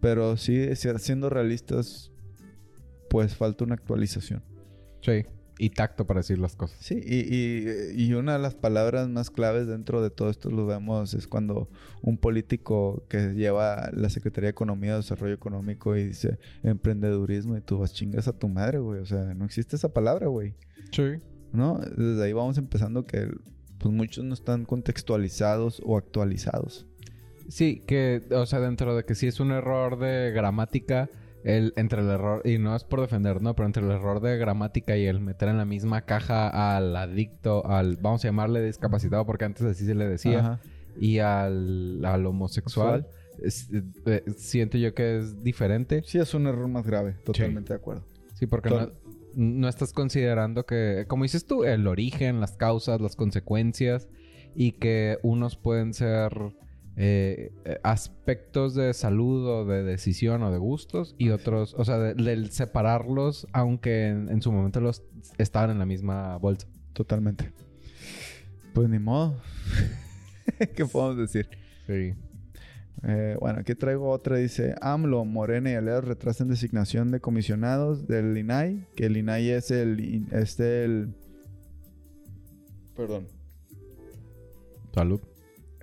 pero 0.00 0.36
sí, 0.36 0.74
si- 0.74 0.98
siendo 0.98 1.28
realistas, 1.30 2.10
pues 3.12 3.36
falta 3.36 3.64
una 3.64 3.74
actualización. 3.74 4.42
Sí. 5.02 5.26
Y 5.58 5.68
tacto 5.68 6.06
para 6.06 6.20
decir 6.20 6.38
las 6.38 6.56
cosas. 6.56 6.78
Sí, 6.80 6.94
y, 7.04 7.34
y- 7.34 8.02
y 8.06 8.14
una 8.14 8.32
de 8.32 8.38
las 8.38 8.54
palabras 8.54 9.06
más 9.10 9.30
claves 9.30 9.66
dentro 9.66 10.02
de 10.02 10.08
todo 10.08 10.30
esto 10.30 10.50
lo 10.50 10.64
vemos 10.64 11.12
es 11.12 11.26
cuando 11.28 11.68
un 12.00 12.16
político 12.16 13.04
que 13.10 13.34
lleva 13.34 13.90
la 13.92 14.08
Secretaría 14.08 14.46
de 14.46 14.52
Economía, 14.52 14.96
Desarrollo 14.96 15.34
Económico 15.34 15.94
y 15.94 16.04
dice 16.04 16.38
emprendedurismo 16.62 17.54
y 17.56 17.60
tú 17.60 17.78
vas 17.78 17.92
chingas 17.92 18.28
a 18.28 18.32
tu 18.32 18.48
madre, 18.48 18.78
güey. 18.78 19.00
O 19.00 19.06
sea, 19.06 19.34
no 19.34 19.44
existe 19.44 19.76
esa 19.76 19.92
palabra, 19.92 20.28
güey. 20.28 20.54
Sí. 20.90 21.02
¿No? 21.52 21.78
Desde 21.78 22.24
ahí 22.24 22.32
vamos 22.32 22.56
empezando 22.56 23.04
que 23.04 23.28
pues 23.78 23.92
muchos 23.94 24.24
no 24.24 24.32
están 24.32 24.64
contextualizados 24.64 25.82
o 25.84 25.98
actualizados. 25.98 26.86
Sí, 27.48 27.82
que, 27.86 28.22
o 28.30 28.46
sea, 28.46 28.60
dentro 28.60 28.96
de 28.96 29.04
que 29.04 29.14
sí 29.14 29.26
es 29.26 29.38
un 29.38 29.50
error 29.50 29.98
de 29.98 30.30
gramática, 30.32 31.10
el, 31.44 31.72
entre 31.76 32.00
el 32.02 32.08
error, 32.08 32.42
y 32.44 32.58
no 32.58 32.74
es 32.76 32.84
por 32.84 33.00
defender, 33.00 33.42
¿no? 33.42 33.54
Pero 33.54 33.66
entre 33.66 33.84
el 33.84 33.90
error 33.90 34.20
de 34.20 34.36
gramática 34.38 34.96
y 34.96 35.06
el 35.06 35.20
meter 35.20 35.48
en 35.48 35.58
la 35.58 35.64
misma 35.64 36.02
caja 36.02 36.76
al 36.76 36.94
adicto, 36.96 37.66
al, 37.66 37.96
vamos 37.96 38.24
a 38.24 38.28
llamarle 38.28 38.64
discapacitado, 38.64 39.26
porque 39.26 39.44
antes 39.44 39.62
así 39.66 39.84
se 39.84 39.94
le 39.94 40.06
decía, 40.08 40.38
Ajá. 40.38 40.60
y 41.00 41.18
al, 41.18 42.04
al 42.04 42.26
homosexual, 42.26 43.06
es- 43.42 43.68
eh, 44.06 44.22
siento 44.36 44.78
yo 44.78 44.94
que 44.94 45.18
es 45.18 45.42
diferente. 45.42 46.02
Sí, 46.06 46.18
es 46.18 46.32
un 46.34 46.46
error 46.46 46.68
más 46.68 46.86
grave, 46.86 47.16
totalmente 47.24 47.72
de 47.72 47.76
acuerdo. 47.78 48.04
Sí, 48.34 48.46
porque 48.46 48.70
no, 48.70 48.90
no 49.34 49.68
estás 49.68 49.92
considerando 49.92 50.64
que, 50.66 51.06
como 51.08 51.24
dices 51.24 51.46
tú, 51.46 51.64
el 51.64 51.86
origen, 51.86 52.40
las 52.40 52.56
causas, 52.56 53.00
las 53.00 53.16
consecuencias 53.16 54.08
y 54.54 54.72
que 54.72 55.18
unos 55.22 55.56
pueden 55.56 55.94
ser 55.94 56.30
eh, 56.96 57.52
eh, 57.64 57.78
aspectos 57.82 58.74
de 58.74 58.92
salud 58.94 59.46
o 59.48 59.64
de 59.64 59.82
decisión 59.82 60.42
o 60.42 60.50
de 60.52 60.58
gustos 60.58 61.14
y 61.18 61.30
otros, 61.30 61.74
o 61.78 61.84
sea, 61.84 61.98
de- 61.98 62.14
del 62.14 62.50
separarlos, 62.50 63.46
aunque 63.52 64.08
en, 64.08 64.28
en 64.28 64.42
su 64.42 64.52
momento 64.52 64.80
los 64.80 65.02
estaban 65.38 65.70
en 65.70 65.78
la 65.78 65.86
misma 65.86 66.36
bolsa. 66.38 66.66
Totalmente. 66.92 67.52
Pues 68.74 68.88
ni 68.88 68.98
modo. 68.98 69.40
¿Qué 70.76 70.84
podemos 70.84 71.16
decir? 71.16 71.48
Sí. 71.86 72.14
Eh, 73.04 73.36
bueno, 73.40 73.60
aquí 73.60 73.74
traigo 73.74 74.10
otra. 74.10 74.36
Dice, 74.36 74.74
AMLO, 74.80 75.24
Morena 75.24 75.70
y 75.70 75.74
Aliados 75.74 76.04
retrasan 76.04 76.48
designación 76.48 77.10
de 77.10 77.20
comisionados 77.20 78.06
del 78.06 78.36
INAI. 78.36 78.86
Que 78.94 79.06
el 79.06 79.16
INAI 79.16 79.50
es 79.50 79.70
el... 79.70 80.26
Es 80.30 80.60
el... 80.60 81.14
Perdón. 82.96 83.26
Salud. 84.94 85.20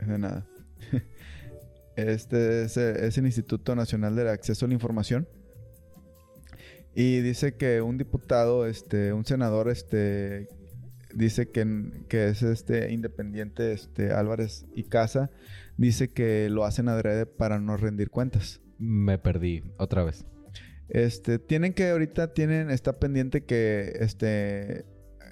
De 0.06 0.18
nada. 0.18 0.46
Este 1.96 2.64
es, 2.64 2.78
es 2.78 3.18
el 3.18 3.26
Instituto 3.26 3.76
Nacional 3.76 4.16
del 4.16 4.30
Acceso 4.30 4.66
a 4.66 4.70
la 4.70 4.74
Información. 4.74 5.28
Y 6.96 7.20
dice 7.20 7.56
que 7.56 7.82
un 7.82 7.98
diputado, 7.98 8.66
este, 8.68 9.12
un 9.12 9.26
senador, 9.26 9.70
este, 9.70 10.48
dice 11.14 11.50
que, 11.50 11.92
que 12.08 12.30
es 12.30 12.42
este 12.42 12.92
independiente, 12.94 13.74
este, 13.74 14.12
Álvarez 14.12 14.66
y 14.74 14.84
Casa, 14.84 15.30
dice 15.78 16.10
que 16.10 16.50
lo 16.50 16.64
hacen 16.64 16.88
adrede 16.88 17.26
para 17.26 17.60
no 17.60 17.76
rendir 17.76 18.10
cuentas. 18.10 18.62
Me 18.78 19.18
perdí 19.18 19.64
otra 19.78 20.04
vez. 20.04 20.26
Este, 20.88 21.38
tienen 21.38 21.74
que 21.74 21.90
ahorita 21.90 22.34
tienen, 22.34 22.72
está 22.72 22.98
pendiente 22.98 23.44
que 23.44 23.92
este 24.00 24.86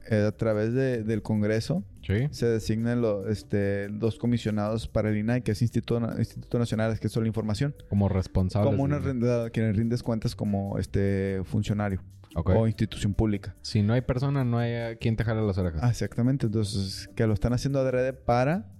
eh, 0.09 0.25
a 0.27 0.31
través 0.33 0.73
de- 0.73 1.03
del 1.03 1.21
Congreso 1.21 1.83
Sí. 2.07 2.27
se 2.31 2.45
designan 2.47 3.01
los 3.01 3.27
este, 3.27 3.89
dos 3.89 4.17
comisionados 4.17 4.87
para 4.87 5.09
el 5.09 5.17
INAI, 5.17 5.41
que 5.41 5.51
es 5.51 5.61
Instituto, 5.61 5.99
Instituto 6.17 6.57
Nacional 6.57 6.89
de 6.89 6.93
Acceso 6.95 7.19
a 7.19 7.23
la 7.23 7.27
Información. 7.27 7.75
Como 7.89 8.07
responsable. 8.07 8.71
Como 8.71 8.83
una 8.83 8.97
renda- 8.99 9.49
quien 9.51 9.73
rindes 9.75 10.01
cuentas 10.03 10.33
como 10.35 10.77
este 10.79 11.41
funcionario 11.43 12.01
o 12.35 12.67
institución 12.67 13.13
pública. 13.13 13.55
Si 13.61 13.81
no 13.81 13.93
hay 13.93 14.01
persona, 14.01 14.43
no 14.45 14.57
hay 14.59 14.95
quien 14.97 15.15
te 15.17 15.23
jale 15.23 15.41
las 15.45 15.57
orejas. 15.57 15.81
Ah, 15.83 15.89
exactamente. 15.89 16.45
Entonces, 16.45 17.09
que 17.15 17.27
lo 17.27 17.33
están 17.33 17.51
haciendo 17.53 17.79
adrede 17.79 18.13
para 18.13 18.71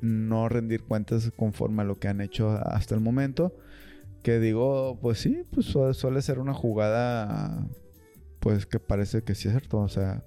no 0.00 0.48
rendir 0.48 0.84
cuentas 0.84 1.30
conforme 1.36 1.82
a 1.82 1.84
lo 1.84 1.98
que 1.98 2.08
han 2.08 2.20
hecho 2.20 2.50
hasta 2.50 2.94
el 2.94 3.00
momento. 3.02 3.54
Que 4.22 4.38
digo, 4.38 4.98
pues 5.02 5.18
sí, 5.18 5.42
pues 5.50 5.66
su- 5.66 5.92
suele 5.92 6.22
ser 6.22 6.38
una 6.38 6.54
jugada, 6.54 7.66
pues 8.38 8.64
que 8.66 8.78
parece 8.78 9.22
que 9.22 9.34
sí 9.34 9.48
es 9.48 9.52
cierto. 9.54 9.78
O 9.80 9.88
sea, 9.88 10.24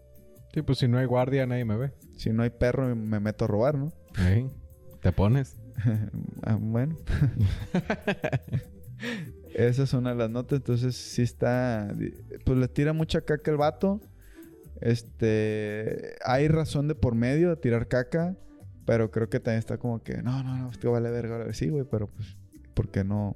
Sí, 0.53 0.61
pues 0.61 0.77
si 0.77 0.87
no 0.87 0.97
hay 0.99 1.05
guardia, 1.05 1.45
nadie 1.47 1.65
me 1.65 1.75
ve. 1.77 1.91
si 2.15 2.29
no 2.31 2.43
hay 2.43 2.51
perro, 2.51 2.95
me 2.95 3.19
meto 3.19 3.45
a 3.45 3.47
robar, 3.47 3.75
¿no? 3.77 3.91
Sí. 4.15 4.47
Te 5.01 5.11
pones. 5.11 5.57
Ah, 6.43 6.57
bueno. 6.59 6.95
Esa 9.55 9.83
es 9.83 9.93
una 9.93 10.11
de 10.11 10.15
las 10.17 10.29
notas. 10.29 10.57
Entonces, 10.57 10.95
sí 10.95 11.21
está. 11.21 11.93
Pues 12.45 12.57
le 12.57 12.67
tira 12.67 12.93
mucha 12.93 13.21
caca 13.21 13.49
el 13.49 13.57
vato. 13.57 14.01
Este. 14.81 16.15
Hay 16.25 16.47
razón 16.47 16.87
de 16.87 16.95
por 16.95 17.15
medio 17.15 17.49
de 17.49 17.55
tirar 17.57 17.87
caca. 17.87 18.35
Pero 18.85 19.11
creo 19.11 19.29
que 19.29 19.39
también 19.39 19.59
está 19.59 19.77
como 19.77 20.03
que. 20.03 20.21
No, 20.21 20.43
no, 20.43 20.57
no, 20.57 20.69
esto 20.69 20.91
vale 20.91 21.09
verga. 21.09 21.37
vale". 21.37 21.53
Sí, 21.53 21.69
güey, 21.69 21.85
pero 21.89 22.07
pues. 22.07 22.37
¿Por 22.73 22.89
qué 22.89 23.03
no 23.03 23.35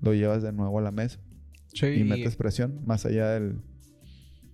lo 0.00 0.14
llevas 0.14 0.42
de 0.42 0.52
nuevo 0.52 0.78
a 0.78 0.82
la 0.82 0.90
mesa? 0.92 1.20
Sí. 1.74 1.86
Y 1.86 2.04
metes 2.04 2.36
presión 2.36 2.80
más 2.86 3.06
allá 3.06 3.28
del. 3.30 3.60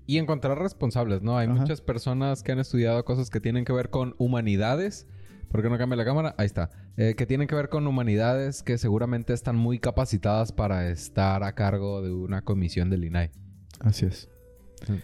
Y 0.08 0.16
encontrar 0.16 0.58
responsables, 0.58 1.20
¿no? 1.20 1.36
Hay 1.36 1.48
Ajá. 1.48 1.60
muchas 1.60 1.82
personas 1.82 2.42
que 2.42 2.52
han 2.52 2.58
estudiado 2.58 3.04
cosas 3.04 3.28
que 3.28 3.40
tienen 3.40 3.66
que 3.66 3.74
ver 3.74 3.90
con 3.90 4.14
humanidades. 4.16 5.06
¿Por 5.50 5.60
qué 5.60 5.68
no 5.68 5.76
cambia 5.76 5.96
la 5.96 6.06
cámara? 6.06 6.34
Ahí 6.38 6.46
está. 6.46 6.70
Eh, 6.96 7.14
que 7.14 7.26
tienen 7.26 7.46
que 7.46 7.54
ver 7.54 7.68
con 7.68 7.86
humanidades 7.86 8.62
que 8.62 8.78
seguramente 8.78 9.34
están 9.34 9.56
muy 9.56 9.78
capacitadas 9.78 10.50
para 10.50 10.88
estar 10.88 11.42
a 11.42 11.54
cargo 11.54 12.00
de 12.00 12.10
una 12.10 12.40
comisión 12.40 12.88
del 12.88 13.04
INAI. 13.04 13.32
Así 13.80 14.06
es. 14.06 14.30
Sí. 14.86 14.98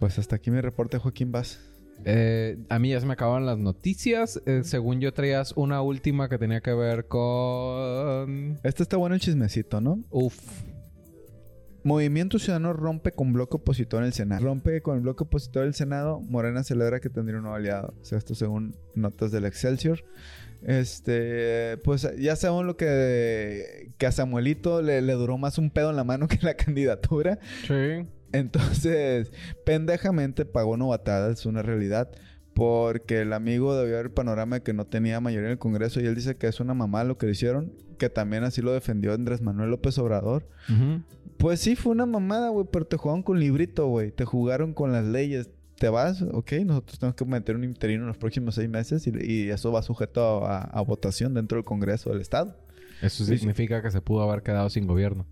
Pues 0.00 0.18
hasta 0.18 0.34
aquí 0.34 0.50
mi 0.50 0.60
reporte, 0.60 0.98
Joaquín 0.98 1.30
Vaz. 1.30 1.60
Eh, 2.04 2.58
a 2.70 2.80
mí 2.80 2.90
ya 2.90 2.98
se 2.98 3.06
me 3.06 3.12
acaban 3.12 3.46
las 3.46 3.58
noticias. 3.58 4.42
Eh, 4.44 4.62
según 4.64 5.00
yo 5.00 5.14
traías 5.14 5.52
una 5.52 5.82
última 5.82 6.28
que 6.28 6.36
tenía 6.36 6.60
que 6.62 6.74
ver 6.74 7.06
con... 7.06 8.58
Este 8.64 8.82
está 8.82 8.96
bueno 8.96 9.14
el 9.14 9.20
chismecito, 9.20 9.80
¿no? 9.80 10.00
Uf. 10.10 10.64
Movimiento 11.84 12.38
Ciudadano 12.38 12.72
rompe 12.72 13.12
con 13.12 13.32
bloque 13.32 13.56
opositor 13.56 14.00
en 14.00 14.06
el 14.06 14.12
Senado. 14.14 14.42
Rompe 14.42 14.80
con 14.80 14.96
el 14.96 15.02
bloque 15.02 15.24
opositor 15.24 15.64
del 15.64 15.74
Senado. 15.74 16.20
Morena 16.20 16.64
celebra 16.64 16.98
que 16.98 17.10
tendría 17.10 17.36
un 17.36 17.42
nuevo 17.42 17.56
aliado. 17.56 17.94
O 18.00 18.04
sea, 18.04 18.16
esto 18.18 18.34
según 18.34 18.74
notas 18.94 19.30
del 19.30 19.44
Excelsior. 19.44 20.02
Este, 20.62 21.76
pues 21.84 22.08
ya 22.18 22.36
sabemos 22.36 22.64
lo 22.64 22.78
que, 22.78 23.90
que 23.98 24.06
a 24.06 24.12
Samuelito 24.12 24.80
le, 24.80 25.02
le 25.02 25.12
duró 25.12 25.36
más 25.36 25.58
un 25.58 25.68
pedo 25.68 25.90
en 25.90 25.96
la 25.96 26.04
mano 26.04 26.26
que 26.26 26.38
la 26.40 26.54
candidatura. 26.54 27.38
Sí. 27.66 28.06
Entonces, 28.32 29.30
pendejamente 29.64 30.44
pagó 30.44 30.76
novatada, 30.76 31.30
es 31.30 31.44
una 31.46 31.62
realidad. 31.62 32.10
Porque 32.54 33.22
el 33.22 33.32
amigo 33.32 33.76
debió 33.76 33.96
ver 33.96 34.06
el 34.06 34.12
panorama 34.12 34.56
de 34.56 34.62
que 34.62 34.72
no 34.72 34.86
tenía 34.86 35.20
mayoría 35.20 35.48
en 35.48 35.52
el 35.52 35.58
Congreso 35.58 36.00
y 36.00 36.06
él 36.06 36.14
dice 36.14 36.36
que 36.36 36.46
es 36.46 36.60
una 36.60 36.72
mamá 36.72 37.02
lo 37.04 37.18
que 37.18 37.26
le 37.26 37.32
hicieron, 37.32 37.72
que 37.98 38.08
también 38.08 38.44
así 38.44 38.62
lo 38.62 38.72
defendió 38.72 39.12
Andrés 39.12 39.42
Manuel 39.42 39.70
López 39.70 39.98
Obrador. 39.98 40.46
Pues 41.36 41.60
sí, 41.60 41.74
fue 41.74 41.92
una 41.92 42.06
mamada, 42.06 42.50
güey, 42.50 42.66
pero 42.70 42.86
te 42.86 42.96
jugaron 42.96 43.22
con 43.22 43.40
librito, 43.40 43.88
güey. 43.88 44.12
Te 44.12 44.24
jugaron 44.24 44.72
con 44.72 44.92
las 44.92 45.04
leyes. 45.04 45.50
Te 45.78 45.88
vas, 45.88 46.22
ok, 46.22 46.52
nosotros 46.64 47.00
tenemos 47.00 47.16
que 47.16 47.24
meter 47.24 47.56
un 47.56 47.64
interino 47.64 48.04
en 48.04 48.06
los 48.08 48.16
próximos 48.16 48.54
seis 48.54 48.68
meses 48.68 49.08
y, 49.08 49.12
y 49.20 49.50
eso 49.50 49.72
va 49.72 49.82
sujeto 49.82 50.46
a, 50.46 50.60
a 50.60 50.80
votación 50.82 51.34
dentro 51.34 51.56
del 51.56 51.64
Congreso 51.64 52.10
del 52.10 52.20
Estado. 52.20 52.56
Eso 53.02 53.24
significa 53.24 53.82
que 53.82 53.90
se 53.90 54.00
pudo 54.00 54.22
haber 54.22 54.42
quedado 54.44 54.70
sin 54.70 54.86
gobierno. 54.86 55.26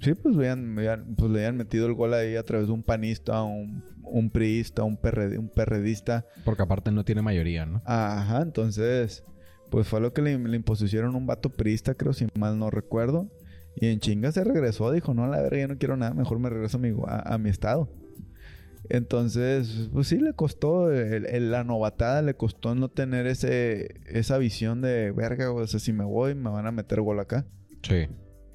Sí, 0.00 0.14
pues 0.14 0.36
habían, 0.36 0.78
habían- 0.78 1.14
pues, 1.16 1.30
le 1.30 1.38
habían 1.40 1.56
metido 1.56 1.86
el 1.86 1.94
gol 1.94 2.14
ahí 2.14 2.36
a 2.36 2.42
través 2.42 2.66
de 2.68 2.72
un 2.72 2.82
panista, 2.82 3.42
un, 3.42 3.84
un 4.02 4.30
priista, 4.30 4.82
un, 4.82 4.98
un 5.38 5.48
perredista. 5.54 6.26
Porque 6.44 6.62
aparte 6.62 6.90
no 6.90 7.04
tiene 7.04 7.22
mayoría, 7.22 7.66
¿no? 7.66 7.82
Ajá, 7.84 8.40
entonces, 8.42 9.24
pues 9.70 9.86
fue 9.86 10.00
lo 10.00 10.12
que 10.12 10.22
le, 10.22 10.38
le 10.38 10.56
impusieron 10.56 11.14
un 11.14 11.26
vato 11.26 11.50
priista, 11.50 11.94
creo, 11.94 12.12
si 12.12 12.26
mal 12.38 12.58
no 12.58 12.70
recuerdo. 12.70 13.30
Y 13.76 13.86
en 13.86 14.00
chinga 14.00 14.32
se 14.32 14.42
regresó, 14.42 14.90
dijo, 14.90 15.14
no, 15.14 15.26
la 15.28 15.40
verga, 15.42 15.58
ya 15.58 15.68
no 15.68 15.78
quiero 15.78 15.96
nada, 15.96 16.12
mejor 16.14 16.38
me 16.38 16.50
regreso 16.50 16.78
a 16.78 16.80
mi, 16.80 16.92
a, 17.06 17.34
a 17.34 17.38
mi 17.38 17.50
estado. 17.50 17.88
Entonces, 18.88 19.88
pues 19.92 20.08
sí 20.08 20.18
le 20.18 20.32
costó, 20.32 20.90
el- 20.90 21.26
el- 21.26 21.50
la 21.50 21.62
novatada 21.64 22.22
le 22.22 22.34
costó 22.34 22.74
no 22.74 22.88
tener 22.88 23.26
ese, 23.26 24.00
esa 24.06 24.38
visión 24.38 24.80
de, 24.80 25.12
verga, 25.12 25.52
o 25.52 25.64
sea, 25.66 25.78
si 25.78 25.92
me 25.92 26.04
voy, 26.04 26.34
me 26.34 26.50
van 26.50 26.66
a 26.66 26.72
meter 26.72 27.00
gol 27.00 27.20
acá. 27.20 27.46
Sí. 27.82 28.08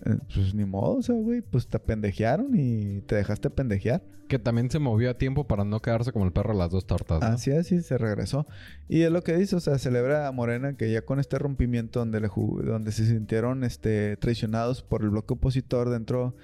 Eh, 0.06 0.18
Pues 0.34 0.53
ni 0.53 0.66
modo, 0.66 0.97
o 0.97 1.01
sea, 1.01 1.16
güey, 1.16 1.41
pues 1.41 1.68
te 1.68 1.80
pendejearon 1.80 2.51
y 2.56 3.01
te 3.01 3.16
dejaste 3.16 3.49
pendejear. 3.49 4.03
Que 4.28 4.39
también 4.39 4.72
se 4.72 4.80
movió 4.80 5.12
a 5.12 5.18
tiempo 5.18 5.45
para 5.47 5.66
no 5.66 5.82
quedarse 5.82 6.12
como 6.12 6.26
el 6.26 6.32
perro 6.32 6.51
a 6.53 6.56
las 6.56 6.72
dos 6.72 6.86
tortas, 6.86 7.22
¿no? 7.22 7.28
Así 7.28 7.51
es, 7.51 7.72
y 7.72 7.82
se 7.82 7.97
regresó. 7.97 8.47
Y 8.88 9.01
es 9.01 9.12
lo 9.12 9.22
que 9.24 9.36
dice, 9.36 9.56
o 9.56 9.60
sea, 9.60 9.78
celebra 9.78 10.28
a 10.28 10.32
Morena 10.32 10.78
que 10.78 10.91
ya 10.91 11.03
con 11.03 11.20
este 11.20 11.38
rompimiento 11.38 11.99
donde, 11.99 12.22
le 12.22 12.30
donde 12.36 12.91
se 12.91 13.06
sintieron 13.06 13.64
este, 13.64 14.18
traicionados 14.18 14.82
por 14.82 15.03
el 15.03 15.10
bloque 15.10 15.34
opositor 15.36 15.89
dentro 15.89 16.36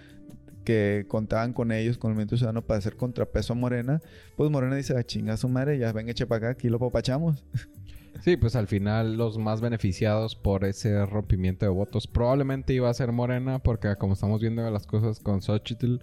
que 0.63 1.05
contaban 1.07 1.53
con 1.53 1.71
ellos, 1.71 1.97
con 1.97 2.11
el 2.11 2.15
Movimiento 2.15 2.37
Ciudadano 2.37 2.61
para 2.61 2.77
hacer 2.77 2.95
contrapeso 2.95 3.53
a 3.53 3.55
Morena, 3.55 4.01
pues 4.37 4.51
Morena 4.51 4.75
dice, 4.75 4.95
a 4.95 5.03
chinga 5.03 5.35
su 5.37 5.49
madre, 5.49 5.79
ya 5.79 5.91
venga, 5.91 6.11
eche 6.11 6.27
para 6.27 6.37
acá, 6.37 6.49
aquí 6.51 6.69
lo 6.69 6.79
papachamos. 6.79 7.43
Sí, 8.23 8.37
pues 8.37 8.55
al 8.55 8.67
final 8.67 9.17
los 9.17 9.37
más 9.37 9.61
beneficiados 9.61 10.35
por 10.35 10.63
ese 10.65 11.05
rompimiento 11.05 11.65
de 11.65 11.71
votos 11.71 12.07
probablemente 12.07 12.73
iba 12.73 12.89
a 12.89 12.93
ser 12.93 13.11
Morena 13.11 13.59
porque 13.59 13.95
como 13.97 14.13
estamos 14.13 14.41
viendo 14.41 14.69
las 14.69 14.85
cosas 14.85 15.19
con 15.19 15.41
Xochitl, 15.41 15.95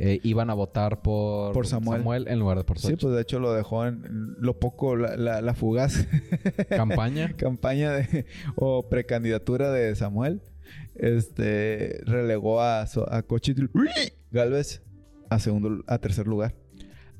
eh, 0.00 0.20
iban 0.22 0.48
a 0.48 0.54
votar 0.54 1.02
por, 1.02 1.52
Por 1.52 1.66
Samuel. 1.66 2.26
en 2.28 2.38
lugar 2.38 2.56
de 2.58 2.64
por 2.64 2.78
Sí, 2.78 2.84
Xochitl. 2.88 3.02
pues 3.02 3.14
de 3.16 3.22
hecho 3.22 3.38
lo 3.40 3.52
dejó 3.52 3.84
en 3.86 4.34
lo 4.38 4.58
poco, 4.58 4.96
la, 4.96 5.16
la, 5.16 5.40
la 5.42 5.54
fugaz 5.54 6.06
Campaña. 6.70 7.32
campaña 7.36 7.92
de, 7.92 8.24
o 8.56 8.88
precandidatura 8.88 9.70
de 9.72 9.94
Samuel, 9.96 10.40
este, 10.94 12.00
relegó 12.04 12.60
a, 12.60 12.82
a 12.82 13.24
Galvez 14.30 14.82
a 15.30 15.38
segundo, 15.38 15.82
a 15.86 15.98
tercer 15.98 16.26
lugar. 16.26 16.54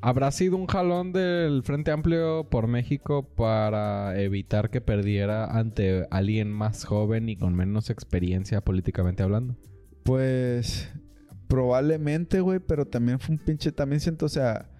¿Habrá 0.00 0.30
sido 0.30 0.56
un 0.56 0.66
jalón 0.66 1.12
del 1.12 1.62
Frente 1.64 1.90
Amplio 1.90 2.44
por 2.48 2.68
México 2.68 3.28
para 3.34 4.18
evitar 4.20 4.70
que 4.70 4.80
perdiera 4.80 5.46
ante 5.58 6.06
alguien 6.10 6.52
más 6.52 6.84
joven 6.84 7.28
y 7.28 7.36
con 7.36 7.54
menos 7.56 7.90
experiencia 7.90 8.60
políticamente 8.60 9.24
hablando? 9.24 9.56
Pues 10.04 10.88
probablemente, 11.48 12.40
güey, 12.40 12.60
pero 12.60 12.86
también 12.86 13.18
fue 13.18 13.34
un 13.34 13.40
pinche, 13.40 13.72
también 13.72 14.00
siento, 14.00 14.26
o 14.26 14.28
sea, 14.28 14.70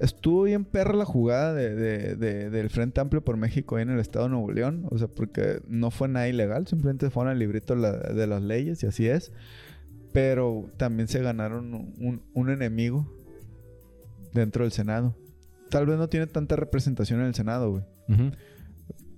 estuvo 0.00 0.42
bien 0.42 0.64
perra 0.64 0.94
la 0.94 1.04
jugada 1.04 1.54
de, 1.54 1.74
de- 1.76 2.16
de- 2.16 2.50
del 2.50 2.70
Frente 2.70 3.00
Amplio 3.00 3.22
por 3.22 3.36
México 3.36 3.76
ahí 3.76 3.82
en 3.82 3.90
el 3.90 4.00
estado 4.00 4.24
de 4.24 4.30
Nuevo 4.32 4.50
León, 4.50 4.86
o 4.90 4.98
sea, 4.98 5.06
porque 5.06 5.60
no 5.68 5.92
fue 5.92 6.08
nada 6.08 6.26
ilegal, 6.28 6.66
simplemente 6.66 7.10
fueron 7.10 7.30
al 7.32 7.38
librito 7.38 7.76
la- 7.76 7.92
de 7.98 8.26
las 8.26 8.42
leyes 8.42 8.82
y 8.82 8.86
así 8.86 9.06
es, 9.06 9.30
pero 10.12 10.66
también 10.76 11.06
se 11.06 11.22
ganaron 11.22 11.94
un 12.34 12.50
enemigo 12.50 13.19
dentro 14.32 14.64
del 14.64 14.72
Senado. 14.72 15.16
Tal 15.70 15.86
vez 15.86 15.98
no 15.98 16.08
tiene 16.08 16.26
tanta 16.26 16.56
representación 16.56 17.20
en 17.20 17.26
el 17.26 17.34
Senado, 17.34 17.70
güey. 17.70 17.84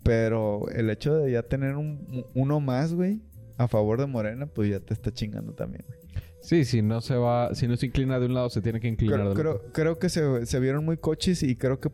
Pero 0.02 0.68
el 0.70 0.90
hecho 0.90 1.14
de 1.16 1.30
ya 1.32 1.42
tener 1.44 1.76
un, 1.76 2.26
uno 2.34 2.60
más, 2.60 2.92
güey, 2.92 3.22
a 3.56 3.68
favor 3.68 4.00
de 4.00 4.06
Morena, 4.06 4.46
pues 4.46 4.68
ya 4.70 4.80
te 4.80 4.92
está 4.92 5.12
chingando 5.12 5.52
también, 5.54 5.84
güey. 5.86 5.98
Sí, 6.40 6.64
si 6.64 6.82
no 6.82 7.00
se 7.00 7.14
va, 7.14 7.54
si 7.54 7.68
no 7.68 7.76
se 7.76 7.86
inclina 7.86 8.18
de 8.18 8.26
un 8.26 8.34
lado, 8.34 8.50
se 8.50 8.60
tiene 8.60 8.80
que 8.80 8.88
inclinar 8.88 9.20
Creo, 9.20 9.28
del 9.28 9.38
creo, 9.38 9.54
otro. 9.54 9.72
creo 9.72 9.98
que 10.00 10.08
se, 10.08 10.44
se 10.46 10.58
vieron 10.58 10.84
muy 10.84 10.96
coches 10.96 11.44
y 11.44 11.54
creo 11.54 11.78
que 11.78 11.90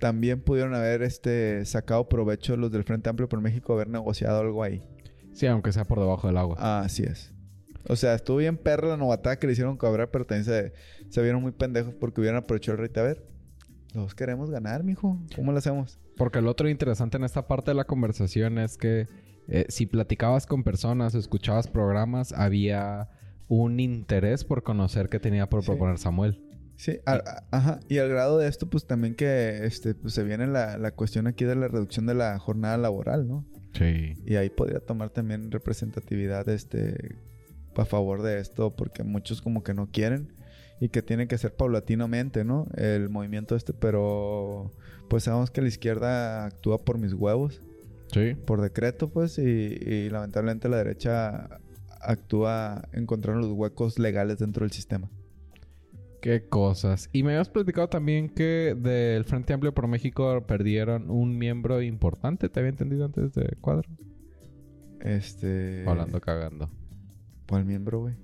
también 0.00 0.40
pudieron 0.40 0.74
haber 0.74 1.02
este 1.02 1.64
sacado 1.64 2.08
provecho 2.08 2.56
los 2.56 2.72
del 2.72 2.82
Frente 2.82 3.08
Amplio 3.08 3.28
por 3.28 3.40
México 3.40 3.72
haber 3.74 3.88
negociado 3.88 4.40
algo 4.40 4.64
ahí. 4.64 4.82
Sí, 5.32 5.46
aunque 5.46 5.70
sea 5.70 5.84
por 5.84 6.00
debajo 6.00 6.26
del 6.26 6.36
agua. 6.38 6.56
Ah, 6.58 6.82
así 6.84 7.04
es. 7.04 7.32
O 7.88 7.96
sea, 7.96 8.14
estuvo 8.14 8.36
bien 8.38 8.56
perra 8.56 8.88
la 8.88 8.96
novatada 8.96 9.38
que 9.38 9.46
le 9.46 9.54
hicieron 9.54 9.76
cobrar, 9.76 10.10
pero 10.10 10.24
también 10.26 10.44
se, 10.44 10.72
se 11.08 11.22
vieron 11.22 11.42
muy 11.42 11.52
pendejos 11.52 11.94
porque 11.94 12.20
hubieran 12.20 12.42
aprovechado 12.42 12.76
el 12.78 12.88
rey. 12.88 12.90
A 13.02 13.02
ver, 13.06 13.24
los 13.94 14.14
queremos 14.14 14.50
ganar, 14.50 14.84
mijo. 14.84 15.18
¿Cómo 15.34 15.52
lo 15.52 15.58
hacemos? 15.58 15.98
Porque 16.16 16.40
lo 16.40 16.50
otro 16.50 16.68
interesante 16.68 17.16
en 17.16 17.24
esta 17.24 17.46
parte 17.48 17.70
de 17.70 17.74
la 17.76 17.84
conversación 17.84 18.58
es 18.58 18.76
que 18.76 19.06
eh, 19.48 19.64
si 19.68 19.86
platicabas 19.86 20.46
con 20.46 20.62
personas, 20.64 21.14
escuchabas 21.14 21.68
programas, 21.68 22.32
había 22.32 23.08
un 23.46 23.80
interés 23.80 24.44
por 24.44 24.62
conocer 24.62 25.08
qué 25.08 25.18
tenía 25.20 25.48
por 25.48 25.62
Sí. 25.62 25.66
proponer 25.70 25.96
Samuel. 25.98 26.44
Sí, 26.76 26.98
ajá. 27.06 27.80
Y 27.88 27.98
al 27.98 28.08
grado 28.08 28.38
de 28.38 28.46
esto, 28.46 28.68
pues 28.68 28.86
también 28.86 29.14
que 29.16 29.64
este, 29.64 29.94
pues, 29.94 30.12
se 30.14 30.22
viene 30.22 30.46
la, 30.46 30.76
la 30.78 30.92
cuestión 30.92 31.26
aquí 31.26 31.44
de 31.44 31.56
la 31.56 31.66
reducción 31.66 32.06
de 32.06 32.14
la 32.14 32.38
jornada 32.38 32.76
laboral, 32.76 33.26
¿no? 33.26 33.44
Sí. 33.72 34.14
Y 34.26 34.36
ahí 34.36 34.48
podría 34.50 34.78
tomar 34.80 35.10
también 35.10 35.50
representatividad 35.50 36.48
este 36.50 37.16
a 37.80 37.84
favor 37.86 38.22
de 38.22 38.38
esto, 38.40 38.74
porque 38.74 39.02
muchos 39.04 39.40
como 39.42 39.62
que 39.62 39.74
no 39.74 39.88
quieren. 39.90 40.32
y 40.80 40.90
que 40.90 41.02
tiene 41.02 41.26
que 41.26 41.36
ser 41.38 41.56
paulatinamente, 41.56 42.44
¿no? 42.44 42.68
El 42.76 43.08
movimiento 43.08 43.56
este, 43.56 43.72
pero 43.72 44.70
pues 45.08 45.24
sabemos 45.24 45.50
que 45.50 45.60
la 45.60 45.66
izquierda 45.66 46.44
actúa 46.44 46.78
por 46.78 46.98
mis 46.98 47.14
huevos, 47.14 47.60
Sí. 48.12 48.36
por 48.46 48.60
decreto, 48.60 49.08
pues, 49.08 49.38
y, 49.38 49.42
y 49.42 50.08
lamentablemente 50.08 50.68
la 50.68 50.76
derecha 50.76 51.48
actúa 52.00 52.88
encontrando 52.92 53.40
los 53.48 53.56
huecos 53.58 53.98
legales 53.98 54.38
dentro 54.38 54.64
del 54.64 54.70
sistema. 54.70 55.10
Qué 56.22 56.48
cosas. 56.48 57.10
Y 57.12 57.24
me 57.24 57.32
habías 57.32 57.48
platicado 57.48 57.88
también 57.88 58.28
que 58.28 58.76
del 58.80 59.24
Frente 59.24 59.52
Amplio 59.54 59.74
por 59.74 59.88
México 59.88 60.44
perdieron 60.46 61.10
un 61.10 61.36
miembro 61.38 61.82
importante. 61.82 62.48
¿Te 62.48 62.60
había 62.60 62.70
entendido 62.70 63.04
antes 63.04 63.34
de 63.34 63.56
cuadro? 63.60 63.88
Este... 65.00 65.84
Hablando 65.88 66.20
cagando. 66.20 66.70
¿Cuál 67.48 67.64
miembro, 67.64 68.00
güey? 68.00 68.14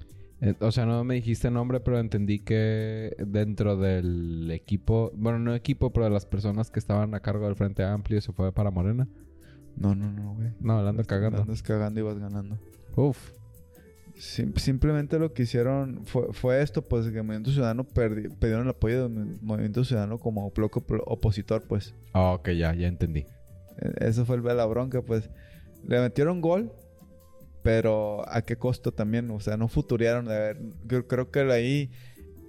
Eh, 0.40 0.54
O 0.60 0.70
sea, 0.72 0.84
no 0.86 1.02
me 1.04 1.14
dijiste 1.14 1.50
nombre, 1.50 1.80
pero 1.80 1.98
entendí 1.98 2.40
que 2.40 3.14
dentro 3.18 3.76
del 3.76 4.50
equipo, 4.50 5.10
bueno, 5.16 5.38
no 5.38 5.54
equipo, 5.54 5.92
pero 5.92 6.04
de 6.04 6.10
las 6.10 6.26
personas 6.26 6.70
que 6.70 6.78
estaban 6.78 7.14
a 7.14 7.20
cargo 7.20 7.46
del 7.46 7.56
Frente 7.56 7.82
Amplio 7.84 8.20
se 8.20 8.32
fue 8.32 8.52
para 8.52 8.70
Morena. 8.70 9.08
No, 9.76 9.94
no, 9.94 10.12
no, 10.12 10.34
güey. 10.34 10.50
No, 10.60 10.78
hablando 10.78 11.02
cagando. 11.04 11.42
Andas 11.42 11.62
cagando 11.62 12.00
y 12.00 12.02
vas 12.02 12.18
ganando. 12.18 12.58
Uf. 12.96 13.32
Sim- 14.16 14.54
simplemente 14.56 15.18
lo 15.18 15.32
que 15.32 15.42
hicieron 15.42 16.02
fue, 16.04 16.32
fue 16.32 16.62
esto, 16.62 16.82
pues 16.82 17.06
que 17.10 17.16
el 17.18 17.24
Movimiento 17.24 17.50
Ciudadano 17.50 17.82
perdieron 17.82 18.62
el 18.62 18.68
apoyo 18.68 19.08
del 19.08 19.38
Movimiento 19.42 19.82
Ciudadano 19.84 20.18
como 20.18 20.48
bloque 20.50 20.78
op- 20.78 21.02
opositor, 21.06 21.62
pues. 21.66 21.94
Ah, 22.12 22.30
ok, 22.32 22.50
ya, 22.50 22.72
ya 22.74 22.86
entendí. 22.86 23.20
E- 23.80 24.06
Eso 24.06 24.24
fue 24.24 24.36
el 24.36 24.42
de 24.42 24.54
la 24.54 24.66
bronca, 24.66 25.02
pues. 25.02 25.28
Le 25.88 26.00
metieron 26.00 26.40
gol, 26.40 26.70
pero 27.64 28.28
¿a 28.28 28.42
qué 28.42 28.56
costo 28.56 28.92
también? 28.92 29.30
O 29.30 29.40
sea, 29.40 29.56
no 29.56 29.68
futuriaron 29.68 30.26
de 30.26 30.38
ver. 30.38 30.60
Yo 30.86 31.08
creo 31.08 31.30
que 31.30 31.40
ahí 31.40 31.90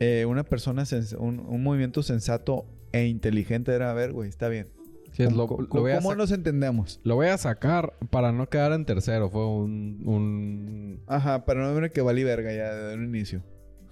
eh, 0.01 0.26
una 0.28 0.43
persona, 0.43 0.84
un, 1.18 1.39
un 1.39 1.63
movimiento 1.63 2.03
sensato 2.03 2.66
e 2.91 3.05
inteligente 3.05 3.72
era, 3.72 3.91
a 3.91 3.93
ver, 3.93 4.11
güey, 4.11 4.28
está 4.28 4.49
bien. 4.49 4.68
Sí, 5.13 5.24
es 5.24 5.32
lo, 5.32 5.47
¿Cómo, 5.47 5.61
lo 5.61 5.93
a 5.93 5.95
cómo 5.95 6.16
nos 6.16 6.32
entendemos? 6.32 6.99
lo 7.05 7.16
voy 7.16 7.28
a 7.28 7.38
sacar 7.38 7.93
para 8.09 8.34
no 8.34 8.49
quedar 8.49 8.74
en 8.74 8.84
tercero. 8.84 9.30
Fue 9.30 9.47
un... 9.47 10.01
un... 10.05 11.01
Ajá, 11.07 11.45
para 11.45 11.61
no 11.61 11.74
ver 11.74 11.93
que 11.93 12.01
valí 12.01 12.26
verga 12.26 12.53
ya 12.53 12.76
desde 12.76 12.95
un 12.95 13.05
inicio. 13.05 13.41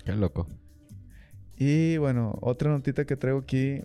Qué 0.03 0.11
loco. 0.11 0.49
Y 1.57 1.95
bueno, 1.95 2.37
otra 2.41 2.69
notita 2.69 3.05
que 3.05 3.15
traigo 3.15 3.39
aquí 3.39 3.79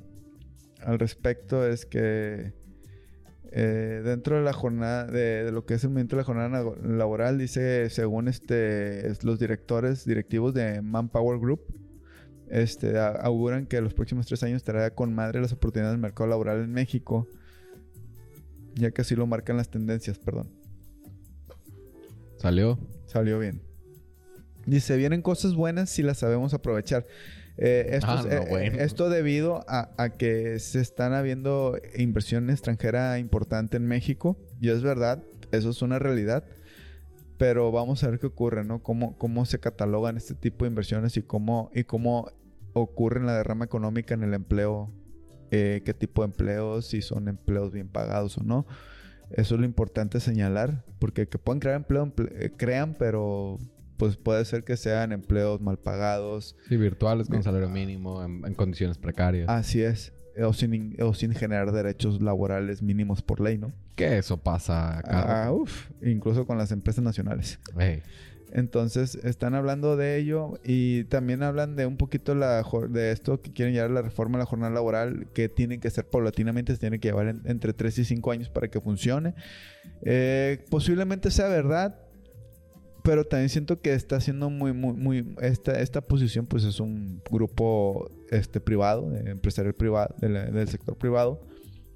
al 0.82 0.98
respecto 0.98 1.64
es 1.64 1.86
que 1.86 2.52
eh, 3.50 4.02
dentro 4.04 4.36
de 4.36 4.42
la 4.42 4.52
jornada, 4.52 5.06
de, 5.06 5.44
de 5.44 5.52
lo 5.52 5.64
que 5.64 5.74
es 5.74 5.84
el 5.84 5.90
movimiento 5.90 6.16
de 6.16 6.20
la 6.22 6.24
jornada 6.24 6.48
na- 6.48 6.96
laboral, 6.96 7.38
dice, 7.38 7.88
según 7.90 8.28
este, 8.28 9.08
es- 9.08 9.24
los 9.24 9.38
directores, 9.38 10.04
directivos 10.04 10.54
de 10.54 10.82
Manpower 10.82 11.38
Group, 11.38 11.60
este, 12.50 12.98
auguran 12.98 13.66
que 13.66 13.80
los 13.80 13.94
próximos 13.94 14.26
tres 14.26 14.42
años 14.42 14.62
traerá 14.62 14.90
con 14.94 15.14
madre 15.14 15.40
las 15.40 15.52
oportunidades 15.52 15.94
del 15.94 16.00
mercado 16.00 16.28
laboral 16.30 16.62
en 16.62 16.72
México, 16.72 17.26
ya 18.74 18.90
que 18.90 19.02
así 19.02 19.14
lo 19.16 19.26
marcan 19.26 19.56
las 19.56 19.68
tendencias, 19.70 20.18
perdón. 20.18 20.48
Salió. 22.36 22.78
Salió 23.06 23.38
bien. 23.38 23.60
Dice, 24.66 24.96
vienen 24.96 25.22
cosas 25.22 25.54
buenas 25.54 25.90
si 25.90 26.02
las 26.02 26.18
sabemos 26.18 26.54
aprovechar. 26.54 27.06
Eh, 27.60 27.96
esto, 27.96 28.06
Ah, 28.10 28.22
no, 28.24 28.30
eh, 28.30 28.46
bueno. 28.48 28.78
esto 28.78 29.10
debido 29.10 29.64
a, 29.68 29.90
a 29.98 30.10
que 30.16 30.58
se 30.60 30.80
están 30.80 31.12
habiendo 31.12 31.76
inversión 31.96 32.50
extranjera 32.50 33.18
importante 33.18 33.76
en 33.76 33.86
México. 33.86 34.38
Y 34.60 34.70
es 34.70 34.82
verdad, 34.82 35.22
eso 35.50 35.70
es 35.70 35.82
una 35.82 35.98
realidad. 35.98 36.44
Pero 37.36 37.70
vamos 37.72 38.02
a 38.04 38.10
ver 38.10 38.18
qué 38.18 38.26
ocurre, 38.26 38.64
¿no? 38.64 38.82
Cómo, 38.82 39.16
cómo 39.18 39.44
se 39.44 39.60
catalogan 39.60 40.16
este 40.16 40.34
tipo 40.34 40.64
de 40.64 40.70
inversiones 40.70 41.16
y 41.16 41.22
cómo, 41.22 41.70
y 41.74 41.84
cómo 41.84 42.30
ocurre 42.72 43.20
la 43.24 43.36
derrama 43.36 43.64
económica 43.64 44.14
en 44.14 44.22
el 44.24 44.34
empleo. 44.34 44.92
eh, 45.50 45.82
qué 45.84 45.94
tipo 45.94 46.22
de 46.22 46.26
empleos, 46.26 46.86
si 46.88 47.00
son 47.00 47.26
empleos 47.28 47.72
bien 47.72 47.88
pagados 47.88 48.36
o 48.38 48.42
no. 48.44 48.66
Eso 49.30 49.54
es 49.54 49.60
lo 49.60 49.66
importante 49.66 50.20
señalar, 50.20 50.84
porque 50.98 51.26
que 51.26 51.38
puedan 51.38 51.58
crear 51.60 51.76
empleo, 51.76 52.04
emple- 52.06 52.30
eh, 52.32 52.52
crean, 52.56 52.94
pero 52.98 53.58
pues 53.98 54.16
puede 54.16 54.44
ser 54.46 54.64
que 54.64 54.76
sean 54.78 55.12
empleos 55.12 55.60
mal 55.60 55.76
pagados. 55.78 56.56
Sí, 56.68 56.76
virtuales 56.78 57.28
con 57.28 57.42
salario 57.42 57.68
mínimo, 57.68 58.24
en, 58.24 58.42
en 58.46 58.54
condiciones 58.54 58.96
precarias. 58.96 59.48
Así 59.50 59.82
es. 59.82 60.12
O 60.42 60.52
sin, 60.52 60.72
in- 60.72 60.96
o 61.02 61.12
sin 61.14 61.34
generar 61.34 61.72
derechos 61.72 62.22
laborales 62.22 62.80
mínimos 62.80 63.20
por 63.22 63.40
ley, 63.40 63.58
¿no? 63.58 63.72
Que 63.96 64.18
eso 64.18 64.36
pasa 64.36 64.98
acá. 64.98 65.46
Ah, 65.46 65.52
uf, 65.52 65.90
incluso 66.00 66.46
con 66.46 66.56
las 66.56 66.70
empresas 66.72 67.02
nacionales. 67.04 67.58
Entonces, 68.52 69.16
están 69.24 69.54
hablando 69.54 69.96
de 69.96 70.16
ello 70.16 70.58
y 70.64 71.04
también 71.04 71.42
hablan 71.42 71.76
de 71.76 71.84
un 71.84 71.98
poquito 71.98 72.34
la, 72.34 72.64
de 72.88 73.10
esto 73.12 73.42
que 73.42 73.52
quieren 73.52 73.74
llevar 73.74 73.90
la 73.90 74.00
reforma 74.00 74.38
a 74.38 74.40
la 74.40 74.46
jornada 74.46 74.72
laboral, 74.72 75.26
que 75.34 75.50
tienen 75.50 75.80
que 75.80 75.90
ser 75.90 76.08
paulatinamente, 76.08 76.72
se 76.72 76.78
tiene 76.78 76.98
que 76.98 77.08
llevar 77.08 77.26
en- 77.28 77.42
entre 77.44 77.74
3 77.74 77.98
y 77.98 78.04
5 78.06 78.30
años 78.30 78.48
para 78.48 78.68
que 78.68 78.80
funcione. 78.80 79.34
Eh, 80.02 80.64
posiblemente 80.70 81.30
sea 81.30 81.48
verdad, 81.48 81.98
pero 83.08 83.24
también 83.24 83.48
siento 83.48 83.80
que 83.80 83.94
está 83.94 84.20
siendo 84.20 84.50
muy, 84.50 84.74
muy, 84.74 84.92
muy... 84.92 85.34
Esta, 85.40 85.80
esta 85.80 86.02
posición 86.02 86.44
pues 86.44 86.62
es 86.64 86.78
un 86.78 87.22
grupo 87.30 88.10
este, 88.30 88.60
privado, 88.60 89.16
empresarial 89.16 89.72
privado, 89.72 90.14
del, 90.18 90.52
del 90.52 90.68
sector 90.68 90.94
privado. 90.94 91.40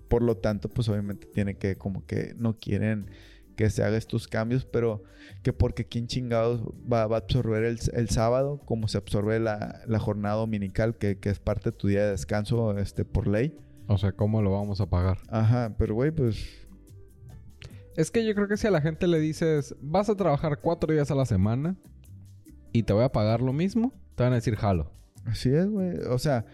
Por 0.08 0.22
lo 0.22 0.38
tanto, 0.38 0.70
pues 0.70 0.88
obviamente 0.88 1.26
tiene 1.26 1.56
que 1.56 1.76
como 1.76 2.06
que 2.06 2.32
no 2.38 2.58
quieren 2.58 3.10
que 3.56 3.68
se 3.68 3.84
haga 3.84 3.98
estos 3.98 4.26
cambios, 4.26 4.64
pero 4.64 5.02
que 5.42 5.52
porque 5.52 5.84
quién 5.84 6.06
chingados 6.06 6.62
va, 6.90 7.06
va 7.06 7.16
a 7.16 7.18
absorber 7.18 7.64
el, 7.64 7.78
el 7.92 8.08
sábado, 8.08 8.62
como 8.64 8.88
se 8.88 8.96
absorbe 8.96 9.38
la, 9.38 9.82
la 9.86 9.98
jornada 9.98 10.36
dominical, 10.36 10.96
que, 10.96 11.18
que 11.18 11.28
es 11.28 11.38
parte 11.38 11.72
de 11.72 11.76
tu 11.76 11.88
día 11.88 12.06
de 12.06 12.12
descanso 12.12 12.78
este, 12.78 13.04
por 13.04 13.26
ley. 13.26 13.54
O 13.86 13.98
sea, 13.98 14.12
¿cómo 14.12 14.40
lo 14.40 14.50
vamos 14.50 14.80
a 14.80 14.86
pagar? 14.88 15.18
Ajá, 15.28 15.74
pero 15.76 15.94
güey, 15.94 16.10
pues 16.10 16.61
Es 17.96 18.10
que 18.10 18.24
yo 18.24 18.34
creo 18.34 18.48
que 18.48 18.56
si 18.56 18.66
a 18.66 18.70
la 18.70 18.80
gente 18.80 19.06
le 19.06 19.18
dices, 19.20 19.74
vas 19.80 20.08
a 20.08 20.16
trabajar 20.16 20.58
cuatro 20.60 20.92
días 20.92 21.10
a 21.10 21.14
la 21.14 21.26
semana 21.26 21.76
y 22.72 22.84
te 22.84 22.92
voy 22.92 23.04
a 23.04 23.10
pagar 23.12 23.42
lo 23.42 23.52
mismo, 23.52 23.92
te 24.14 24.22
van 24.22 24.32
a 24.32 24.36
decir 24.36 24.56
jalo. 24.56 24.90
así 25.26 25.50
es, 25.54 25.66
güey. 25.68 25.98
O 26.10 26.18
sea, 26.18 26.46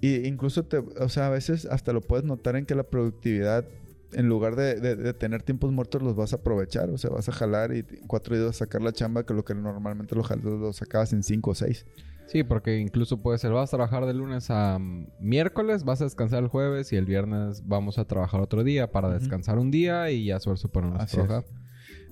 y 0.00 0.26
incluso 0.28 0.64
te, 0.64 0.78
o 0.78 1.08
sea, 1.08 1.26
a 1.26 1.30
veces 1.30 1.66
hasta 1.66 1.92
lo 1.92 2.00
puedes 2.02 2.24
notar 2.24 2.54
en 2.56 2.66
que 2.66 2.74
la 2.74 2.84
productividad, 2.84 3.64
en 4.12 4.28
lugar 4.28 4.54
de, 4.54 4.76
de- 4.80 5.14
tener 5.14 5.42
tiempos 5.42 5.72
muertos, 5.72 6.02
los 6.02 6.14
vas 6.14 6.32
a 6.32 6.36
aprovechar. 6.36 6.88
O 6.90 6.98
sea, 6.98 7.10
vas 7.10 7.28
a 7.28 7.32
jalar 7.32 7.74
y 7.74 7.82
cuatro 8.06 8.36
días 8.36 8.48
a 8.50 8.52
sacar 8.52 8.80
la 8.82 8.92
chamba 8.92 9.24
que 9.26 9.34
lo 9.34 9.44
que 9.44 9.54
normalmente 9.54 10.14
lo, 10.14 10.22
lo 10.58 10.72
sacabas 10.72 11.12
en 11.12 11.22
cinco 11.24 11.50
o 11.50 11.54
seis. 11.54 11.84
Sí, 12.26 12.42
porque 12.42 12.78
incluso 12.78 13.22
puede 13.22 13.38
ser, 13.38 13.52
vas 13.52 13.72
a 13.72 13.76
trabajar 13.76 14.04
de 14.04 14.12
lunes 14.14 14.50
a 14.50 14.78
mm, 14.78 15.06
miércoles, 15.20 15.84
vas 15.84 16.00
a 16.00 16.04
descansar 16.04 16.42
el 16.42 16.48
jueves 16.48 16.92
y 16.92 16.96
el 16.96 17.04
viernes 17.06 17.62
vamos 17.66 17.98
a 17.98 18.04
trabajar 18.04 18.40
otro 18.40 18.64
día 18.64 18.90
para 18.90 19.10
descansar 19.10 19.58
un 19.58 19.70
día 19.70 20.10
y 20.10 20.26
ya 20.26 20.40
suerte 20.40 20.68
ponernos 20.68 21.00
a 21.00 21.04
Así 21.04 21.18
es. 21.20 21.26
trabajar. 21.26 21.50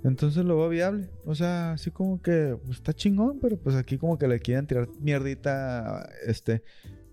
Entonces 0.05 0.45
lo 0.45 0.57
veo 0.59 0.69
viable. 0.69 1.09
O 1.25 1.35
sea, 1.35 1.73
así 1.73 1.91
como 1.91 2.21
que 2.23 2.57
pues, 2.65 2.77
está 2.79 2.93
chingón, 2.93 3.39
pero 3.41 3.57
pues 3.57 3.75
aquí 3.75 3.99
como 3.99 4.19
que 4.19 4.29
le 4.29 4.39
quieren 4.39 4.67
tirar 4.67 4.89
mierdita, 5.01 6.09
este. 6.27 6.63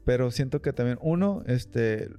Pero 0.06 0.30
siento 0.30 0.62
que 0.62 0.74
también, 0.74 0.98
uno, 1.02 1.42
este, 1.48 2.10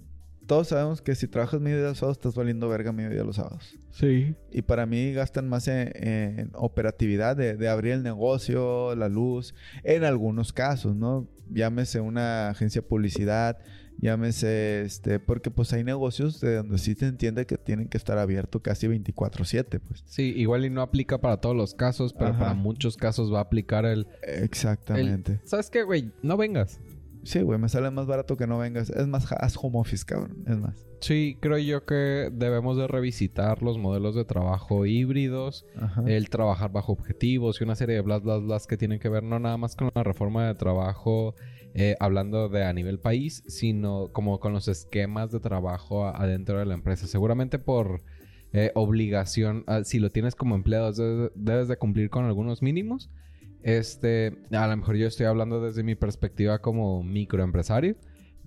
todos 0.47 0.69
sabemos 0.69 1.01
que 1.03 1.15
si 1.15 1.29
trabajas 1.29 1.61
medio 1.61 1.79
día 1.79 1.89
los 1.89 1.99
sábados, 1.99 2.19
estás 2.19 2.35
valiendo 2.35 2.69
verga 2.69 2.93
medio 2.93 3.11
día 3.11 3.25
los 3.25 3.37
sábados. 3.37 3.79
Sí. 3.91 4.35
Y 4.51 4.63
para 4.63 4.87
mí 4.87 5.13
gastan 5.13 5.49
más 5.49 5.69
en, 5.69 5.91
en 5.95 6.51
operatividad 6.55 7.37
de, 7.37 7.57
de 7.57 7.69
abrir 7.69 7.93
el 7.93 8.03
negocio, 8.03 8.95
la 8.95 9.09
luz, 9.09 9.55
en 9.85 10.05
algunos 10.05 10.53
casos, 10.53 10.97
¿no? 10.97 11.29
Llámese 11.51 12.01
una 12.01 12.49
agencia 12.51 12.81
de 12.83 12.89
publicidad, 12.89 13.59
llámese, 13.99 14.83
este, 14.83 15.21
porque 15.21 15.51
pues 15.51 15.73
hay 15.73 15.85
negocios 15.85 16.41
de 16.41 16.57
donde 16.57 16.79
sí 16.79 16.95
se 16.95 17.07
entiende 17.07 17.47
que 17.47 17.57
tienen 17.57 17.89
que 17.89 17.97
estar 17.97 18.19
abiertos 18.19 18.61
casi 18.63 18.89
24/7, 18.89 19.81
pues. 19.81 20.03
Sí, 20.07 20.35
igual 20.37 20.65
y 20.65 20.71
no 20.71 20.83
aplica 20.83 21.19
para 21.19 21.39
todos 21.39 21.57
los 21.57 21.75
casos, 21.75 22.13
pero 22.13 22.31
Ajá. 22.31 22.39
para 22.39 22.55
muchos 22.55 22.97
casos 22.97 23.33
va 23.33 23.39
a 23.39 23.43
aplicar 23.43 23.85
el... 23.85 24.07
Exactamente. 24.23 25.33
el, 25.33 25.49
¿Sabes 25.49 25.71
qué, 25.71 25.83
güey? 25.83 26.13
No 26.23 26.37
vengas. 26.37 26.81
Sí, 27.25 27.41
güey, 27.43 27.59
me 27.59 27.69
sale 27.69 27.91
más 27.91 28.07
barato 28.07 28.37
que 28.37 28.47
no 28.47 28.59
vengas. 28.59 28.91
Es 28.91 29.07
más, 29.07 29.31
haz 29.33 29.57
home 29.61 29.79
office, 29.79 30.05
cabrón. 30.05 30.45
Es 30.47 30.59
más. 30.59 30.87
Sí, 31.01 31.37
creo 31.41 31.59
yo 31.59 31.85
que 31.85 32.31
debemos 32.33 32.77
de 32.77 32.87
revisitar 32.87 33.63
los 33.63 33.79
modelos 33.79 34.15
de 34.15 34.25
trabajo 34.25 34.87
híbridos, 34.87 35.67
Ajá. 35.81 36.05
el 36.07 36.31
trabajar 36.31 36.71
bajo 36.71 36.93
objetivos 36.93 37.61
y 37.61 37.65
una 37.65 37.75
serie 37.75 37.97
de 37.97 38.03
blas, 38.03 38.23
blas, 38.23 38.43
blas 38.43 38.67
que 38.67 38.77
tienen 38.77 39.01
que 39.01 39.09
ver 39.09 39.25
no 39.25 39.39
nada 39.41 39.57
más 39.57 39.75
con 39.75 39.91
la 39.95 40.05
reforma 40.05 40.47
de 40.47 40.55
trabajo, 40.55 41.35
eh, 41.75 41.97
hablando 41.99 42.49
de 42.49 42.65
a 42.65 42.73
nivel 42.73 43.01
país, 43.01 43.43
sino 43.49 44.11
como 44.13 44.39
con 44.39 44.53
los 44.53 44.69
esquemas 44.69 45.33
de 45.33 45.41
trabajo 45.41 46.07
adentro 46.07 46.59
de 46.59 46.67
la 46.67 46.75
empresa. 46.75 47.07
Seguramente 47.07 47.59
por 47.59 48.03
eh, 48.53 48.71
obligación, 48.75 49.65
ah, 49.67 49.83
si 49.85 49.99
lo 49.99 50.11
tienes 50.11 50.35
como 50.35 50.55
empleado, 50.55 50.93
debes, 50.93 51.33
debes 51.35 51.69
de 51.69 51.77
cumplir 51.79 52.11
con 52.11 52.27
algunos 52.27 52.63
mínimos. 52.63 53.11
Este, 53.63 54.37
a 54.51 54.67
lo 54.67 54.77
mejor 54.77 54.97
yo 54.97 55.07
estoy 55.07 55.27
hablando 55.27 55.61
desde 55.61 55.83
mi 55.83 55.95
perspectiva 55.95 56.61
como 56.61 57.03
microempresario, 57.03 57.97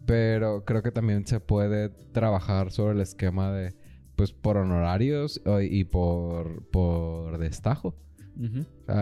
pero 0.06 0.66
creo 0.66 0.84
que 0.84 0.92
también 0.92 1.26
se 1.26 1.40
puede 1.40 1.90
trabajar 1.90 2.72
sobre 2.72 2.96
el 2.96 3.02
esquema 3.02 3.52
de, 3.52 3.76
pues, 4.16 4.34
por 4.34 4.58
honorarios 4.58 5.42
y 5.62 5.86
por, 5.86 6.68
por 6.70 7.38
destajo. 7.38 7.96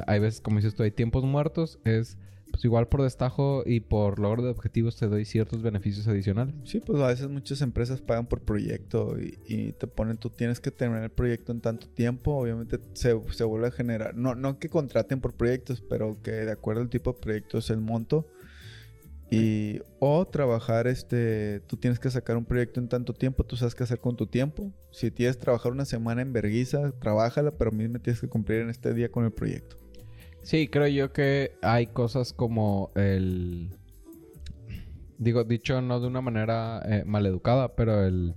Hay 0.07 0.19
veces, 0.19 0.41
como 0.41 0.57
dices 0.57 0.75
tú, 0.75 0.83
hay 0.83 0.91
tiempos 0.91 1.23
muertos, 1.23 1.79
es 1.83 2.17
pues 2.53 2.63
igual 2.65 2.87
por 2.87 3.01
destajo 3.01 3.63
y 3.65 3.79
por 3.79 4.19
logro 4.19 4.43
de 4.43 4.51
objetivos 4.51 4.95
te 4.95 5.07
doy 5.07 5.25
ciertos 5.25 5.63
beneficios 5.63 6.07
adicionales. 6.07 6.53
Sí, 6.65 6.79
pues 6.85 7.01
a 7.01 7.07
veces 7.07 7.27
muchas 7.27 7.63
empresas 7.63 7.99
pagan 7.99 8.27
por 8.27 8.41
proyecto 8.41 9.19
y, 9.19 9.39
y 9.47 9.71
te 9.71 9.87
ponen, 9.87 10.17
tú 10.17 10.29
tienes 10.29 10.59
que 10.59 10.69
terminar 10.69 11.05
el 11.05 11.09
proyecto 11.09 11.51
en 11.51 11.61
tanto 11.61 11.87
tiempo. 11.87 12.35
Obviamente 12.35 12.79
se, 12.93 13.19
se 13.31 13.43
vuelve 13.43 13.69
a 13.69 13.71
generar, 13.71 14.15
no, 14.15 14.35
no 14.35 14.59
que 14.59 14.69
contraten 14.69 15.19
por 15.19 15.33
proyectos, 15.33 15.81
pero 15.81 16.21
que 16.21 16.29
de 16.29 16.51
acuerdo 16.51 16.83
al 16.83 16.89
tipo 16.89 17.13
de 17.13 17.19
proyecto 17.19 17.57
es 17.57 17.71
el 17.71 17.81
monto. 17.81 18.27
Y, 19.31 19.81
o 19.97 20.27
trabajar, 20.27 20.85
este, 20.85 21.61
tú 21.61 21.75
tienes 21.77 21.97
que 21.97 22.11
sacar 22.11 22.37
un 22.37 22.45
proyecto 22.45 22.79
en 22.79 22.87
tanto 22.87 23.13
tiempo, 23.13 23.43
tú 23.43 23.55
sabes 23.55 23.73
qué 23.73 23.83
hacer 23.83 23.99
con 23.99 24.15
tu 24.15 24.27
tiempo. 24.27 24.71
Si 24.91 25.09
tienes 25.09 25.37
que 25.37 25.41
trabajar 25.41 25.71
una 25.71 25.85
semana 25.85 26.21
en 26.21 26.33
verguiza, 26.33 26.91
trabájala, 26.99 27.49
pero 27.49 27.71
mismo 27.71 27.97
tienes 27.97 28.21
que 28.21 28.27
cumplir 28.27 28.59
en 28.59 28.69
este 28.69 28.93
día 28.93 29.09
con 29.09 29.25
el 29.25 29.31
proyecto. 29.31 29.82
Sí, 30.43 30.67
creo 30.67 30.87
yo 30.87 31.13
que 31.13 31.53
hay 31.61 31.87
cosas 31.87 32.33
como 32.33 32.91
el... 32.95 33.69
Digo, 35.17 35.43
dicho 35.45 35.81
no 35.81 35.99
de 36.01 36.07
una 36.07 36.21
manera 36.21 36.81
eh, 36.85 37.03
maleducada, 37.05 37.75
pero 37.75 38.05
el, 38.05 38.35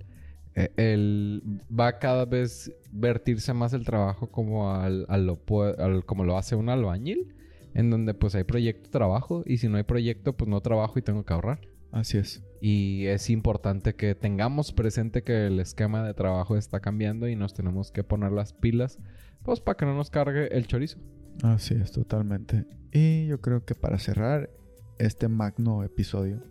eh, 0.55 0.71
el... 0.77 1.41
Va 1.77 1.99
cada 1.99 2.25
vez 2.25 2.71
vertirse 2.91 3.53
más 3.53 3.73
el 3.73 3.83
trabajo 3.83 4.31
como 4.31 4.71
al, 4.73 5.05
al 5.09 5.25
lo, 5.25 5.39
al- 5.77 6.05
como 6.05 6.23
lo 6.23 6.37
hace 6.37 6.55
un 6.55 6.69
albañil. 6.69 7.33
En 7.73 7.91
donde 7.91 8.13
pues 8.15 8.33
hay 8.33 8.43
proyecto, 8.43 8.89
trabajo. 8.89 9.43
Y 9.45 9.57
si 9.57 9.67
no 9.67 9.77
hay 9.77 9.83
proyecto, 9.83 10.33
pues 10.33 10.49
no 10.49 10.61
trabajo 10.61 10.97
y 10.97 11.01
tengo 11.03 11.25
que 11.25 11.33
ahorrar. 11.33 11.59
Así 11.91 12.17
es. 12.17 12.41
Y 12.61 13.05
es 13.05 13.29
importante 13.29 13.93
que 13.95 14.15
tengamos 14.15 14.71
presente 14.71 15.23
que 15.23 15.45
el 15.47 15.59
esquema 15.59 16.03
de 16.03 16.13
trabajo 16.13 16.57
está 16.57 16.79
cambiando 16.79 17.27
y 17.27 17.35
nos 17.35 17.53
tenemos 17.53 17.91
que 17.91 18.03
poner 18.03 18.31
las 18.31 18.53
pilas, 18.53 18.97
pues 19.43 19.59
para 19.59 19.77
que 19.77 19.85
no 19.85 19.95
nos 19.95 20.09
cargue 20.09 20.47
el 20.57 20.65
chorizo. 20.67 20.97
Así 21.43 21.75
es, 21.75 21.91
totalmente. 21.91 22.65
Y 22.91 23.27
yo 23.27 23.41
creo 23.41 23.63
que 23.65 23.75
para 23.75 23.99
cerrar 23.99 24.49
este 24.97 25.27
magno 25.27 25.83
episodio, 25.83 26.41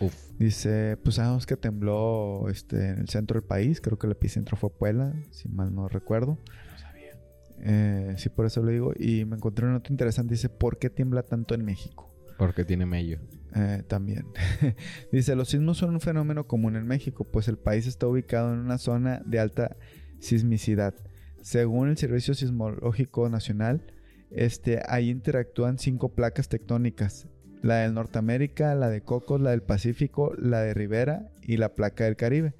Uf. 0.00 0.14
dice, 0.38 0.96
pues 1.02 1.16
sabemos 1.16 1.46
que 1.46 1.56
tembló 1.56 2.48
este, 2.48 2.90
en 2.90 3.00
el 3.00 3.08
centro 3.08 3.38
del 3.38 3.46
país, 3.46 3.80
creo 3.80 3.98
que 3.98 4.06
el 4.06 4.12
epicentro 4.12 4.56
fue 4.56 4.70
Puebla, 4.70 5.14
si 5.30 5.48
mal 5.48 5.74
no 5.74 5.88
recuerdo. 5.88 6.38
No 6.70 6.78
sabía. 6.78 7.12
Eh, 7.60 8.14
sí, 8.16 8.28
por 8.28 8.46
eso 8.46 8.62
lo 8.62 8.70
digo. 8.70 8.92
Y 8.98 9.24
me 9.24 9.36
encontré 9.36 9.66
una 9.66 9.74
nota 9.74 9.92
interesante, 9.92 10.34
dice, 10.34 10.48
¿por 10.48 10.78
qué 10.78 10.90
tiembla 10.90 11.22
tanto 11.22 11.54
en 11.54 11.64
México? 11.64 12.10
Porque 12.38 12.64
tiene 12.64 12.86
mello. 12.86 13.20
Eh, 13.54 13.82
también. 13.86 14.26
Dice, 15.12 15.34
los 15.34 15.48
sismos 15.48 15.76
son 15.78 15.90
un 15.90 16.00
fenómeno 16.00 16.46
común 16.46 16.76
en 16.76 16.86
México, 16.86 17.24
pues 17.24 17.48
el 17.48 17.58
país 17.58 17.86
está 17.86 18.06
ubicado 18.06 18.52
en 18.54 18.60
una 18.60 18.78
zona 18.78 19.22
de 19.26 19.40
alta 19.40 19.76
sismicidad. 20.20 20.94
Según 21.42 21.88
el 21.88 21.96
Servicio 21.96 22.32
Sismológico 22.34 23.28
Nacional, 23.28 23.82
este, 24.30 24.80
ahí 24.88 25.10
interactúan 25.10 25.78
cinco 25.78 26.14
placas 26.14 26.48
tectónicas. 26.48 27.26
La 27.62 27.76
de 27.76 27.90
Norteamérica, 27.90 28.74
la 28.74 28.88
de 28.88 29.02
Cocos, 29.02 29.40
la 29.40 29.50
del 29.50 29.62
Pacífico, 29.62 30.34
la 30.38 30.60
de 30.62 30.72
Rivera 30.72 31.30
y 31.42 31.58
la 31.58 31.74
placa 31.74 32.04
del 32.04 32.16
Caribe. 32.16 32.54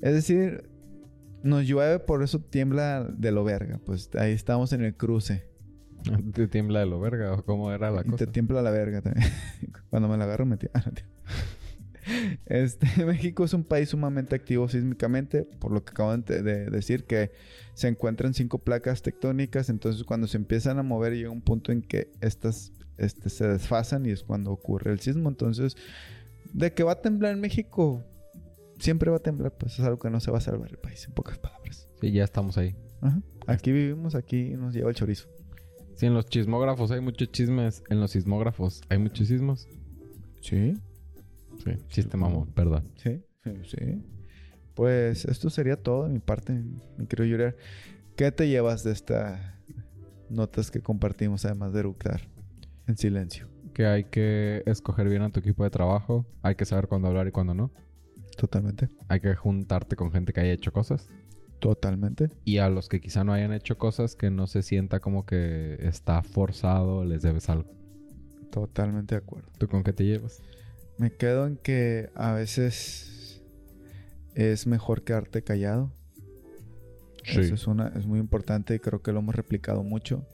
Es 0.00 0.12
decir, 0.14 0.70
nos 1.42 1.66
llueve, 1.66 1.98
por 1.98 2.22
eso 2.22 2.38
tiembla 2.40 3.02
de 3.04 3.32
lo 3.32 3.42
verga. 3.42 3.80
Pues 3.84 4.10
ahí 4.16 4.32
estamos 4.32 4.72
en 4.72 4.84
el 4.84 4.94
cruce. 4.94 5.48
¿Te 6.34 6.46
tiembla 6.46 6.80
de 6.80 6.86
lo 6.86 7.00
verga 7.00 7.32
o 7.32 7.44
cómo 7.44 7.72
era 7.72 7.90
la 7.90 8.02
Y 8.02 8.04
cosa? 8.04 8.26
te 8.26 8.26
tiembla 8.32 8.62
la 8.62 8.70
verga 8.70 9.02
también. 9.02 9.28
Cuando 9.90 10.08
me 10.08 10.16
la 10.16 10.24
agarro 10.24 10.46
me 10.46 10.56
tiembla. 10.56 10.84
Este, 12.46 12.86
México 13.04 13.44
es 13.44 13.54
un 13.54 13.64
país 13.64 13.90
sumamente 13.90 14.34
activo 14.34 14.68
sísmicamente, 14.68 15.42
por 15.42 15.72
lo 15.72 15.84
que 15.84 15.90
acabo 15.90 16.16
de, 16.16 16.42
de 16.42 16.70
decir, 16.70 17.04
que 17.04 17.30
se 17.74 17.88
encuentran 17.88 18.34
cinco 18.34 18.58
placas 18.58 19.02
tectónicas, 19.02 19.68
entonces 19.70 20.04
cuando 20.04 20.26
se 20.26 20.36
empiezan 20.36 20.78
a 20.78 20.82
mover 20.82 21.14
llega 21.14 21.30
un 21.30 21.42
punto 21.42 21.72
en 21.72 21.82
que 21.82 22.10
estas 22.20 22.72
este, 22.98 23.30
se 23.30 23.46
desfasan 23.46 24.04
y 24.06 24.10
es 24.10 24.24
cuando 24.24 24.50
ocurre 24.50 24.92
el 24.92 25.00
sismo. 25.00 25.28
Entonces, 25.28 25.76
de 26.52 26.72
que 26.74 26.82
va 26.82 26.92
a 26.92 27.00
temblar 27.00 27.32
en 27.32 27.40
México, 27.40 28.04
siempre 28.78 29.10
va 29.10 29.16
a 29.16 29.20
temblar, 29.20 29.56
pues 29.56 29.78
es 29.78 29.84
algo 29.84 29.98
que 29.98 30.10
no 30.10 30.20
se 30.20 30.30
va 30.30 30.38
a 30.38 30.42
salvar 30.42 30.68
el 30.70 30.78
país, 30.78 31.06
en 31.06 31.14
pocas 31.14 31.38
palabras. 31.38 31.88
Sí, 32.00 32.12
ya 32.12 32.24
estamos 32.24 32.58
ahí. 32.58 32.76
Ajá. 33.00 33.22
Aquí 33.46 33.72
vivimos, 33.72 34.14
aquí 34.14 34.50
nos 34.50 34.74
lleva 34.74 34.90
el 34.90 34.96
chorizo. 34.96 35.28
Sí, 35.94 36.06
en 36.06 36.14
los 36.14 36.26
chismógrafos 36.26 36.90
hay 36.90 37.00
muchos 37.00 37.30
chismes. 37.32 37.82
En 37.88 38.00
los 38.00 38.12
sismógrafos 38.12 38.82
hay 38.88 38.98
muchos 38.98 39.28
sismos. 39.28 39.66
Sí. 40.40 40.74
Sí, 41.64 41.70
chiste 41.88 42.16
mamón, 42.16 42.52
perdón. 42.52 42.84
Sí, 42.96 43.22
sí, 43.44 43.50
sí. 43.64 44.04
Pues 44.74 45.24
esto 45.24 45.50
sería 45.50 45.76
todo 45.76 46.04
de 46.04 46.10
mi 46.10 46.20
parte, 46.20 46.52
mi 46.96 47.06
querido 47.06 47.26
Yuriar. 47.26 47.56
¿Qué 48.16 48.30
te 48.32 48.48
llevas 48.48 48.84
de 48.84 48.92
estas 48.92 49.40
notas 50.28 50.70
que 50.70 50.80
compartimos, 50.80 51.44
además 51.44 51.72
de 51.72 51.80
eructar 51.80 52.20
en 52.86 52.96
silencio? 52.96 53.48
Que 53.74 53.86
hay 53.86 54.04
que 54.04 54.62
escoger 54.66 55.08
bien 55.08 55.22
a 55.22 55.30
tu 55.30 55.40
equipo 55.40 55.64
de 55.64 55.70
trabajo. 55.70 56.26
Hay 56.42 56.54
que 56.54 56.64
saber 56.64 56.88
cuándo 56.88 57.08
hablar 57.08 57.26
y 57.28 57.32
cuándo 57.32 57.54
no. 57.54 57.72
Totalmente. 58.36 58.88
Hay 59.08 59.20
que 59.20 59.34
juntarte 59.34 59.96
con 59.96 60.12
gente 60.12 60.32
que 60.32 60.40
haya 60.40 60.52
hecho 60.52 60.72
cosas. 60.72 61.08
Totalmente. 61.58 62.30
Y 62.44 62.58
a 62.58 62.68
los 62.68 62.88
que 62.88 63.00
quizá 63.00 63.24
no 63.24 63.32
hayan 63.32 63.52
hecho 63.52 63.78
cosas, 63.78 64.14
que 64.14 64.30
no 64.30 64.46
se 64.46 64.62
sienta 64.62 65.00
como 65.00 65.26
que 65.26 65.76
está 65.80 66.22
forzado, 66.22 67.04
les 67.04 67.22
debes 67.22 67.48
algo. 67.48 67.68
Totalmente 68.50 69.16
de 69.16 69.22
acuerdo. 69.22 69.48
¿Tú 69.58 69.66
con 69.68 69.82
qué 69.82 69.92
te 69.92 70.04
llevas? 70.04 70.40
Me 70.98 71.12
quedo 71.12 71.46
en 71.46 71.56
que 71.56 72.10
a 72.14 72.32
veces 72.32 73.42
es 74.34 74.66
mejor 74.66 75.04
quedarte 75.04 75.42
callado. 75.42 75.92
Eso 77.24 77.54
es, 77.54 77.66
una, 77.66 77.88
es 77.88 78.06
muy 78.06 78.20
importante 78.20 78.74
y 78.74 78.78
creo 78.78 79.02
que 79.02 79.12
lo 79.12 79.20
hemos 79.20 79.34
replicado 79.34 79.82
mucho. 79.82 80.26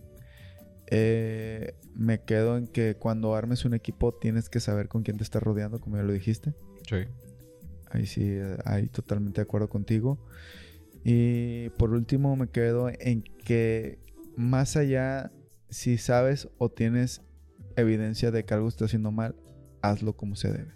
Eh, 0.87 1.75
me 1.95 2.21
quedo 2.23 2.57
en 2.57 2.67
que 2.67 2.97
cuando 2.97 3.35
armes 3.35 3.65
un 3.65 3.75
equipo 3.75 4.13
tienes 4.13 4.49
que 4.49 4.61
saber 4.61 4.89
con 4.89 5.03
quién 5.03 5.17
te 5.17 5.25
estás 5.25 5.43
rodeando, 5.43 5.81
como 5.81 5.97
ya 5.97 6.03
lo 6.03 6.13
dijiste. 6.13 6.55
Sí. 6.89 6.97
Ahí 7.91 8.07
sí, 8.07 8.23
eh, 8.25 8.57
ahí 8.65 8.89
totalmente 8.89 9.41
de 9.41 9.43
acuerdo 9.43 9.69
contigo. 9.69 10.19
Y 11.05 11.69
por 11.71 11.91
último 11.91 12.37
me 12.37 12.49
quedo 12.49 12.89
en 12.89 13.23
que 13.23 13.99
más 14.37 14.77
allá, 14.77 15.31
si 15.69 15.99
sabes 15.99 16.49
o 16.59 16.71
tienes 16.71 17.23
evidencia 17.77 18.31
de 18.31 18.45
que 18.45 18.55
algo 18.55 18.69
está 18.69 18.87
haciendo 18.87 19.11
mal, 19.11 19.35
hazlo 19.91 20.17
como 20.17 20.37
se 20.37 20.53
debe. 20.53 20.73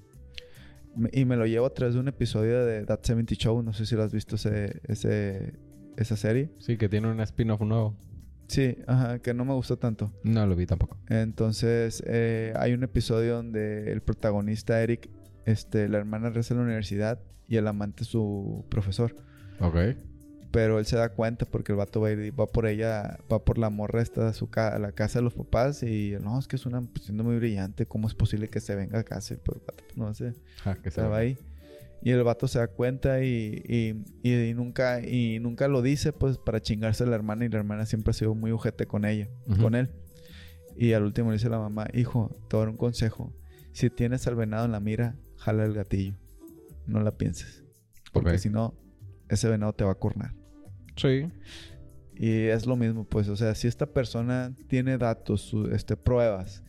Y 1.12 1.24
me 1.24 1.36
lo 1.36 1.46
llevo 1.46 1.66
a 1.66 1.74
través 1.74 1.94
de 1.94 2.00
un 2.00 2.08
episodio 2.08 2.64
de 2.64 2.84
That 2.84 3.00
70 3.02 3.34
Show, 3.36 3.62
no 3.62 3.72
sé 3.72 3.86
si 3.86 3.94
lo 3.94 4.02
has 4.02 4.12
visto 4.12 4.36
ese, 4.36 4.80
ese, 4.84 5.54
esa 5.96 6.16
serie. 6.16 6.50
Sí, 6.58 6.76
que 6.76 6.88
tiene 6.88 7.08
un 7.08 7.20
spin-off 7.20 7.60
nuevo. 7.60 7.96
Sí, 8.48 8.78
ajá, 8.86 9.18
que 9.20 9.34
no 9.34 9.44
me 9.44 9.52
gustó 9.54 9.78
tanto. 9.78 10.12
No 10.24 10.46
lo 10.46 10.56
vi 10.56 10.66
tampoco. 10.66 10.96
Entonces, 11.08 12.02
eh, 12.06 12.52
hay 12.56 12.72
un 12.72 12.82
episodio 12.82 13.36
donde 13.36 13.92
el 13.92 14.00
protagonista, 14.00 14.82
Eric, 14.82 15.10
este, 15.44 15.88
la 15.88 15.98
hermana 15.98 16.30
reza 16.30 16.54
en 16.54 16.58
la 16.58 16.64
universidad 16.64 17.20
y 17.46 17.56
el 17.56 17.66
amante 17.68 18.02
es 18.02 18.08
su 18.08 18.64
profesor. 18.68 19.14
Ok. 19.60 19.76
Pero 20.50 20.78
él 20.78 20.86
se 20.86 20.96
da 20.96 21.10
cuenta 21.10 21.44
porque 21.44 21.72
el 21.72 21.76
vato 21.78 22.00
va, 22.00 22.08
a 22.08 22.12
ir- 22.12 22.32
va 22.38 22.46
por 22.46 22.66
ella, 22.66 23.18
va 23.30 23.44
por 23.44 23.58
la 23.58 23.68
morra 23.68 24.00
esta 24.00 24.28
a, 24.28 24.32
su 24.32 24.48
ca- 24.48 24.74
a 24.74 24.78
la 24.78 24.92
casa 24.92 25.18
de 25.18 25.24
los 25.24 25.34
papás 25.34 25.82
y 25.82 26.14
no, 26.22 26.38
es 26.38 26.48
que 26.48 26.56
es 26.56 26.64
una 26.64 26.80
pues, 26.80 27.04
siendo 27.04 27.22
muy 27.22 27.36
brillante, 27.36 27.84
¿cómo 27.86 28.08
es 28.08 28.14
posible 28.14 28.48
que 28.48 28.60
se 28.60 28.74
venga 28.74 28.98
a 29.00 29.04
casa? 29.04 29.36
Pero 29.44 29.58
el 29.58 29.66
vato, 29.66 29.84
pues, 29.86 29.96
no 29.98 30.14
sé, 30.14 30.32
que 30.76 30.90
se 30.90 31.00
estaba 31.00 31.18
ahí. 31.18 31.36
Y 32.00 32.10
el 32.12 32.22
vato 32.22 32.46
se 32.48 32.60
da 32.60 32.68
cuenta 32.68 33.22
y, 33.24 33.62
y- 33.68 34.04
y- 34.22 34.48
y 34.50 34.54
nunca, 34.54 35.00
y 35.06 35.38
nunca 35.40 35.68
lo 35.68 35.82
dice 35.82 36.12
pues 36.12 36.38
para 36.38 36.62
chingarse 36.62 37.04
a 37.04 37.06
la 37.08 37.16
hermana 37.16 37.44
y 37.44 37.48
la 37.48 37.58
hermana 37.58 37.84
siempre 37.86 38.12
ha 38.12 38.14
sido 38.14 38.34
muy 38.34 38.52
ujete 38.52 38.86
con 38.86 39.04
ella, 39.04 39.28
con 39.60 39.74
él. 39.74 39.90
Y 40.76 40.92
al 40.92 41.02
último 41.02 41.30
le 41.30 41.36
dice 41.38 41.48
la 41.50 41.58
mamá, 41.58 41.88
hijo, 41.92 42.30
te 42.48 42.56
voy 42.56 42.62
a 42.62 42.66
dar 42.66 42.68
un 42.70 42.76
consejo. 42.76 43.34
Si 43.72 43.90
tienes 43.90 44.26
al 44.28 44.36
venado 44.36 44.64
en 44.64 44.72
la 44.72 44.80
mira, 44.80 45.16
jala 45.36 45.64
el 45.64 45.74
gatillo. 45.74 46.14
No 46.86 47.00
la 47.02 47.10
pienses. 47.18 47.64
Porque 48.12 48.30
si 48.38 48.48
no, 48.48 48.74
ese 49.28 49.48
venado 49.48 49.72
te 49.72 49.82
va 49.84 49.90
a 49.92 49.96
cornar. 49.96 50.34
Sí. 50.98 51.26
Y 52.14 52.46
es 52.48 52.66
lo 52.66 52.76
mismo, 52.76 53.04
pues, 53.04 53.28
o 53.28 53.36
sea, 53.36 53.54
si 53.54 53.66
esta 53.68 53.86
persona 53.86 54.52
tiene 54.66 54.98
datos, 54.98 55.40
su- 55.40 55.70
este, 55.70 55.96
pruebas, 55.96 56.62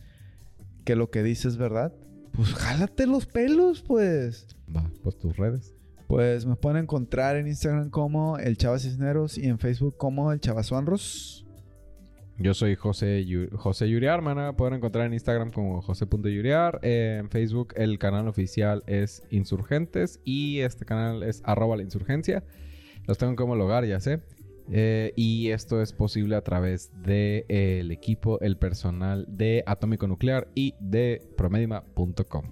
que 0.84 0.96
lo 0.96 1.10
que 1.10 1.22
dice 1.22 1.48
es 1.48 1.56
verdad, 1.56 1.92
pues 2.32 2.54
jálate 2.54 3.06
los 3.06 3.26
pelos, 3.26 3.82
pues. 3.82 4.46
Va, 4.74 4.88
pues 5.02 5.18
tus 5.18 5.36
redes. 5.36 5.74
Pues 6.06 6.46
me 6.46 6.56
pueden 6.56 6.84
encontrar 6.84 7.36
en 7.36 7.46
Instagram 7.48 7.90
como 7.90 8.38
el 8.38 8.56
Chava 8.56 8.78
Cisneros 8.78 9.36
y 9.38 9.46
en 9.46 9.58
Facebook 9.58 9.96
como 9.96 10.32
el 10.32 10.40
Chavazuanros. 10.40 11.44
Yo 12.38 12.54
soy 12.54 12.74
José, 12.74 13.24
Yu- 13.26 13.50
José 13.54 13.88
Yuriar. 13.88 14.22
Me 14.22 14.32
van 14.34 14.38
a 14.38 14.56
poder 14.56 14.72
encontrar 14.74 15.06
en 15.06 15.12
Instagram 15.12 15.50
como 15.52 15.82
José.yuriar. 15.82 16.78
Eh, 16.82 17.18
en 17.20 17.28
Facebook 17.28 17.74
el 17.76 17.98
canal 17.98 18.26
oficial 18.28 18.82
es 18.86 19.22
Insurgentes. 19.30 20.20
Y 20.24 20.60
este 20.60 20.84
canal 20.84 21.22
es 21.22 21.42
arroba 21.44 21.76
la 21.76 21.82
insurgencia. 21.82 22.42
Los 23.06 23.18
tengo 23.18 23.36
como 23.36 23.54
hogar, 23.54 23.84
ya 23.84 24.00
sé. 24.00 24.20
Eh, 24.72 25.12
y 25.16 25.48
esto 25.48 25.82
es 25.82 25.92
posible 25.92 26.36
a 26.36 26.42
través 26.42 26.90
del 27.02 27.90
equipo, 27.90 28.38
el 28.40 28.56
personal 28.56 29.26
de 29.28 29.64
Atómico 29.66 30.06
Nuclear 30.06 30.48
y 30.54 30.74
de 30.80 31.22
promedima.com. 31.36 32.44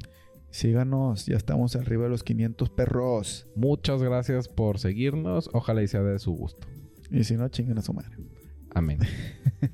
Síganos, 0.51 1.27
ya 1.27 1.37
estamos 1.37 1.77
arriba 1.77 2.05
de 2.05 2.11
los 2.11 2.25
500 2.25 2.71
perros. 2.71 3.47
Muchas 3.55 4.03
gracias 4.03 4.49
por 4.49 4.79
seguirnos. 4.79 5.51
Ojalá 5.53 5.83
y 5.83 5.89
sea 5.89 6.03
de 6.03 6.19
su 6.19 6.33
gusto. 6.33 6.67
Y 7.11 7.25
si 7.25 7.37
no, 7.37 7.49
chinguen 7.49 7.79
a 7.79 7.83
su 7.83 7.93
madre. 7.93 8.17
Amén. 8.75 8.99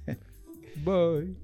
Bye. 0.85 1.43